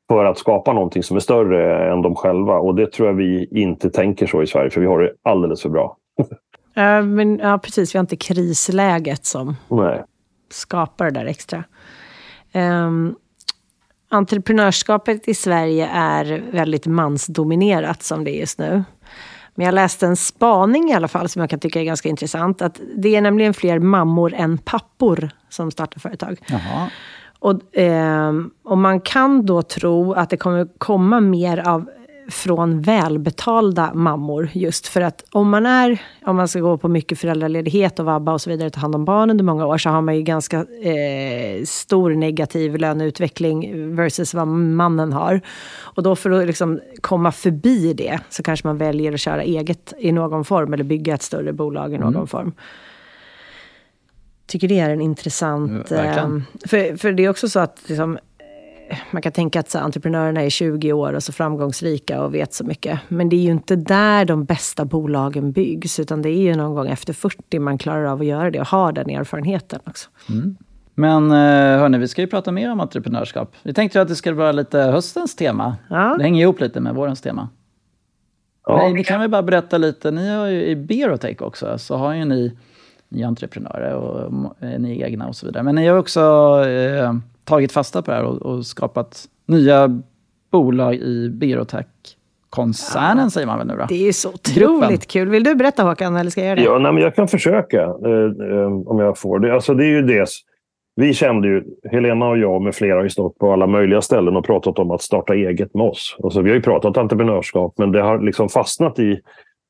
för 0.10 0.25
att 0.25 0.38
skapa 0.38 0.73
någonting 0.73 1.04
som 1.04 1.17
är 1.17 1.21
större 1.21 1.91
än 1.91 2.01
de 2.01 2.15
själva. 2.15 2.60
Och 2.60 2.75
det 2.75 2.91
tror 2.91 3.08
jag 3.08 3.15
vi 3.15 3.47
inte 3.51 3.89
tänker 3.89 4.27
så 4.27 4.43
i 4.43 4.47
Sverige, 4.47 4.69
för 4.69 4.82
vi 4.82 4.88
har 4.88 4.99
det 4.99 5.13
alldeles 5.23 5.62
för 5.62 5.69
bra. 5.69 5.97
Uh, 6.77 7.05
men, 7.05 7.39
ja, 7.39 7.57
precis. 7.57 7.95
Vi 7.95 7.97
har 7.97 8.03
inte 8.03 8.15
krisläget 8.15 9.25
som 9.25 9.55
Nej. 9.67 10.03
skapar 10.51 11.05
det 11.05 11.12
där 11.12 11.25
extra. 11.25 11.63
Um, 12.53 13.15
entreprenörskapet 14.10 15.27
i 15.27 15.34
Sverige 15.34 15.89
är 15.93 16.43
väldigt 16.51 16.86
mansdominerat 16.86 18.03
som 18.03 18.23
det 18.23 18.31
är 18.31 18.39
just 18.39 18.60
nu. 18.60 18.84
Men 19.55 19.65
jag 19.65 19.75
läste 19.75 20.07
en 20.07 20.15
spaning 20.15 20.89
i 20.89 20.93
alla 20.93 21.07
fall 21.07 21.29
som 21.29 21.39
jag 21.39 21.49
kan 21.49 21.60
tycka 21.60 21.79
är 21.79 21.84
ganska 21.84 22.10
intressant. 22.10 22.62
Att 22.62 22.81
det 22.95 23.15
är 23.15 23.21
nämligen 23.21 23.53
fler 23.53 23.79
mammor 23.79 24.34
än 24.34 24.57
pappor 24.57 25.29
som 25.49 25.71
startar 25.71 25.99
företag. 25.99 26.39
Jaha. 26.47 26.89
Och, 27.39 27.77
eh, 27.77 28.34
och 28.63 28.77
man 28.77 29.01
kan 29.01 29.45
då 29.45 29.62
tro 29.62 30.13
att 30.13 30.29
det 30.29 30.38
kommer 30.38 30.67
komma 30.77 31.19
mer 31.19 31.67
av 31.67 31.89
från 32.29 32.81
välbetalda 32.81 33.93
mammor. 33.93 34.49
Just 34.53 34.88
för 34.88 35.01
att 35.01 35.23
om 35.31 35.49
man 35.49 35.65
är, 35.65 36.01
om 36.25 36.36
man 36.36 36.47
ska 36.47 36.60
gå 36.60 36.77
på 36.77 36.88
mycket 36.88 37.19
föräldraledighet 37.19 37.99
och 37.99 38.05
vabba 38.05 38.34
och 38.34 38.41
så 38.41 38.49
vidare, 38.49 38.69
ta 38.69 38.79
hand 38.79 38.95
om 38.95 39.05
barn 39.05 39.29
under 39.29 39.43
många 39.43 39.65
år, 39.65 39.77
så 39.77 39.89
har 39.89 40.01
man 40.01 40.15
ju 40.15 40.21
ganska 40.21 40.57
eh, 40.57 41.63
stor 41.65 42.12
negativ 42.12 42.77
löneutveckling 42.77 43.95
versus 43.95 44.34
vad 44.34 44.47
mannen 44.47 45.13
har. 45.13 45.41
Och 45.79 46.03
då 46.03 46.15
för 46.15 46.31
att 46.31 46.47
liksom 46.47 46.79
komma 47.01 47.31
förbi 47.31 47.93
det, 47.93 48.19
så 48.29 48.43
kanske 48.43 48.67
man 48.67 48.77
väljer 48.77 49.13
att 49.13 49.19
köra 49.19 49.43
eget 49.43 49.93
i 49.99 50.12
någon 50.12 50.45
form, 50.45 50.73
eller 50.73 50.84
bygga 50.84 51.13
ett 51.13 51.21
större 51.21 51.53
bolag 51.53 51.93
i 51.93 51.97
någon 51.97 52.15
mm. 52.15 52.27
form 52.27 52.53
tycker 54.51 54.67
det 54.67 54.79
är 54.79 54.89
en 54.89 55.01
intressant... 55.01 55.91
Eh, 55.91 56.27
för, 56.67 56.97
för 56.97 57.12
det 57.12 57.25
är 57.25 57.29
också 57.29 57.49
så 57.49 57.60
att 57.60 57.79
liksom, 57.86 58.17
man 59.12 59.21
kan 59.21 59.32
tänka 59.32 59.60
att 59.60 59.69
så, 59.69 59.80
entreprenörerna 59.80 60.41
är 60.41 60.49
20 60.49 60.93
år 60.93 61.13
och 61.13 61.23
så 61.23 61.32
framgångsrika 61.32 62.21
och 62.21 62.34
vet 62.36 62.54
så 62.54 62.63
mycket. 62.63 62.99
Men 63.08 63.30
det 63.30 63.36
är 63.36 63.41
ju 63.41 63.51
inte 63.51 63.75
där 63.75 64.25
de 64.25 64.45
bästa 64.45 64.86
bolagen 64.86 65.51
byggs, 65.51 65.99
utan 65.99 66.21
det 66.21 66.30
är 66.30 66.41
ju 66.41 66.56
någon 66.56 66.75
gång 66.75 66.88
efter 66.88 67.13
40 67.13 67.60
man 67.60 67.77
klarar 67.77 68.06
av 68.06 68.19
att 68.19 68.25
göra 68.25 68.51
det 68.51 68.60
och 68.60 68.67
har 68.67 68.91
den 68.91 69.10
erfarenheten 69.10 69.80
också. 69.86 70.10
Mm. 70.30 70.58
Men 70.95 71.32
eh, 71.32 71.80
hörni, 71.80 71.97
vi 71.97 72.08
ska 72.08 72.21
ju 72.21 72.27
prata 72.27 72.51
mer 72.51 72.71
om 72.71 72.80
entreprenörskap. 72.80 73.56
Vi 73.63 73.73
tänkte 73.73 73.97
ju 73.97 74.01
att 74.01 74.08
det 74.08 74.15
skulle 74.15 74.36
vara 74.36 74.51
lite 74.51 74.80
höstens 74.80 75.36
tema. 75.36 75.77
Ja. 75.89 76.15
Det 76.17 76.23
hänger 76.23 76.41
ihop 76.41 76.60
lite 76.60 76.80
med 76.80 76.95
vårens 76.95 77.21
tema. 77.21 77.49
Ja. 78.65 78.77
Men 78.77 78.93
ni 78.93 79.04
kan 79.04 79.19
väl 79.19 79.30
bara 79.30 79.43
berätta 79.43 79.77
lite, 79.77 80.12
ni 80.12 80.30
har 80.30 80.47
ju 80.47 80.65
i 80.65 80.75
Berotech 80.75 81.41
också, 81.41 81.77
så 81.77 81.95
har 81.95 82.13
ju 82.13 82.25
ni, 82.25 82.58
ni 83.10 83.23
entreprenörer 83.23 83.93
och 83.93 84.32
ni 84.80 85.01
egna 85.01 85.27
och 85.27 85.36
så 85.36 85.45
vidare. 85.45 85.63
Men 85.63 85.75
ni 85.75 85.88
har 85.88 85.97
också 85.97 86.21
eh, 86.67 87.13
tagit 87.43 87.71
fasta 87.71 88.01
på 88.01 88.12
det 88.12 88.17
här 88.17 88.23
och, 88.23 88.41
och 88.41 88.65
skapat 88.65 89.25
nya 89.45 90.01
bolag 90.51 90.95
i 90.95 91.30
Berotech-koncernen, 91.30 93.23
ja, 93.23 93.30
säger 93.30 93.47
man 93.47 93.58
väl 93.58 93.67
nu 93.67 93.75
då? 93.75 93.86
Det 93.89 94.08
är 94.08 94.12
så 94.12 94.30
otroligt 94.30 95.08
kul. 95.08 95.30
Vill 95.30 95.43
du 95.43 95.56
berätta 95.56 95.84
Håkan, 95.84 96.15
eller 96.15 96.32
ska 96.32 96.41
jag 96.41 96.47
göra 96.47 96.56
det? 96.56 96.63
Ja, 96.63 96.80
nej, 96.80 96.93
men 96.93 97.04
jag 97.04 97.15
kan 97.15 97.27
försöka, 97.27 97.82
eh, 97.82 98.49
eh, 98.49 98.73
om 98.86 98.99
jag 98.99 99.17
får. 99.17 99.39
Det, 99.39 99.54
alltså, 99.54 99.73
det 99.73 99.86
är 99.86 99.89
ju 99.89 100.01
det. 100.01 100.30
Vi 100.95 101.13
kände 101.13 101.47
ju, 101.47 101.63
Helena 101.91 102.27
och 102.27 102.38
jag 102.38 102.62
med 102.62 102.75
flera 102.75 102.95
har 102.95 103.04
ju 103.04 103.10
stått 103.10 103.38
på 103.38 103.54
alla 103.54 103.67
möjliga 103.67 104.01
ställen 104.01 104.36
och 104.36 104.45
pratat 104.45 104.80
om 104.80 104.91
att 104.91 105.01
starta 105.01 105.36
eget 105.36 105.73
med 105.73 105.86
oss. 105.86 106.17
Alltså, 106.23 106.41
vi 106.41 106.49
har 106.49 106.56
ju 106.56 106.62
pratat 106.62 106.97
entreprenörskap, 106.97 107.73
men 107.77 107.91
det 107.91 108.01
har 108.01 108.19
liksom 108.19 108.49
fastnat 108.49 108.99
i, 108.99 109.19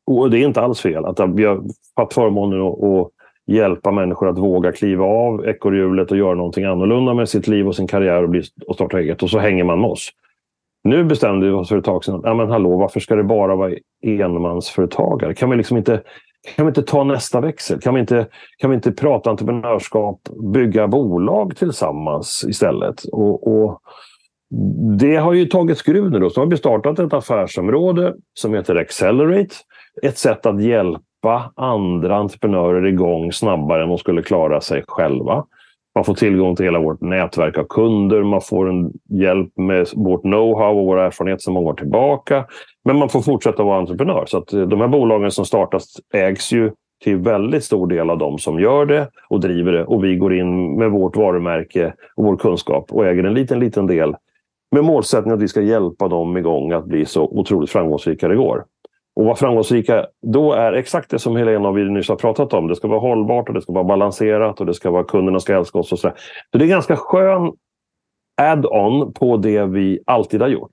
och 0.08 0.32
det 0.32 0.40
är 0.40 0.48
inte 0.48 0.62
alls 0.62 0.82
fel, 0.82 1.06
att 1.06 1.20
vi 1.36 1.46
har 1.46 1.64
haft 1.96 2.14
förmånen 2.14 2.62
att 2.62 3.12
hjälpa 3.48 3.92
människor 3.92 4.30
att 4.30 4.38
våga 4.38 4.72
kliva 4.72 5.06
av 5.06 5.48
ekorrhjulet 5.48 6.12
och 6.12 6.18
göra 6.18 6.36
någonting 6.36 6.66
annorlunda 6.66 7.14
med 7.14 7.30
sitt 7.30 7.48
liv 7.48 7.68
och 7.68 7.76
sin 7.76 7.88
karriär 7.88 8.24
och, 8.24 8.30
bli, 8.30 8.44
och 8.68 8.76
starta 8.76 9.00
eget. 9.00 9.24
Och 9.24 9.30
så 9.30 9.40
hänger 9.40 9.64
man 9.64 9.82
med 9.82 9.90
oss. 9.90 10.10
Nu 10.84 11.04
bestämde 11.04 11.46
vi 11.48 11.52
oss 11.52 11.70
för 11.70 11.78
ett 11.78 11.86
tag 11.86 12.04
sedan 12.04 12.22
ja, 12.24 12.34
men 12.34 12.50
hallå, 12.50 12.78
varför 12.78 13.00
ska 13.00 13.16
det 13.16 13.24
bara 13.24 13.56
vara 13.56 13.74
enmansföretagare? 14.06 15.34
Kan 15.34 15.50
vi, 15.50 15.58
liksom 15.58 15.78
inte, 15.78 16.04
kan 16.56 16.66
vi 16.66 16.70
inte 16.70 16.84
ta 16.84 17.04
nästa 17.04 17.42
växel? 17.42 17.80
Kan 17.80 17.94
vi, 17.94 18.00
inte, 18.00 18.28
kan 18.58 18.70
vi 18.70 18.76
inte 18.76 18.92
prata 18.92 19.30
entreprenörskap, 19.30 20.22
bygga 20.54 20.88
bolag 20.88 21.56
tillsammans 21.56 22.46
istället? 22.48 23.04
Och, 23.04 23.48
och 23.48 23.82
det 25.00 25.16
har 25.16 25.34
ju 25.34 25.46
tagit 25.46 25.78
skruv 25.78 26.12
nu. 26.12 26.20
Då. 26.20 26.30
Så 26.30 26.42
har 26.42 26.48
vi 26.48 26.58
startat 26.58 27.00
ett 27.00 27.14
affärsområde 27.14 28.16
som 28.34 28.54
heter 28.54 28.76
Accelerate. 28.76 29.56
Ett 30.02 30.18
sätt 30.18 30.46
att 30.46 30.64
hjälpa 30.64 31.02
hjälpa 31.22 31.52
andra 31.56 32.16
entreprenörer 32.16 32.86
igång 32.86 33.32
snabbare 33.32 33.84
än 33.84 33.90
de 33.90 33.98
skulle 33.98 34.22
klara 34.22 34.62
sig 34.62 34.84
själva. 34.88 35.46
Man 35.96 36.04
får 36.04 36.14
tillgång 36.14 36.56
till 36.56 36.66
hela 36.66 36.80
vårt 36.80 37.02
nätverk 37.02 37.58
av 37.58 37.64
kunder, 37.64 38.24
man 38.24 38.42
får 38.42 38.70
en 38.70 38.92
hjälp 39.10 39.58
med 39.58 39.88
vårt 39.96 40.24
know-how 40.24 40.80
och 40.80 40.86
vår 40.86 41.00
erfarenhet 41.00 41.42
sedan 41.42 41.54
många 41.54 41.70
år 41.70 41.74
tillbaka. 41.74 42.46
Men 42.86 42.98
man 42.98 43.10
får 43.10 43.22
fortsätta 43.22 43.64
vara 43.64 43.80
entreprenör. 43.80 44.26
Så 44.28 44.38
att 44.38 44.54
eh, 44.54 44.62
de 44.62 44.82
här 44.82 44.88
bolagen 44.88 45.32
som 45.32 45.46
startas 45.46 45.86
ägs 46.14 46.52
ju 46.52 46.72
till 47.04 47.18
väldigt 47.18 47.64
stor 47.64 47.88
del 47.88 48.10
av 48.10 48.18
de 48.18 48.38
som 48.38 48.60
gör 48.60 48.86
det 48.86 49.10
och 49.30 49.40
driver 49.40 49.72
det. 49.72 49.86
Och 49.86 50.04
vi 50.04 50.16
går 50.16 50.34
in 50.34 50.78
med 50.78 50.92
vårt 50.92 51.18
varumärke 51.18 51.94
och 52.16 52.26
vår 52.26 52.38
kunskap 52.38 52.92
och 52.92 53.06
äger 53.06 53.24
en 53.24 53.34
liten, 53.34 53.60
liten 53.60 53.88
del 53.88 54.16
med 54.72 54.84
målsättningen 54.84 55.38
att 55.38 55.44
vi 55.44 55.48
ska 55.48 55.62
hjälpa 55.62 56.08
dem 56.08 56.38
igång 56.38 56.72
att 56.72 56.86
bli 56.86 57.06
så 57.06 57.24
otroligt 57.24 57.70
framgångsrika 57.70 58.28
det 58.28 58.36
går. 58.36 58.64
Och 59.22 59.26
vara 59.26 59.36
framgångsrika 59.36 60.06
då 60.22 60.54
är 60.54 60.74
exakt 60.74 61.10
det 61.10 61.20
som 61.20 61.36
Helena 61.36 61.70
och 61.70 61.78
vi 61.78 61.84
nyss 61.84 62.10
har 62.10 62.16
pratat 62.16 62.54
om. 62.54 62.68
Det 62.68 62.76
ska 62.76 62.88
vara 62.88 63.00
hållbart 63.00 63.48
och 63.50 63.56
det 63.56 63.62
ska 63.62 63.74
vara 63.74 63.84
balanserat 63.84 64.60
och 64.60 64.66
det 64.66 64.74
ska 64.74 64.92
vara 64.92 65.04
kunderna 65.04 65.40
ska 65.40 65.56
älska 65.56 65.80
oss. 65.80 65.92
Och 65.92 66.00
så, 66.00 66.14
så 66.52 66.58
det 66.58 66.66
är 66.66 66.68
ganska 66.68 66.96
skön 66.96 67.52
add-on 68.42 69.14
på 69.14 69.38
det 69.38 69.66
vi 69.66 70.00
alltid 70.06 70.42
har 70.42 70.48
gjort. 70.48 70.72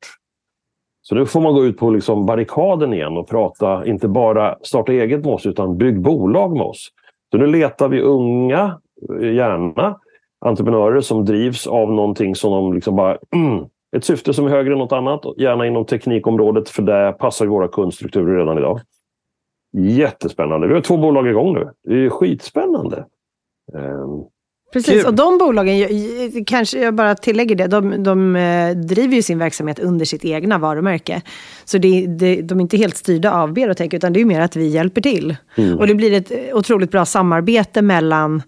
Så 1.03 1.15
nu 1.15 1.27
får 1.27 1.41
man 1.41 1.55
gå 1.55 1.65
ut 1.65 1.79
på 1.79 1.91
liksom 1.91 2.27
barrikaden 2.27 2.95
igen 2.95 3.17
och 3.17 3.29
prata, 3.29 3.87
inte 3.87 4.09
bara 4.09 4.57
starta 4.63 4.93
eget 4.93 5.25
med 5.25 5.35
oss, 5.35 5.47
utan 5.47 5.79
bygg 5.79 6.01
bolag 6.01 6.53
med 6.53 6.67
oss. 6.67 6.89
Så 7.31 7.39
nu 7.39 7.47
letar 7.47 7.89
vi 7.89 8.01
unga 8.01 8.79
eh, 9.21 9.35
gärna 9.35 9.99
entreprenörer 10.41 11.01
som 11.01 11.25
drivs 11.25 11.67
av 11.67 11.93
någonting 11.93 12.35
som 12.35 12.53
de 12.53 12.73
liksom 12.73 12.97
bara 12.97 13.19
mm, 13.35 13.59
ett 13.97 14.05
syfte 14.05 14.35
som 14.35 14.47
är 14.47 14.51
högre 14.51 14.73
än 14.73 14.79
något 14.79 14.93
annat, 14.93 15.25
gärna 15.37 15.67
inom 15.67 15.87
teknikområdet, 15.87 16.69
för 16.69 16.83
det 16.83 17.13
passar 17.19 17.47
våra 17.47 17.69
kundstrukturer 17.69 18.39
redan 18.39 18.59
idag. 18.59 18.81
Jättespännande. 19.73 20.69
Vi 20.69 20.75
har 20.75 20.81
två 20.81 20.97
bolag 20.97 21.29
igång 21.29 21.55
nu. 21.55 21.71
Det 21.83 21.95
är 21.95 22.11
skitspännande. 22.11 23.07
Ehm, 23.75 24.25
Precis, 24.73 24.95
Kul. 24.95 25.07
och 25.07 25.15
de 25.15 25.39
bolagen, 25.39 26.45
kanske 26.45 26.81
jag 26.81 26.95
bara 26.95 27.15
tillägger 27.15 27.55
det, 27.57 27.67
de, 27.67 28.03
de 28.03 28.37
eh, 28.37 28.77
driver 28.77 29.15
ju 29.15 29.23
sin 29.23 29.39
verksamhet 29.39 29.79
under 29.79 30.05
sitt 30.05 30.25
egna 30.25 30.59
varumärke. 30.59 31.23
Så 31.65 31.79
det, 31.79 32.07
det, 32.07 32.43
de 32.43 32.59
är 32.59 32.63
inte 32.63 32.77
helt 32.77 32.97
styrda 32.97 33.33
av 33.33 33.53
Berotech, 33.53 33.95
utan 33.95 34.13
det 34.13 34.21
är 34.21 34.25
mer 34.25 34.41
att 34.41 34.57
vi 34.57 34.67
hjälper 34.67 35.01
till. 35.01 35.37
Mm. 35.57 35.79
Och 35.79 35.87
det 35.87 35.95
blir 35.95 36.13
ett 36.13 36.33
otroligt 36.55 36.91
bra 36.91 37.05
samarbete 37.05 37.83
mellan 37.83 38.43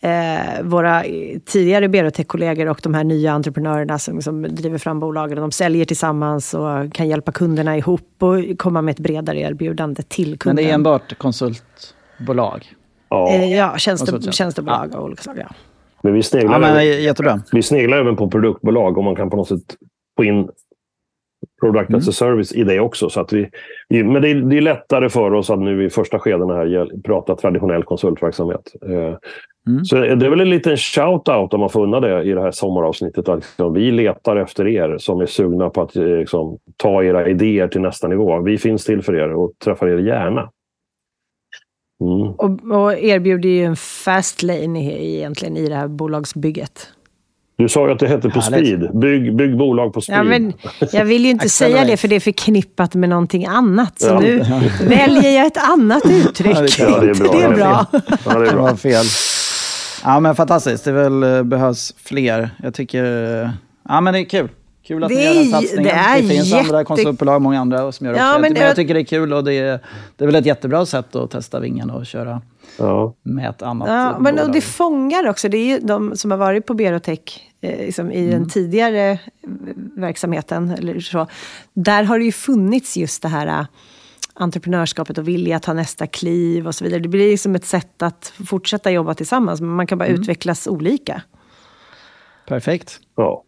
eh, 0.00 0.62
våra 0.62 1.04
tidigare 1.44 1.88
Berotech-kollegor 1.88 2.68
och 2.68 2.80
de 2.82 2.94
här 2.94 3.04
nya 3.04 3.32
entreprenörerna 3.32 3.98
som, 3.98 4.22
som 4.22 4.42
driver 4.42 4.78
fram 4.78 5.00
bolagen. 5.00 5.36
De 5.36 5.50
säljer 5.50 5.84
tillsammans 5.84 6.54
och 6.54 6.94
kan 6.94 7.08
hjälpa 7.08 7.32
kunderna 7.32 7.76
ihop 7.76 8.16
och 8.18 8.58
komma 8.58 8.82
med 8.82 8.92
ett 8.92 9.00
bredare 9.00 9.40
erbjudande 9.40 10.02
till 10.02 10.38
kunden. 10.38 10.54
Men 10.54 10.64
det 10.64 10.70
är 10.70 10.74
enbart 10.74 11.18
konsultbolag? 11.18 12.74
Ja, 13.12 13.28
eh, 13.28 13.56
ja 13.56 13.78
tjänste, 13.78 14.32
tjänstebolag 14.32 14.88
ja. 14.92 14.98
av 14.98 15.04
olika 15.04 15.22
slag. 15.22 15.38
Ja. 15.38 15.54
Men 16.02 16.14
vi 16.14 16.22
sneglar, 16.22 16.52
ja, 16.52 16.58
men, 16.58 16.70
även, 16.70 17.02
jättebra. 17.02 17.40
vi 17.52 17.62
sneglar 17.62 17.98
även 17.98 18.16
på 18.16 18.30
produktbolag 18.30 18.98
om 18.98 19.04
man 19.04 19.16
kan 19.16 19.30
på 19.30 19.36
något 19.36 19.48
sätt 19.48 19.76
få 20.16 20.24
in 20.24 20.48
product 21.60 21.88
mm. 21.88 21.98
as 21.98 22.08
a 22.08 22.12
service 22.12 22.52
i 22.52 22.64
det 22.64 22.80
också. 22.80 23.10
Så 23.10 23.20
att 23.20 23.32
vi, 23.32 23.50
vi 23.88 24.04
men 24.04 24.22
det 24.22 24.28
är, 24.28 24.34
det 24.34 24.56
är, 24.56 24.60
lättare 24.60 25.08
för 25.08 25.34
oss 25.34 25.50
att 25.50 25.58
nu 25.58 25.84
i 25.84 25.90
första 25.90 26.18
skedena 26.18 26.54
här 26.54 27.02
prata 27.04 27.36
traditionell 27.36 27.82
konsultverksamhet. 27.82 28.72
Eh, 28.88 29.16
mm. 29.68 29.84
Så 29.84 29.96
det 29.96 30.26
är 30.26 30.30
väl 30.30 30.40
en 30.40 30.50
liten 30.50 30.76
shout-out 30.76 31.54
om 31.54 31.60
man 31.60 31.70
får 31.70 31.82
unna 31.82 32.00
det 32.00 32.22
i 32.22 32.32
det 32.32 32.40
här 32.40 32.50
sommaravsnittet. 32.50 33.28
Att 33.28 33.36
liksom, 33.36 33.74
vi 33.74 33.90
letar 33.90 34.36
efter 34.36 34.68
er 34.68 34.98
som 34.98 35.20
är 35.20 35.26
sugna 35.26 35.70
på 35.70 35.82
att 35.82 35.96
eh, 35.96 36.04
liksom, 36.04 36.58
ta 36.76 37.04
era 37.04 37.28
idéer 37.28 37.68
till 37.68 37.80
nästa 37.80 38.08
nivå. 38.08 38.40
Vi 38.40 38.58
finns 38.58 38.84
till 38.84 39.02
för 39.02 39.14
er 39.14 39.32
och 39.32 39.52
träffar 39.64 39.88
er 39.88 39.98
gärna. 39.98 40.50
Mm. 42.02 42.32
Och, 42.32 42.82
och, 42.82 42.98
erbjuder 42.98 43.48
ju 43.48 43.64
en 43.64 43.76
fast 43.76 44.42
lane 44.42 44.92
i, 44.92 45.16
egentligen 45.16 45.56
i 45.56 45.68
det 45.68 45.74
här 45.74 45.88
bolagsbygget. 45.88 46.88
Du 47.56 47.68
sa 47.68 47.86
ju 47.86 47.92
att 47.92 47.98
det 47.98 48.08
hette 48.08 48.30
på 48.30 48.40
speed. 48.40 48.90
Bygg, 49.00 49.36
bygg 49.36 49.56
bolag 49.56 49.94
på 49.94 50.00
speed. 50.00 50.18
Ja, 50.18 50.22
men 50.22 50.52
jag 50.92 51.04
vill 51.04 51.24
ju 51.24 51.30
inte 51.30 51.48
säga 51.48 51.84
det 51.84 51.96
för 51.96 52.08
det 52.08 52.16
är 52.16 52.20
förknippat 52.20 52.94
med 52.94 53.08
någonting 53.08 53.46
annat. 53.46 54.00
Så 54.00 54.06
ja. 54.06 54.20
nu 54.20 54.44
väljer 54.88 55.30
jag 55.30 55.46
ett 55.46 55.70
annat 55.70 56.02
uttryck. 56.06 56.56
Ja, 56.78 57.00
det 57.00 57.10
är 57.10 57.14
bra. 57.14 57.32
Det 57.32 57.42
är 57.42 57.54
bra. 57.54 57.86
Ja, 58.24 58.38
det 58.38 58.48
är 58.48 58.52
bra. 58.52 58.76
fel. 58.76 59.04
Ja, 60.04 60.20
men 60.20 60.34
fantastiskt. 60.34 60.84
Det 60.84 60.92
väl, 60.92 61.22
eh, 61.22 61.42
behövs 61.42 61.94
fler. 62.04 62.50
Jag 62.62 62.74
tycker... 62.74 63.04
Ja, 63.88 64.00
men 64.00 64.14
det 64.14 64.20
är 64.20 64.24
kul. 64.24 64.48
Kul 64.82 65.04
att 65.04 65.08
det 65.08 65.14
ni 65.14 65.24
gör 65.24 65.34
den 65.34 65.50
satsningen. 65.50 65.84
Det, 65.84 65.90
är 65.90 66.22
det 66.22 66.28
finns 66.28 66.48
jätte... 66.48 66.64
andra 66.64 66.84
konsultbolag, 66.84 67.42
många 67.42 67.60
andra 67.60 67.92
som 67.92 68.06
gör 68.06 68.14
ja, 68.14 68.38
men, 68.38 68.52
men 68.52 68.62
jag 68.62 68.76
tycker 68.76 68.94
det 68.94 69.00
är 69.00 69.04
kul 69.04 69.32
och 69.32 69.44
det 69.44 69.54
är, 69.54 69.80
det 70.16 70.24
är 70.24 70.26
väl 70.26 70.34
ett 70.34 70.46
jättebra 70.46 70.86
sätt 70.86 71.16
att 71.16 71.30
testa 71.30 71.60
vingen 71.60 71.90
och 71.90 72.06
köra 72.06 72.42
ja. 72.78 73.14
med 73.22 73.50
ett 73.50 73.62
annat 73.62 73.88
ja, 73.88 74.18
men 74.18 74.38
och 74.38 74.52
Det 74.52 74.60
fångar 74.60 75.28
också. 75.28 75.48
Det 75.48 75.56
är 75.56 75.66
ju 75.66 75.78
de 75.78 76.16
som 76.16 76.30
har 76.30 76.38
varit 76.38 76.66
på 76.66 76.74
Berotech 76.74 77.50
eh, 77.60 77.78
liksom 77.78 78.12
i 78.12 78.20
mm. 78.20 78.30
den 78.30 78.48
tidigare 78.48 79.18
verksamheten. 79.96 80.70
Eller 80.70 81.00
så, 81.00 81.26
där 81.72 82.02
har 82.02 82.18
det 82.18 82.24
ju 82.24 82.32
funnits 82.32 82.96
just 82.96 83.22
det 83.22 83.28
här 83.28 83.46
eh, 83.46 83.66
entreprenörskapet 84.34 85.18
och 85.18 85.28
vilja 85.28 85.56
att 85.56 85.62
ta 85.62 85.72
nästa 85.72 86.06
kliv 86.06 86.66
och 86.66 86.74
så 86.74 86.84
vidare. 86.84 87.00
Det 87.00 87.08
blir 87.08 87.30
liksom 87.30 87.54
ett 87.54 87.64
sätt 87.64 88.02
att 88.02 88.32
fortsätta 88.46 88.90
jobba 88.90 89.14
tillsammans. 89.14 89.60
Men 89.60 89.70
man 89.70 89.86
kan 89.86 89.98
bara 89.98 90.08
mm. 90.08 90.20
utvecklas 90.20 90.66
olika. 90.66 91.22
Perfekt. 92.46 93.00
Ja. 93.16 93.44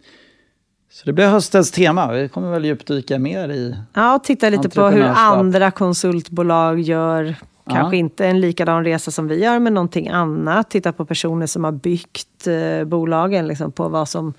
Så 0.94 1.06
det 1.06 1.12
blir 1.12 1.26
höstens 1.26 1.70
tema. 1.70 2.12
Vi 2.12 2.28
kommer 2.28 2.50
väl 2.50 2.64
djupdyka 2.64 3.18
mer 3.18 3.48
i 3.48 3.74
Ja, 3.94 4.16
och 4.16 4.24
titta 4.24 4.50
lite 4.50 4.68
på 4.68 4.86
hur 4.86 5.02
andra 5.02 5.70
konsultbolag 5.70 6.80
gör. 6.80 7.34
Kanske 7.70 7.96
ja. 7.96 8.00
inte 8.00 8.26
en 8.26 8.40
likadan 8.40 8.84
resa 8.84 9.10
som 9.10 9.28
vi 9.28 9.44
gör, 9.44 9.58
men 9.58 9.74
någonting 9.74 10.08
annat. 10.08 10.70
Titta 10.70 10.92
på 10.92 11.06
personer 11.06 11.46
som 11.46 11.64
har 11.64 11.72
byggt 11.72 12.46
eh, 12.46 12.84
bolagen, 12.84 13.46
liksom, 13.46 13.72
på 13.72 13.88
vad 13.88 14.08
som 14.08 14.34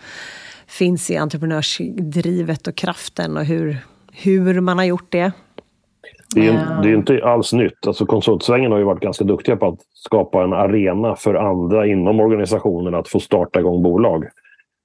finns 0.68 1.12
i 1.12 1.18
entreprenörsdrivet 1.18 2.68
och 2.68 2.76
kraften 2.76 3.38
och 3.38 3.46
hur, 3.46 3.78
hur 4.12 4.60
man 4.60 4.78
har 4.78 4.86
gjort 4.86 5.12
det. 5.12 5.32
Det 6.36 6.48
är, 6.48 6.54
uh. 6.54 6.82
det 6.82 6.90
är 6.90 6.96
inte 6.96 7.26
alls 7.26 7.54
nytt. 7.54 7.88
Alltså 7.88 8.06
konsultsvängen 8.06 8.72
har 8.72 8.80
ju 8.80 8.86
varit 8.86 9.04
ganska 9.04 9.24
duktiga 9.24 9.56
på 9.56 9.68
att 9.68 9.80
skapa 9.94 10.44
en 10.44 10.54
arena 10.54 11.16
för 11.16 11.36
andra 11.36 11.88
inom 11.88 12.20
organisationen 12.20 12.96
att 12.96 13.08
få 13.08 13.20
starta 13.20 13.60
igång 13.60 13.84
bolag. 13.84 14.26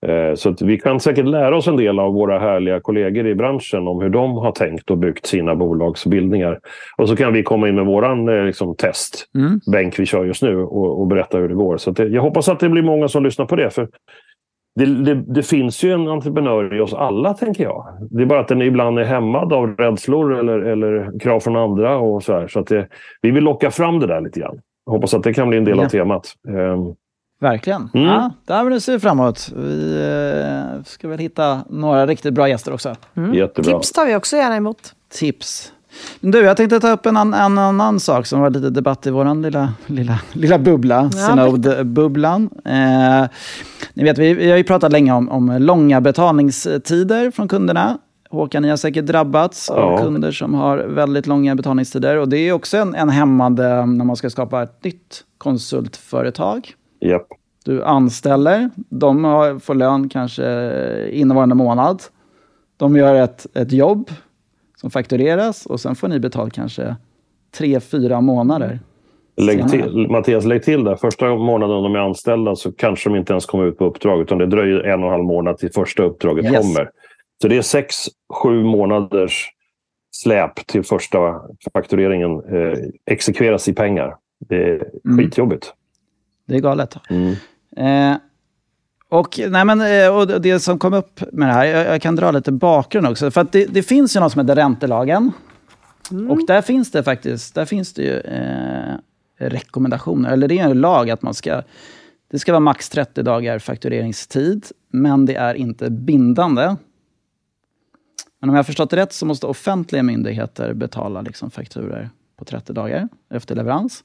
Eh, 0.06 0.34
så 0.34 0.54
vi 0.60 0.78
kan 0.78 1.00
säkert 1.00 1.26
lära 1.26 1.56
oss 1.56 1.68
en 1.68 1.76
del 1.76 1.98
av 1.98 2.14
våra 2.14 2.38
härliga 2.38 2.80
kollegor 2.80 3.26
i 3.26 3.34
branschen 3.34 3.88
om 3.88 4.02
hur 4.02 4.10
de 4.10 4.36
har 4.36 4.52
tänkt 4.52 4.90
och 4.90 4.98
byggt 4.98 5.26
sina 5.26 5.54
bolagsbildningar. 5.54 6.60
Och 6.96 7.08
så 7.08 7.16
kan 7.16 7.32
vi 7.32 7.42
komma 7.42 7.68
in 7.68 7.74
med 7.74 7.86
våran 7.86 8.28
eh, 8.28 8.44
liksom, 8.44 8.76
test, 8.76 9.26
mm. 9.34 9.90
vi 9.98 10.06
kör 10.06 10.24
just 10.24 10.42
nu 10.42 10.56
och, 10.56 11.00
och 11.00 11.06
berätta 11.06 11.38
hur 11.38 11.48
det 11.48 11.54
går. 11.54 11.76
Så 11.76 11.90
det, 11.90 12.04
jag 12.04 12.22
hoppas 12.22 12.48
att 12.48 12.60
det 12.60 12.68
blir 12.68 12.82
många 12.82 13.08
som 13.08 13.24
lyssnar 13.24 13.46
på 13.46 13.56
det. 13.56 13.70
För 13.70 13.88
det, 14.74 14.86
det, 14.86 15.14
det, 15.14 15.42
finns 15.42 15.84
ju 15.84 15.92
en 15.92 16.08
entreprenör 16.08 16.74
i 16.74 16.80
oss 16.80 16.94
alla, 16.94 17.34
tänker 17.34 17.64
jag. 17.64 17.86
Det 18.10 18.22
är 18.22 18.26
bara 18.26 18.40
att 18.40 18.48
den 18.48 18.62
ibland 18.62 18.98
är 18.98 19.04
hämmad 19.04 19.52
av 19.52 19.76
rädslor 19.76 20.38
eller, 20.38 20.58
eller 20.58 21.18
krav 21.20 21.40
från 21.40 21.56
andra. 21.56 21.98
och 21.98 22.22
Så, 22.22 22.32
här. 22.32 22.48
så 22.48 22.60
att 22.60 22.72
Vi 23.22 23.30
vill 23.30 23.44
locka 23.44 23.70
fram 23.70 24.00
det 24.00 24.06
där 24.06 24.20
lite 24.20 24.40
grann. 24.40 24.60
Hoppas 24.86 25.14
att 25.14 25.22
det 25.22 25.34
kan 25.34 25.48
bli 25.48 25.58
en 25.58 25.64
del 25.64 25.78
ja. 25.78 25.84
av 25.84 25.88
temat. 25.88 26.34
Verkligen. 27.40 27.90
Mm. 27.94 28.06
Ja, 28.06 28.32
där 28.44 28.78
ser 28.78 28.92
vi 28.92 28.98
framåt. 28.98 29.52
Vi 29.56 29.96
eh, 30.76 30.84
ska 30.84 31.08
väl 31.08 31.18
hitta 31.18 31.64
några 31.70 32.06
riktigt 32.06 32.34
bra 32.34 32.48
gäster 32.48 32.72
också. 32.72 32.96
Mm. 33.14 33.34
Jättebra. 33.34 33.72
Tips 33.72 33.92
tar 33.92 34.06
vi 34.06 34.16
också 34.16 34.36
gärna 34.36 34.56
emot. 34.56 34.94
Tips. 35.12 35.72
Du, 36.20 36.40
jag 36.40 36.56
tänkte 36.56 36.80
ta 36.80 36.90
upp 36.90 37.06
en, 37.06 37.16
an, 37.16 37.34
en 37.34 37.58
annan 37.58 38.00
sak 38.00 38.26
som 38.26 38.40
var 38.40 38.50
lite 38.50 38.70
debatt 38.70 39.06
i 39.06 39.10
vår 39.10 39.34
lilla, 39.34 39.72
lilla, 39.86 40.20
lilla 40.32 40.58
bubbla, 40.58 41.10
ja, 41.14 41.28
Synod-bubblan. 41.28 42.50
Eh, 42.64 43.28
ni 43.94 44.04
vet, 44.04 44.18
vi, 44.18 44.34
vi 44.34 44.50
har 44.50 44.56
ju 44.56 44.64
pratat 44.64 44.92
länge 44.92 45.12
om, 45.12 45.28
om 45.28 45.56
långa 45.60 46.00
betalningstider 46.00 47.30
från 47.30 47.48
kunderna. 47.48 47.98
Håkan, 48.30 48.62
ni 48.62 48.68
har 48.68 48.76
säkert 48.76 49.06
drabbats 49.06 49.70
ja. 49.74 49.82
av 49.82 49.98
kunder 49.98 50.32
som 50.32 50.54
har 50.54 50.78
väldigt 50.78 51.26
långa 51.26 51.54
betalningstider. 51.54 52.16
Och 52.16 52.28
det 52.28 52.38
är 52.38 52.52
också 52.52 52.76
en, 52.76 52.94
en 52.94 53.08
hämmande 53.08 53.86
när 53.86 54.04
man 54.04 54.16
ska 54.16 54.30
skapa 54.30 54.62
ett 54.62 54.84
nytt 54.84 55.24
konsultföretag. 55.38 56.74
Yep. 57.00 57.22
Du 57.64 57.84
anställer, 57.84 58.70
de 58.76 59.24
har, 59.24 59.58
får 59.58 59.74
lön 59.74 60.08
kanske 60.08 61.08
innevarande 61.10 61.54
månad. 61.54 62.02
De 62.76 62.96
gör 62.96 63.14
ett, 63.14 63.46
ett 63.54 63.72
jobb 63.72 64.10
som 64.76 64.90
faktureras 64.90 65.66
och 65.66 65.80
sen 65.80 65.94
får 65.94 66.08
ni 66.08 66.20
betalt 66.20 66.52
kanske 66.52 66.96
tre, 67.58 67.80
fyra 67.80 68.20
månader. 68.20 68.80
Lägg 69.36 69.68
till, 69.68 70.06
Mattias, 70.10 70.44
lägg 70.44 70.62
till 70.62 70.84
där. 70.84 70.96
Första 70.96 71.34
månaden 71.34 71.82
de 71.82 71.94
är 71.94 71.98
anställda 71.98 72.56
så 72.56 72.72
kanske 72.72 73.10
de 73.10 73.16
inte 73.16 73.32
ens 73.32 73.46
kommer 73.46 73.64
ut 73.64 73.78
på 73.78 73.84
uppdrag 73.84 74.20
utan 74.20 74.38
det 74.38 74.46
dröjer 74.46 74.80
en 74.80 75.00
och 75.00 75.06
en 75.06 75.12
halv 75.12 75.24
månad 75.24 75.58
till 75.58 75.72
första 75.72 76.02
uppdraget 76.02 76.44
yes. 76.44 76.56
kommer. 76.56 76.90
Så 77.42 77.48
det 77.48 77.56
är 77.56 77.62
sex, 77.62 77.96
sju 78.34 78.62
månaders 78.64 79.48
släp 80.10 80.66
till 80.66 80.82
första 80.82 81.40
faktureringen 81.72 82.30
eh, 82.30 82.78
exekveras 83.06 83.68
i 83.68 83.72
pengar. 83.72 84.16
Det 84.48 84.56
är 84.56 84.90
mm. 85.04 85.18
skitjobbigt. 85.18 85.74
Det 86.50 86.56
är 86.56 86.60
galet. 86.60 86.96
Mm. 87.08 87.36
Eh, 87.76 88.18
och, 89.08 89.40
nej 89.48 89.64
men, 89.64 89.80
eh, 89.80 90.16
och 90.16 90.40
det 90.40 90.60
som 90.60 90.78
kom 90.78 90.94
upp 90.94 91.20
med 91.32 91.48
det 91.48 91.52
här, 91.52 91.64
jag, 91.64 91.86
jag 91.86 92.02
kan 92.02 92.16
dra 92.16 92.30
lite 92.30 92.52
bakgrund 92.52 93.06
också. 93.06 93.30
För 93.30 93.40
att 93.40 93.52
det, 93.52 93.66
det 93.66 93.82
finns 93.82 94.16
ju 94.16 94.20
något 94.20 94.32
som 94.32 94.40
heter 94.40 94.56
räntelagen. 94.56 95.32
Mm. 96.10 96.30
Och 96.30 96.46
där 96.46 96.62
finns 96.62 96.90
det 96.90 97.02
faktiskt 97.02 97.54
där 97.54 97.64
finns 97.64 97.92
det 97.92 98.02
ju, 98.02 98.18
eh, 98.18 98.96
rekommendationer, 99.38 100.32
eller 100.32 100.48
det 100.48 100.58
är 100.58 100.64
en 100.64 100.80
lag 100.80 101.10
att 101.10 101.22
man 101.22 101.34
ska... 101.34 101.62
Det 102.30 102.38
ska 102.38 102.52
vara 102.52 102.60
max 102.60 102.88
30 102.88 103.22
dagar 103.22 103.58
faktureringstid, 103.58 104.66
men 104.88 105.26
det 105.26 105.34
är 105.34 105.54
inte 105.54 105.90
bindande. 105.90 106.76
Men 108.40 108.50
om 108.50 108.54
jag 108.54 108.58
har 108.58 108.64
förstått 108.64 108.90
det 108.90 108.96
rätt 108.96 109.12
så 109.12 109.26
måste 109.26 109.46
offentliga 109.46 110.02
myndigheter 110.02 110.74
betala 110.74 111.22
liksom 111.22 111.50
fakturer 111.50 112.10
på 112.36 112.44
30 112.44 112.72
dagar 112.72 113.08
efter 113.30 113.54
leverans. 113.54 114.04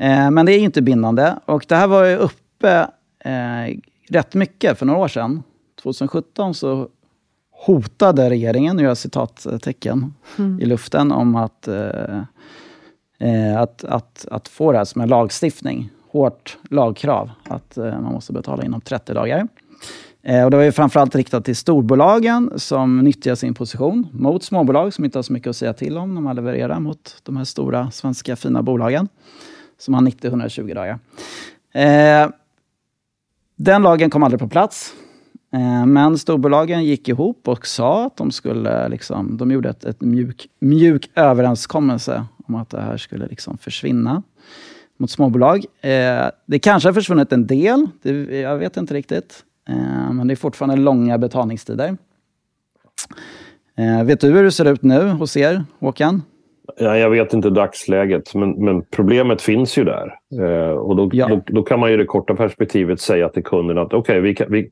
Eh, 0.00 0.30
men 0.30 0.46
det 0.46 0.52
är 0.52 0.58
inte 0.58 0.82
bindande. 0.82 1.34
Och 1.44 1.64
det 1.68 1.76
här 1.76 1.86
var 1.86 2.04
ju 2.04 2.16
uppe 2.16 2.90
eh, 3.24 3.78
rätt 4.08 4.34
mycket 4.34 4.78
för 4.78 4.86
några 4.86 5.00
år 5.00 5.08
sedan. 5.08 5.42
2017 5.82 6.54
så 6.54 6.88
hotade 7.66 8.30
regeringen, 8.30 8.76
nu 8.76 8.82
gör 8.82 8.90
jag 8.90 8.96
citattecken 8.96 10.14
mm. 10.38 10.60
i 10.60 10.66
luften, 10.66 11.12
om 11.12 11.36
att, 11.36 11.68
eh, 11.68 12.18
eh, 13.18 13.60
att, 13.60 13.84
att, 13.84 14.26
att 14.30 14.48
få 14.48 14.72
det 14.72 14.78
här 14.78 14.84
som 14.84 15.00
en 15.00 15.08
lagstiftning. 15.08 15.90
Hårt 16.10 16.58
lagkrav, 16.70 17.30
att 17.48 17.76
eh, 17.76 17.84
man 17.84 18.12
måste 18.12 18.32
betala 18.32 18.64
inom 18.64 18.80
30 18.80 19.14
dagar. 19.14 19.48
Eh, 20.22 20.44
och 20.44 20.50
det 20.50 20.56
var 20.56 20.64
ju 20.64 20.72
framförallt 20.72 21.14
riktat 21.14 21.44
till 21.44 21.56
storbolagen 21.56 22.52
som 22.56 22.98
nyttjar 22.98 23.34
sin 23.34 23.54
position 23.54 24.06
mot 24.12 24.42
småbolag 24.42 24.94
som 24.94 25.04
inte 25.04 25.18
har 25.18 25.22
så 25.22 25.32
mycket 25.32 25.50
att 25.50 25.56
säga 25.56 25.72
till 25.72 25.98
om 25.98 26.14
när 26.14 26.20
man 26.20 26.36
levererar 26.36 26.80
mot 26.80 27.16
de 27.22 27.36
här 27.36 27.44
stora 27.44 27.90
svenska 27.90 28.36
fina 28.36 28.62
bolagen 28.62 29.08
som 29.80 29.94
har 29.94 30.00
90-120 30.00 30.74
dagar. 30.74 30.98
Eh, 31.72 32.30
den 33.56 33.82
lagen 33.82 34.10
kom 34.10 34.22
aldrig 34.22 34.40
på 34.40 34.48
plats. 34.48 34.94
Eh, 35.52 35.86
men 35.86 36.18
storbolagen 36.18 36.84
gick 36.84 37.08
ihop 37.08 37.48
och 37.48 37.66
sa 37.66 38.06
att 38.06 38.16
de 38.16 38.30
skulle, 38.30 38.88
liksom, 38.88 39.36
de 39.36 39.50
gjorde 39.50 39.68
ett, 39.68 39.84
ett 39.84 40.00
mjuk, 40.00 40.46
mjuk 40.58 41.10
överenskommelse 41.14 42.24
om 42.46 42.54
att 42.54 42.70
det 42.70 42.80
här 42.80 42.96
skulle 42.96 43.26
liksom 43.26 43.58
försvinna 43.58 44.22
mot 44.96 45.10
småbolag. 45.10 45.64
Eh, 45.80 46.26
det 46.46 46.58
kanske 46.58 46.88
har 46.88 46.94
försvunnit 46.94 47.32
en 47.32 47.46
del, 47.46 47.86
det, 48.02 48.40
jag 48.40 48.58
vet 48.58 48.76
inte 48.76 48.94
riktigt. 48.94 49.44
Eh, 49.68 50.12
men 50.12 50.26
det 50.26 50.34
är 50.34 50.36
fortfarande 50.36 50.76
långa 50.76 51.18
betalningstider. 51.18 51.96
Eh, 53.76 54.04
vet 54.04 54.20
du 54.20 54.30
hur 54.30 54.44
det 54.44 54.52
ser 54.52 54.64
ut 54.72 54.82
nu 54.82 55.08
hos 55.08 55.36
er, 55.36 55.64
Håkan? 55.78 56.22
Ja, 56.76 56.98
jag 56.98 57.10
vet 57.10 57.32
inte 57.32 57.50
dagsläget, 57.50 58.34
men, 58.34 58.50
men 58.64 58.82
problemet 58.82 59.42
finns 59.42 59.78
ju 59.78 59.84
där. 59.84 60.14
Eh, 60.40 60.70
och 60.70 60.96
då, 60.96 61.10
Ja. 61.12 61.28
då, 61.28 61.40
då 61.46 61.62
kan 61.62 61.80
man 61.80 61.90
i 61.90 61.96
det 61.96 62.04
korta 62.04 62.34
perspektivet 62.34 63.00
säga 63.00 63.28
till 63.28 63.44
kunden 63.44 63.78
att 63.78 63.94
okej, 63.94 64.20
vi 64.20 64.34
kan, 64.34 64.46
vi, 64.50 64.70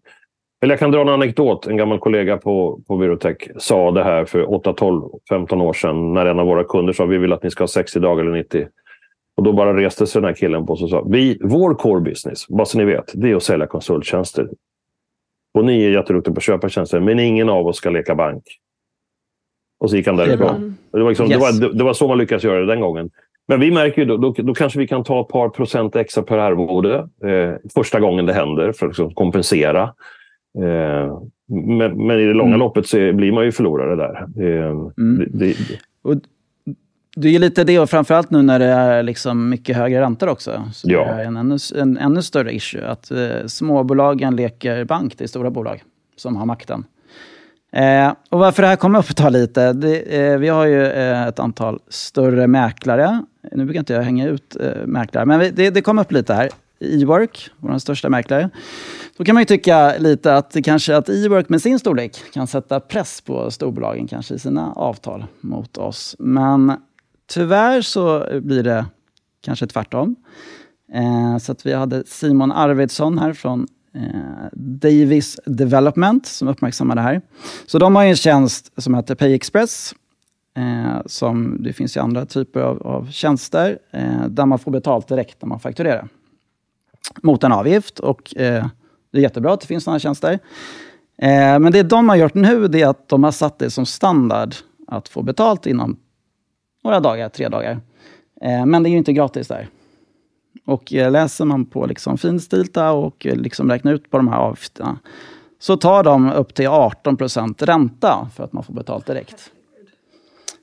eller 0.63 0.73
jag 0.73 0.79
kan 0.79 0.91
dra 0.91 1.01
en 1.01 1.09
anekdot. 1.09 1.67
En 1.67 1.77
gammal 1.77 1.99
kollega 1.99 2.37
på, 2.37 2.81
på 2.87 2.97
Virotech 2.97 3.37
sa 3.59 3.91
det 3.91 4.05
här 4.05 4.25
för 4.25 4.55
8, 4.55 4.73
12, 4.73 5.03
15 5.29 5.61
år 5.61 5.73
sedan 5.73 6.15
när 6.15 6.27
en 6.27 6.39
av 6.39 6.47
våra 6.47 6.65
kunder 6.65 6.93
sa 6.93 7.05
vi 7.07 7.19
vill 7.19 7.33
att 7.33 7.43
ni 7.43 7.51
ska 7.51 7.63
ha 7.63 7.69
60 7.69 8.01
dagar 8.01 8.25
eller 8.25 8.33
90. 8.33 8.67
Och 9.37 9.43
då 9.43 9.53
bara 9.53 9.77
reste 9.77 10.07
sig 10.07 10.21
den 10.21 10.29
här 10.29 10.35
killen 10.35 10.67
på 10.67 10.77
sig 10.77 10.85
och 10.85 10.91
sa 10.91 11.03
vi, 11.09 11.39
vår 11.41 11.75
core 11.75 12.01
business, 12.01 12.49
bara 12.49 12.65
så 12.65 12.79
ni 12.79 12.85
vet, 12.85 13.13
det 13.15 13.31
är 13.31 13.37
att 13.37 13.43
sälja 13.43 13.67
konsulttjänster. 13.67 14.49
Och 15.55 15.65
ni 15.65 15.85
är 15.85 15.91
jätteduktiga 15.91 16.35
på 16.35 16.39
att 16.39 16.43
köpa 16.45 16.69
tjänster, 16.69 17.01
men 17.01 17.19
ingen 17.19 17.49
av 17.49 17.67
oss 17.67 17.77
ska 17.77 17.91
leka 17.91 18.15
bank. 18.15 18.43
Och 19.81 19.91
så 19.91 19.97
gick 19.97 20.07
han 20.07 20.17
därifrån. 20.17 20.77
Det 20.93 21.03
var, 21.03 21.09
liksom, 21.09 21.27
Yes. 21.27 21.35
det, 21.35 21.41
var, 21.41 21.69
det, 21.73 21.79
det 21.79 21.85
var 21.85 21.93
så 21.93 22.09
man 22.09 22.19
lyckades 22.19 22.45
göra 22.45 22.61
det 22.61 22.67
den 22.67 22.81
gången. 22.81 23.11
Men 23.49 23.61
vi 23.61 23.71
märker 23.71 24.03
ju 24.03 24.09
då, 24.09 24.17
då, 24.17 24.35
då 24.39 24.55
kanske 24.55 24.79
vi 24.79 24.87
kan 24.87 25.05
ta 25.05 25.21
ett 25.21 25.29
par 25.29 25.49
procent 25.49 25.97
extra 25.97 26.23
per 26.23 26.39
arvode 26.39 26.95
eh, 27.25 27.55
första 27.75 28.01
gången 28.01 28.27
det 28.27 28.33
händer 28.33 28.73
för 28.73 28.87
att 28.87 28.91
liksom 28.91 29.15
kompensera. 29.15 29.83
Eh, 30.59 31.19
men, 31.49 32.07
men 32.07 32.19
i 32.21 32.25
det 32.25 32.35
långa 32.35 32.49
Mm. 32.49 32.59
loppet 32.61 32.87
så 32.87 32.97
blir 33.13 33.33
man 33.33 33.45
ju 33.45 33.53
förlorare 33.53 33.97
där. 33.97 34.27
Eh, 34.47 34.71
Mm. 34.99 35.29
det, 35.33 35.55
Och 36.03 36.15
det 37.17 37.29
är 37.35 37.39
lite 37.39 37.65
det, 37.65 37.79
och 37.79 37.91
framförallt 37.91 38.31
nu 38.31 38.43
när 38.43 38.59
det 38.59 38.65
är 38.65 39.03
liksom 39.03 39.49
mycket 39.49 39.77
högre 39.77 40.01
räntor 40.01 40.29
också. 40.29 40.63
Så 40.73 40.91
Ja. 40.91 41.05
det 41.05 41.11
är 41.23 41.25
en 41.25 41.37
ännu, 41.37 41.57
en 41.77 41.97
ännu 41.99 42.23
större 42.23 42.53
issue. 42.55 42.87
Att 42.87 43.11
eh, 43.11 43.47
småbolagen 43.47 44.37
leker 44.37 44.85
bank 44.85 45.17
till 45.17 45.29
stora 45.29 45.51
bolag 45.51 45.83
som 46.17 46.37
har 46.37 46.47
makten. 46.47 46.85
Eh, 47.73 48.13
och 48.31 48.39
varför 48.39 48.63
det 48.63 48.69
här 48.69 48.77
kommer 48.77 48.99
upp 48.99 49.17
ta 49.17 49.29
lite. 49.29 49.73
Det, 49.73 50.01
eh, 50.01 50.39
vi 50.39 50.49
har 50.49 50.67
ju 50.67 50.87
eh, 50.87 51.27
ett 51.27 51.39
antal 51.39 51.81
större 51.89 52.47
mäklare. 52.47 53.25
Nu 53.53 53.65
brukar 53.65 53.81
inte 53.81 53.93
jag 53.93 54.03
hänga 54.03 54.27
ut 54.27 54.57
eh, 54.61 54.87
mäklare, 54.87 55.27
men 55.27 55.41
vi, 55.41 55.51
det, 55.51 55.71
det 55.71 55.83
kom 55.83 55.99
upp 55.99 56.13
lite 56.13 56.35
här. 56.35 56.51
Ework, 56.81 57.51
vår 57.57 57.79
största 57.79 58.09
mäklare. 58.09 58.51
Då 59.17 59.25
kan 59.25 59.35
man 59.35 59.41
ju 59.41 59.45
tycka 59.45 59.95
lite 59.99 60.35
att 60.35 60.57
kanske 60.65 60.97
att 60.97 61.09
Ework 61.09 61.49
med 61.49 61.63
sin 61.63 61.79
storlek 61.79 62.23
kan 62.33 62.47
sätta 62.47 62.81
press 62.81 63.21
på 63.21 63.51
storbolagen 63.51 64.07
kanske 64.07 64.35
i 64.35 64.39
sina 64.39 64.73
avtal 64.73 65.27
mot 65.41 65.79
oss. 65.79 66.17
Men 66.19 66.73
tyvärr 67.27 67.83
så 67.83 68.27
blir 68.41 68.63
det 68.63 68.87
kanske 69.41 69.67
tvärtom. 69.67 70.17
Eh, 70.93 71.39
så 71.39 71.53
att 71.53 71.67
vi 71.67 71.73
hade 71.73 72.03
Simon 72.07 72.53
Arvidsson 72.53 73.19
här 73.19 73.33
från 73.33 73.67
Eh, 73.99 74.49
Davis 74.53 75.41
Development 75.47 76.27
som 76.27 76.49
uppmärksammar 76.49 76.95
det 76.95 77.01
här. 77.01 77.21
Så 77.67 77.79
de 77.79 77.97
har 77.97 78.05
en 78.05 78.17
tjänst 78.17 78.73
som 78.77 78.95
heter 78.95 79.15
PayExpress. 79.15 79.95
Eh, 80.57 81.03
som, 81.07 81.63
det 81.63 81.73
finns 81.73 81.97
ju 81.97 82.01
andra 82.01 82.27
typer 82.27 82.61
av, 82.61 82.87
av 82.87 83.11
tjänster 83.11 83.79
eh, 83.91 84.27
där 84.29 84.47
man 84.47 84.59
får 84.59 84.71
betalt 84.71 85.09
direkt 85.09 85.43
när 85.43 85.49
man 85.49 85.61
fakturerar. 85.61 86.09
Mot 87.23 87.45
en 87.45 87.53
avgift 87.53 87.99
och 87.99 88.37
eh, 88.37 88.67
det 89.13 89.19
är 89.19 89.23
jättebra 89.23 89.53
att 89.53 89.61
det 89.61 89.67
finns 89.67 89.85
sådana 89.85 89.99
tjänster. 89.99 90.39
Eh, 91.23 91.59
men 91.59 91.73
det 91.73 91.83
de 91.83 92.09
har 92.09 92.17
gjort 92.17 92.35
nu 92.35 92.69
det 92.69 92.83
är 92.83 92.89
att 92.89 93.09
de 93.09 93.25
har 93.25 93.31
satt 93.31 93.59
det 93.59 93.71
som 93.71 93.87
standard 93.87 94.55
att 94.87 95.09
få 95.09 95.23
betalt 95.23 95.67
inom 95.67 95.97
några 96.85 97.01
dagar, 97.01 97.29
tre 97.29 97.49
dagar. 97.49 97.81
Eh, 98.41 98.67
men 98.67 98.83
det 98.83 98.89
är 98.89 98.91
ju 98.91 98.99
inte 98.99 99.13
gratis 99.13 99.49
där. 99.49 99.69
Och 100.65 100.95
eh, 100.95 101.11
läser 101.11 101.45
man 101.45 101.65
på 101.65 101.87
liksom 101.87 102.19
finstilta 102.19 102.93
och 102.93 103.27
eh, 103.27 103.37
liksom 103.37 103.71
räknar 103.71 103.93
ut 103.93 104.11
på 104.11 104.17
de 104.17 104.29
här 104.29 104.39
avgifterna 104.39 104.99
så 105.59 105.77
tar 105.77 106.03
de 106.03 106.33
upp 106.33 106.55
till 106.55 106.67
18 106.69 107.17
procent 107.17 107.63
ränta 107.63 108.31
för 108.35 108.45
att 108.45 108.53
man 108.53 108.65
får 108.65 108.75
betalt 108.75 109.07
direkt. 109.07 109.51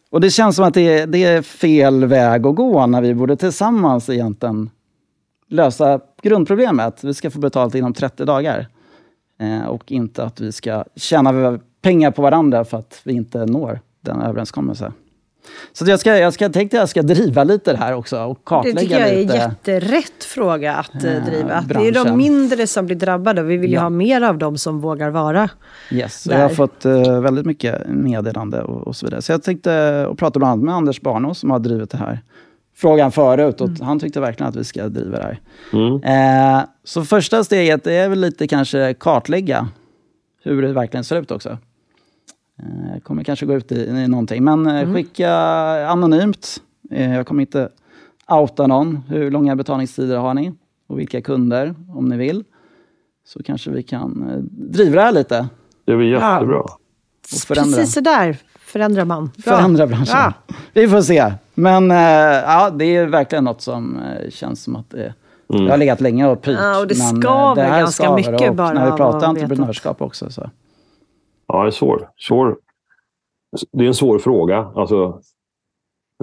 Och 0.09 0.21
det 0.21 0.29
känns 0.29 0.55
som 0.55 0.65
att 0.65 0.73
det 0.73 0.99
är, 0.99 1.07
det 1.07 1.23
är 1.23 1.41
fel 1.41 2.05
väg 2.05 2.45
att 2.45 2.55
gå 2.55 2.85
när 2.85 3.01
vi 3.01 3.13
borde 3.13 3.35
tillsammans 3.35 4.09
egentligen 4.09 4.69
lösa 5.47 5.99
grundproblemet. 6.21 7.03
Vi 7.03 7.13
ska 7.13 7.31
få 7.31 7.39
betalt 7.39 7.75
inom 7.75 7.93
30 7.93 8.25
dagar. 8.25 8.67
Eh, 9.39 9.65
och 9.65 9.91
inte 9.91 10.23
att 10.23 10.41
vi 10.41 10.51
ska 10.51 10.83
tjäna 10.95 11.59
pengar 11.81 12.11
på 12.11 12.21
varandra 12.21 12.65
för 12.65 12.77
att 12.77 13.01
vi 13.03 13.13
inte 13.13 13.45
når 13.45 13.79
den 14.01 14.21
överenskommelsen. 14.21 14.93
Så 15.73 15.83
att 15.83 15.87
jag, 15.89 15.99
ska, 15.99 16.17
jag 16.17 16.33
ska, 16.33 16.49
tänkte 16.49 16.77
jag 16.77 16.89
ska 16.89 17.01
driva 17.01 17.43
lite 17.43 17.71
det 17.71 17.77
här 17.77 17.93
också 17.93 18.19
och 18.23 18.35
Det 18.37 18.41
kartlägga 18.45 18.79
tycker 18.79 18.99
jag 18.99 19.09
är 19.09 19.15
lite. 19.17 19.35
jätterätt 19.35 20.23
fråga 20.23 20.75
att 20.75 21.03
eh, 21.03 21.15
eh, 21.17 21.25
driva. 21.25 21.61
Det 21.67 21.87
är 21.87 21.91
de 22.05 22.17
mindre 22.17 22.67
som 22.67 22.85
blir 22.85 22.95
drabbade 22.95 23.41
och 23.41 23.49
vi 23.49 23.57
vill 23.57 23.69
ju 23.69 23.75
Ja. 23.75 23.81
ha 23.81 23.89
mer 23.89 24.21
av 24.21 24.37
dem 24.37 24.57
som 24.57 24.81
vågar 24.81 25.09
vara. 25.09 25.49
Yes, 25.91 26.23
där. 26.23 26.35
jag 26.35 26.41
har 26.41 26.49
fått 26.55 26.85
eh, 26.85 27.21
väldigt 27.21 27.45
mycket 27.45 27.87
meddelande 27.87 28.61
och, 28.61 28.87
och 28.87 28.95
så 28.95 29.05
vidare. 29.05 29.21
Så 29.21 29.31
jag 29.31 29.43
tänkte 29.43 30.05
och 30.05 30.17
prata 30.17 30.39
bland 30.39 30.51
annat 30.51 30.65
med 30.65 30.75
Anders 30.75 31.01
Barno 31.01 31.33
som 31.33 31.49
har 31.51 31.59
drivit 31.59 31.89
det 31.89 31.97
här 31.97 32.19
frågan 32.77 33.11
förut 33.11 33.61
och 33.61 33.69
han 33.81 33.99
tyckte 33.99 34.19
verkligen 34.19 34.49
att 34.49 34.55
vi 34.55 34.63
ska 34.63 34.87
driva 34.89 35.17
det 35.17 35.23
här. 35.23 35.39
mm. 35.73 36.03
Eh, 36.59 36.65
så 36.83 37.03
första 37.05 37.43
steget 37.43 37.83
det 37.83 37.93
är 37.93 38.09
väl 38.09 38.19
lite 38.19 38.47
kanske 38.47 38.93
kartlägga 38.99 39.67
hur 40.43 40.61
det 40.61 40.73
verkligen 40.73 41.03
ser 41.03 41.15
ut 41.21 41.31
också. 41.31 41.57
Eh, 42.59 42.93
jag 42.93 43.03
kommer 43.03 43.23
kanske 43.23 43.45
gå 43.45 43.53
ut 43.53 43.71
i, 43.71 43.75
i 43.85 44.07
någonting, 44.07 44.43
men 44.43 44.67
eh, 44.67 44.93
skicka 44.93 45.31
anonymt. 45.87 46.61
Eh, 46.91 47.15
jag 47.15 47.27
kommer 47.27 47.41
inte 47.41 47.69
outa 48.27 48.67
någon. 48.67 49.03
Hur 49.07 49.31
långa 49.31 49.55
betalningstider 49.55 50.17
har 50.17 50.33
ni? 50.33 50.51
Och 50.87 50.99
vilka 50.99 51.21
kunder, 51.21 51.75
om 51.95 52.09
ni 52.09 52.17
vill. 52.17 52.43
Så 53.27 53.43
kanske 53.43 53.71
vi 53.71 53.83
kan 53.83 54.29
eh, 54.29 54.37
driva 54.51 54.95
det 54.95 55.01
här 55.01 55.11
lite. 55.11 55.47
det 55.85 55.95
blir 55.95 56.07
jättebra. 56.11 56.59
Och 56.59 56.79
förändra. 57.47 57.77
Precis 57.77 57.93
så 57.93 57.99
där 57.99 58.37
förändrar 58.59 59.05
man. 59.05 59.31
Bra. 59.37 59.57
Förändra 59.57 59.87
branschen. 59.87 60.15
Ja. 60.17 60.33
Vi 60.73 60.87
får 60.87 61.01
se. 61.01 61.33
Men 61.53 61.91
eh, 61.91 61.97
ja, 61.97 62.69
det 62.69 62.85
är 62.95 63.05
verkligen 63.05 63.43
något 63.43 63.61
som 63.61 63.99
eh, 63.99 64.29
känns 64.29 64.63
som 64.63 64.75
att 64.75 64.89
det, 64.89 65.13
det 65.47 65.69
har 65.69 65.77
legat 65.77 66.01
länge 66.01 66.27
och 66.27 66.41
pyrt. 66.41 66.59
Ja, 66.61 66.79
och 66.79 66.87
det 66.87 66.97
men, 66.97 67.15
eh, 67.15 67.21
skaver 67.21 67.63
här 67.63 67.79
ganska 67.79 68.03
skaver. 68.03 68.31
mycket 68.31 68.49
och 68.49 68.55
bara 68.55 68.73
När 68.73 68.91
vi 68.91 68.97
pratar 68.97 69.27
entreprenörskap 69.27 70.01
också. 70.01 70.29
Så. 70.29 70.49
Ja, 71.47 71.61
det 71.61 71.69
är 71.69 71.71
svår. 71.71 72.09
svår. 72.17 72.57
Det 73.71 73.83
är 73.83 73.87
en 73.87 73.93
svår 73.93 74.19
fråga, 74.19 74.71
alltså, 74.75 75.19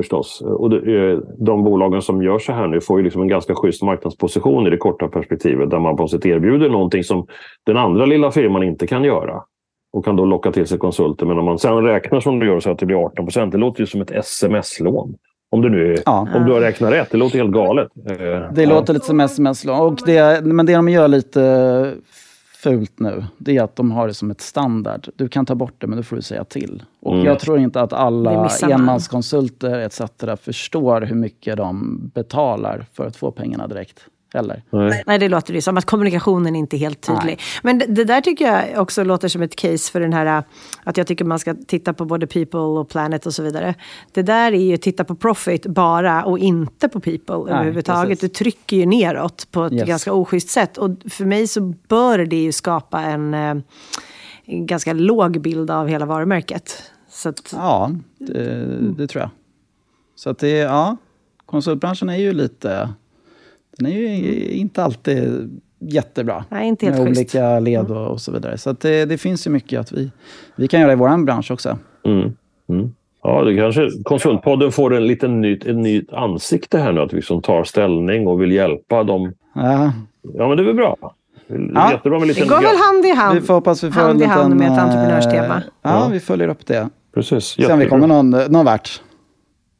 förstås. 0.00 0.40
Och 0.40 0.70
det, 0.70 1.10
eh, 1.10 1.18
de 1.38 1.64
bolagen 1.64 2.02
som 2.02 2.22
gör 2.22 2.38
så 2.38 2.52
här 2.52 2.66
nu 2.66 2.80
får 2.80 2.98
ju 2.98 3.04
liksom 3.04 3.22
en 3.22 3.28
ganska 3.28 3.54
schysst 3.54 3.82
marknadsposition 3.82 4.66
i 4.66 4.70
det 4.70 4.76
korta 4.76 5.08
perspektivet 5.08 5.70
där 5.70 5.78
man 5.78 5.96
på 5.96 6.08
sätt 6.08 6.26
erbjuder 6.26 6.68
någonting 6.70 7.04
som 7.04 7.26
den 7.66 7.76
andra 7.76 8.06
lilla 8.06 8.30
firman 8.30 8.62
inte 8.62 8.86
kan 8.86 9.04
göra 9.04 9.42
och 9.92 10.04
kan 10.04 10.16
då 10.16 10.24
locka 10.24 10.52
till 10.52 10.66
sig 10.66 10.78
konsulter. 10.78 11.26
Men 11.26 11.38
om 11.38 11.44
man 11.44 11.58
sen 11.58 11.82
räknar 11.84 12.20
som 12.20 12.38
du 12.38 12.46
gör 12.46 12.60
så 12.60 12.70
att 12.70 12.78
det 12.78 12.86
blir 12.86 12.96
18 12.96 13.26
procent, 13.26 13.52
det 13.52 13.58
låter 13.58 13.80
ju 13.80 13.86
som 13.86 14.00
ett 14.00 14.10
sms-lån. 14.10 15.14
Om, 15.50 15.60
du 15.60 15.70
nu 15.70 15.92
är, 15.92 15.98
Ja. 16.06 16.28
om 16.34 16.44
du 16.46 16.52
har 16.52 16.60
räknat 16.60 16.92
rätt, 16.92 17.10
det 17.10 17.18
låter 17.18 17.38
helt 17.38 17.52
galet. 17.52 17.88
Det 17.94 18.62
ja. 18.62 18.68
låter 18.68 18.92
lite 18.94 19.06
som 19.06 19.20
sms-lån. 19.20 19.96
Det, 20.06 20.44
men 20.44 20.66
det 20.66 20.74
de 20.74 20.88
gör 20.88 21.08
lite 21.08 21.92
fult 22.62 23.00
nu, 23.00 23.24
det 23.38 23.56
är 23.56 23.62
att 23.62 23.76
de 23.76 23.90
har 23.90 24.06
det 24.08 24.14
som 24.14 24.30
ett 24.30 24.40
standard. 24.40 25.08
Du 25.16 25.28
kan 25.28 25.46
ta 25.46 25.54
bort 25.54 25.74
det, 25.78 25.86
men 25.86 25.96
då 25.96 26.02
får 26.02 26.16
du 26.16 26.22
säga 26.22 26.44
till. 26.44 26.82
Och 27.00 27.14
Mm. 27.14 27.26
jag 27.26 27.38
tror 27.38 27.58
inte 27.58 27.80
att 27.80 27.92
alla 27.92 28.48
enmanskonsulter 28.70 29.78
etc. 29.78 30.00
förstår 30.40 31.00
hur 31.00 31.16
mycket 31.16 31.56
de 31.56 32.00
betalar 32.14 32.86
för 32.92 33.06
att 33.06 33.16
få 33.16 33.30
pengarna 33.30 33.66
direkt. 33.68 34.00
Heller. 34.34 34.62
Nej. 34.70 35.02
Nej, 35.06 35.18
det 35.18 35.28
låter 35.28 35.54
ju 35.54 35.60
som 35.60 35.76
att 35.78 35.84
kommunikationen 35.84 36.56
inte 36.56 36.76
är 36.76 36.78
helt 36.78 37.00
tydlig. 37.00 37.24
Nej. 37.24 37.38
Men 37.62 37.78
det, 37.78 37.86
det 37.86 38.04
där 38.04 38.20
tycker 38.20 38.44
jag 38.46 38.82
också 38.82 39.04
låter 39.04 39.28
som 39.28 39.42
ett 39.42 39.56
case 39.56 39.92
för 39.92 40.00
den 40.00 40.12
här 40.12 40.26
äh, 40.38 40.44
att 40.84 40.96
jag 40.96 41.06
tycker 41.06 41.24
man 41.24 41.38
ska 41.38 41.54
titta 41.66 41.92
på 41.92 42.04
både 42.04 42.26
people 42.26 42.60
och 42.60 42.88
planet 42.88 43.26
och 43.26 43.34
så 43.34 43.42
vidare. 43.42 43.74
Det 44.12 44.22
där 44.22 44.52
är 44.52 44.56
ju 44.60 44.76
titta 44.76 45.04
på 45.04 45.14
profit 45.14 45.66
bara 45.66 46.24
och 46.24 46.38
inte 46.38 46.88
på 46.88 47.00
people 47.00 47.34
överhuvudtaget. 47.34 48.08
precis. 48.20 48.30
Det 48.30 48.38
trycker 48.44 48.76
ju 48.76 48.86
neråt 48.86 49.48
på 49.50 49.64
ett 49.64 49.72
Yes. 49.72 49.88
ganska 49.88 50.12
oschysst 50.12 50.48
sätt. 50.48 50.78
Och 50.78 50.90
för 51.10 51.24
mig 51.24 51.46
så 51.46 51.60
bör 51.88 52.18
det 52.18 52.42
ju 52.42 52.52
skapa 52.52 53.00
en, 53.00 53.34
eh, 53.34 53.56
en 54.44 54.66
ganska 54.66 54.92
låg 54.92 55.40
bild 55.40 55.70
av 55.70 55.88
hela 55.88 56.06
varumärket. 56.06 56.82
Så 57.10 57.28
att, 57.28 57.52
Ja, 57.56 57.90
det, 58.18 58.64
det 58.96 59.06
tror 59.06 59.20
jag. 59.20 59.30
Så 60.14 60.30
att 60.30 60.38
det, 60.38 60.50
ja, 60.50 60.96
konsultbranschen 61.46 62.08
är 62.08 62.16
ju 62.16 62.32
lite, 62.32 62.88
den 63.78 63.86
är 63.86 63.90
ju 64.00 64.48
inte 64.50 64.84
alltid 64.84 65.50
jättebra. 65.78 66.44
Nej, 66.48 66.68
inte 66.68 66.86
helt 66.86 66.98
med 66.98 67.06
schysst. 67.08 67.20
olika 67.20 67.60
led 67.60 67.90
och, 67.90 68.06
och 68.10 68.20
så 68.20 68.32
vidare. 68.32 68.58
Så 68.58 68.70
att 68.70 68.80
det, 68.80 69.04
det 69.04 69.18
finns 69.18 69.46
ju 69.46 69.50
mycket 69.50 69.80
att 69.80 69.92
vi, 69.92 70.10
vi 70.56 70.68
kan 70.68 70.80
göra 70.80 70.92
i 70.92 70.96
vår 70.96 71.24
bransch 71.24 71.50
också. 71.50 71.78
Mm. 72.04 72.32
Mm. 72.68 72.92
Ja, 73.22 73.44
det 73.44 73.56
kanske 73.56 73.88
Konsultpodden 74.04 74.72
får 74.72 74.94
en 74.94 75.06
liten 75.06 75.40
nytt, 75.40 75.64
nytt 75.66 76.12
ansikte 76.12 76.78
här 76.78 76.92
nu. 76.92 77.00
Att 77.00 77.12
vi 77.12 77.16
liksom 77.16 77.42
tar 77.42 77.64
ställning 77.64 78.26
och 78.26 78.42
vill 78.42 78.52
hjälpa 78.52 79.04
dem. 79.04 79.32
Ja. 79.54 79.92
Ja, 80.34 80.48
men 80.48 80.56
det 80.56 80.62
är 80.62 80.66
väl 80.66 80.74
bra. 80.74 80.96
Det 81.48 81.70
Ja. 81.74 81.90
jättebra 81.92 82.18
med 82.18 82.28
Det 82.28 82.34
lite... 82.34 82.46
går 82.48 82.56
väl 82.56 82.64
hand 82.64 83.06
i 83.06 83.14
hand. 83.14 83.34
Vi 83.40 83.46
får 83.46 83.54
hoppas 83.54 83.84
vi 83.84 83.90
får 83.92 84.00
hand 84.00 84.22
en 84.22 84.28
i 84.28 84.30
hand 84.30 84.54
liten, 84.54 84.58
med 84.58 84.72
ett 84.72 84.78
eh, 84.78 84.84
entreprenörstema. 84.84 85.62
Ja, 85.82 86.08
vi 86.12 86.20
följer 86.20 86.48
upp 86.48 86.66
det. 86.66 86.88
Precis. 87.14 87.44
Se 87.44 87.62
om 87.72 87.78
vi 87.78 87.84
jättebra. 87.84 87.88
kommer 87.88 88.06
någon, 88.06 88.30
någon 88.52 88.64
vart 88.64 89.02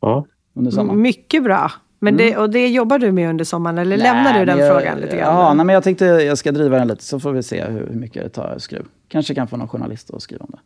Ja. 0.00 0.26
under 0.56 0.70
sommaren. 0.70 1.00
Mycket 1.02 1.44
bra. 1.44 1.70
Men 2.02 2.16
det, 2.16 2.36
och 2.36 2.50
det 2.50 2.68
jobbar 2.68 2.98
du 2.98 3.12
med 3.12 3.30
under 3.30 3.44
sommaren, 3.44 3.78
eller 3.78 3.96
lämnar 3.96 4.38
du 4.38 4.44
den 4.44 4.58
jag, 4.58 4.74
frågan 4.76 5.00
lite 5.00 5.16
grann? 5.16 5.36
Ja, 5.36 5.54
nej, 5.54 5.66
men 5.66 5.74
jag 5.74 5.82
tänkte 5.84 6.04
jag 6.04 6.38
ska 6.38 6.52
driva 6.52 6.78
den 6.78 6.88
lite 6.88 7.04
så 7.04 7.20
får 7.20 7.32
vi 7.32 7.42
se 7.42 7.64
hur, 7.64 7.86
hur 7.86 7.94
mycket 8.00 8.22
det 8.22 8.28
tar 8.28 8.58
skruv. 8.58 8.84
Kanske 9.08 9.34
kan 9.34 9.48
få 9.48 9.56
någon 9.56 9.68
journalist 9.68 10.10
att 10.14 10.22
skriva 10.22 10.44
om 10.44 10.50
det. 10.52 10.58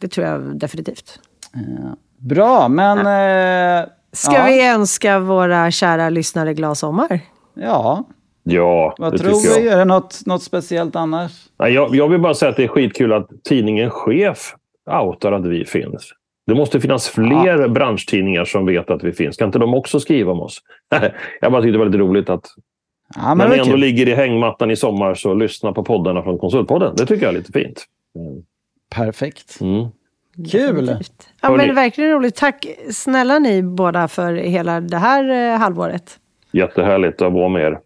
Det 0.00 0.08
tror 0.08 0.26
jag 0.26 0.58
definitivt. 0.58 1.20
Eh, 1.54 1.92
bra, 2.18 2.68
men... 2.68 2.98
eh, 2.98 3.88
Ska 4.12 4.32
ja, 4.34 4.44
vi 4.46 4.68
önska 4.68 5.18
våra 5.18 5.70
kära 5.70 6.10
lyssnare 6.10 6.54
glad 6.54 6.78
sommar? 6.78 7.20
Ja, 7.54 8.04
Ja, 8.46 8.94
vad 8.98 9.12
det 9.12 9.18
tror 9.18 9.30
tycker 9.40 9.60
vi? 9.60 9.64
jag. 9.66 9.74
Är 9.74 9.78
det 9.78 9.84
något, 9.84 10.20
något 10.26 10.42
speciellt 10.42 10.96
annars? 10.96 11.32
Nej, 11.58 11.72
jag. 11.72 11.94
Jag 11.96 12.08
vill 12.08 12.20
bara 12.20 12.34
säga 12.34 12.50
att 12.50 12.56
det 12.56 12.64
är 12.64 12.68
skitkul 12.68 13.12
att 13.12 13.28
tidningen 13.48 13.90
Chef 13.90 14.54
outar 15.02 15.32
att 15.32 15.46
vi 15.46 15.64
finns. 15.64 16.10
Det 16.46 16.54
måste 16.54 16.80
finnas 16.80 17.08
fler 17.08 17.68
branschtidningar 17.68 18.44
som 18.44 18.66
vet 18.66 18.90
att 18.90 19.04
vi 19.04 19.12
finns. 19.12 19.36
Kan 19.36 19.48
inte 19.48 19.58
de 19.58 19.74
också 19.74 20.00
skriva 20.00 20.32
om 20.32 20.40
oss? 20.40 20.58
jag 21.40 21.52
bara 21.52 21.62
tyckte 21.62 21.72
det 21.72 21.78
var 21.78 21.86
lite 21.86 21.98
roligt 21.98 22.30
att 22.30 22.46
Ja, 23.16 23.34
men 23.34 23.38
när 23.38 23.48
ni 23.48 23.60
ändå 23.60 23.70
kul. 23.70 23.80
ligger 23.80 24.08
i 24.08 24.14
hängmattan 24.14 24.70
i 24.70 24.76
sommar 24.76 25.14
så 25.14 25.34
lyssna 25.34 25.72
på 25.72 25.84
poddarna 25.84 26.22
från 26.22 26.38
Konsultpodden. 26.38 26.94
Det 26.96 27.06
tycker 27.06 27.22
jag 27.26 27.34
är 27.34 27.38
lite 27.38 27.52
fint. 27.52 27.84
Perfekt. 28.94 29.60
Mm. 29.60 29.88
Kul! 30.52 30.98
Ja, 31.42 31.50
men 31.56 31.74
verkligen 31.74 32.10
roligt. 32.10 32.36
Tack 32.36 32.66
snälla 32.90 33.38
ni 33.38 33.62
båda 33.62 34.08
för 34.08 34.34
hela 34.34 34.80
det 34.80 34.96
här 34.96 35.52
eh, 35.52 35.58
halvåret. 35.58 36.18
Jättehärligt 36.52 37.22
att 37.22 37.32
vara 37.32 37.48
med 37.48 37.62
er. 37.62 37.78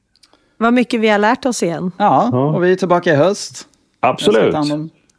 Vad 0.56 0.72
mycket 0.74 1.00
vi 1.00 1.08
har 1.08 1.18
lärt 1.18 1.46
oss 1.46 1.62
igen. 1.62 1.92
Ja, 1.98 2.28
Ja. 2.32 2.54
och 2.54 2.64
vi 2.64 2.72
är 2.72 2.76
tillbaka 2.76 3.12
i 3.12 3.16
höst. 3.16 3.68
Absolut. 4.00 4.54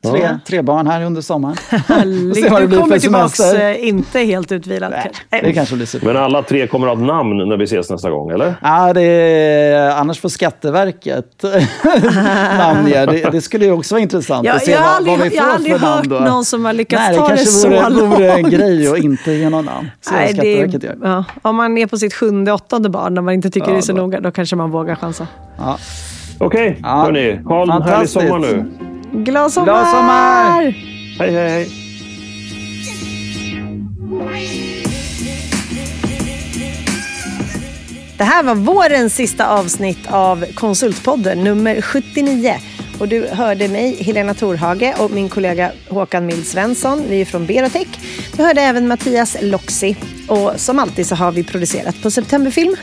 Tre, 0.04 0.20
Ja. 0.24 0.30
tre 0.48 0.62
barn 0.62 0.88
här 0.88 1.04
under 1.06 1.22
sommaren. 1.22 1.56
Härligt. 1.88 2.36
se 2.44 2.50
vad 2.50 2.62
det 2.62 2.64
Du 2.64 2.68
blir 2.68 2.80
kommer 2.80 2.96
för 2.96 3.00
tillbaka 3.02 3.30
semester. 3.30 3.70
eh, 3.70 3.88
inte 3.88 4.20
helt 4.20 4.52
utvilad. 4.52 4.92
Nej, 4.92 5.02
kanske. 5.30 5.48
det 5.48 5.54
kanske 5.54 5.76
blir 5.76 5.86
super. 5.86 6.08
Men 6.08 6.18
alla 6.18 6.42
tre 6.44 6.68
kommer 6.68 6.88
att 6.88 6.98
ha 6.98 7.02
ett 7.04 7.08
namn 7.08 7.38
när 7.50 7.58
vi 7.58 7.64
ses 7.64 7.90
nästa 7.90 8.10
gång, 8.10 8.32
eller? 8.32 8.56
Ja, 8.62 8.94
det 8.94 9.02
är, 9.02 9.92
annars 9.92 10.20
får 10.20 10.30
Skatteverket 10.30 11.44
namnge. 12.58 13.06
Det, 13.06 13.30
det 13.32 13.42
skulle 13.42 13.66
ju 13.66 13.72
också 13.72 13.96
vara 13.96 14.02
intressant 14.02 14.46
Jag, 14.46 14.56
att 14.56 14.66
se 14.66 14.72
jag 14.72 14.80
vad, 14.82 14.90
aldrig, 14.90 15.18
vad 15.20 15.28
vi 15.30 15.36
jag 15.36 15.44
har 15.44 15.50
får 15.50 15.56
aldrig 15.56 15.80
för 15.80 15.88
hört 15.88 16.06
namn 16.06 16.24
då. 16.26 16.32
någon 16.32 16.46
som 16.46 16.66
har 16.66 16.74
lyckats 16.74 17.02
Nej, 17.02 17.12
det 17.12 17.18
ta 17.18 17.24
det 17.24 17.30
kanske 17.30 17.46
så 17.46 17.68
vore, 17.70 17.90
långt. 17.90 18.14
vore 18.18 18.32
en 18.34 18.50
grej 18.50 18.88
att 18.88 18.98
inte 18.98 19.32
ge 19.32 19.50
någon 19.50 19.66
namn. 19.66 19.90
Vad 20.06 20.14
Nej, 20.20 20.28
det 20.28 20.34
Skatteverket 20.34 20.84
är, 20.84 20.88
gör. 20.88 20.98
ja, 21.04 21.24
om 21.42 21.56
man 21.56 21.78
är 21.78 21.88
på 21.88 21.98
sitt 21.98 22.14
sjunde, 22.14 22.52
åttonde 22.54 22.90
barn, 22.90 23.14
när 23.14 23.22
man 23.22 23.34
inte 23.34 23.50
tycker 23.50 23.68
Ja, 23.68 23.74
det 23.74 23.80
är 23.80 23.82
så 23.82 23.94
då. 23.94 23.98
noga, 24.02 24.20
då 24.20 24.32
kanske 24.32 24.56
man 24.56 24.72
vågar 24.72 24.96
chansa. 24.96 25.28
Ja. 25.58 25.78
Okej, 26.38 26.80
Ja, 26.84 26.88
hörni. 26.90 27.40
Ha 27.46 27.64
en 27.64 27.82
härlig 27.82 28.10
sommar 28.10 28.40
nu. 28.40 28.66
Glad 29.14 29.54
sommar! 29.54 29.66
Glad 29.66 29.88
sommar! 29.88 30.62
Hej, 31.20 31.32
hej, 31.32 31.50
hej. 31.50 31.70
Det 38.18 38.24
här 38.24 38.44
var 38.44 38.56
vårens 38.56 39.16
sista 39.16 39.48
avsnitt 39.48 40.08
av 40.08 40.46
Konsultpodden, 40.54 41.44
nummer 41.44 41.82
79. 41.82 42.56
Och 43.00 43.08
du 43.08 43.28
hörde 43.28 43.68
mig, 43.68 44.04
Helena 44.04 44.34
Torhage, 44.34 44.94
och 45.00 45.12
min 45.12 45.30
kollega 45.30 45.72
Håkan 45.90 46.26
Mild 46.26 46.48
Svensson. 46.48 47.04
Vi 47.10 47.22
är 47.22 47.26
från 47.26 47.46
Berotech. 47.46 47.88
Du 48.38 48.44
hörde 48.44 48.62
även 48.62 48.88
Mattias 48.88 49.38
Loxi. 49.42 49.96
Och 50.28 50.54
som 50.56 50.80
alltid 50.80 51.08
så 51.08 51.16
har 51.16 51.32
vi 51.32 51.44
producerat 51.44 52.02
på 52.04 52.12
Septemberfilm. 52.12 52.76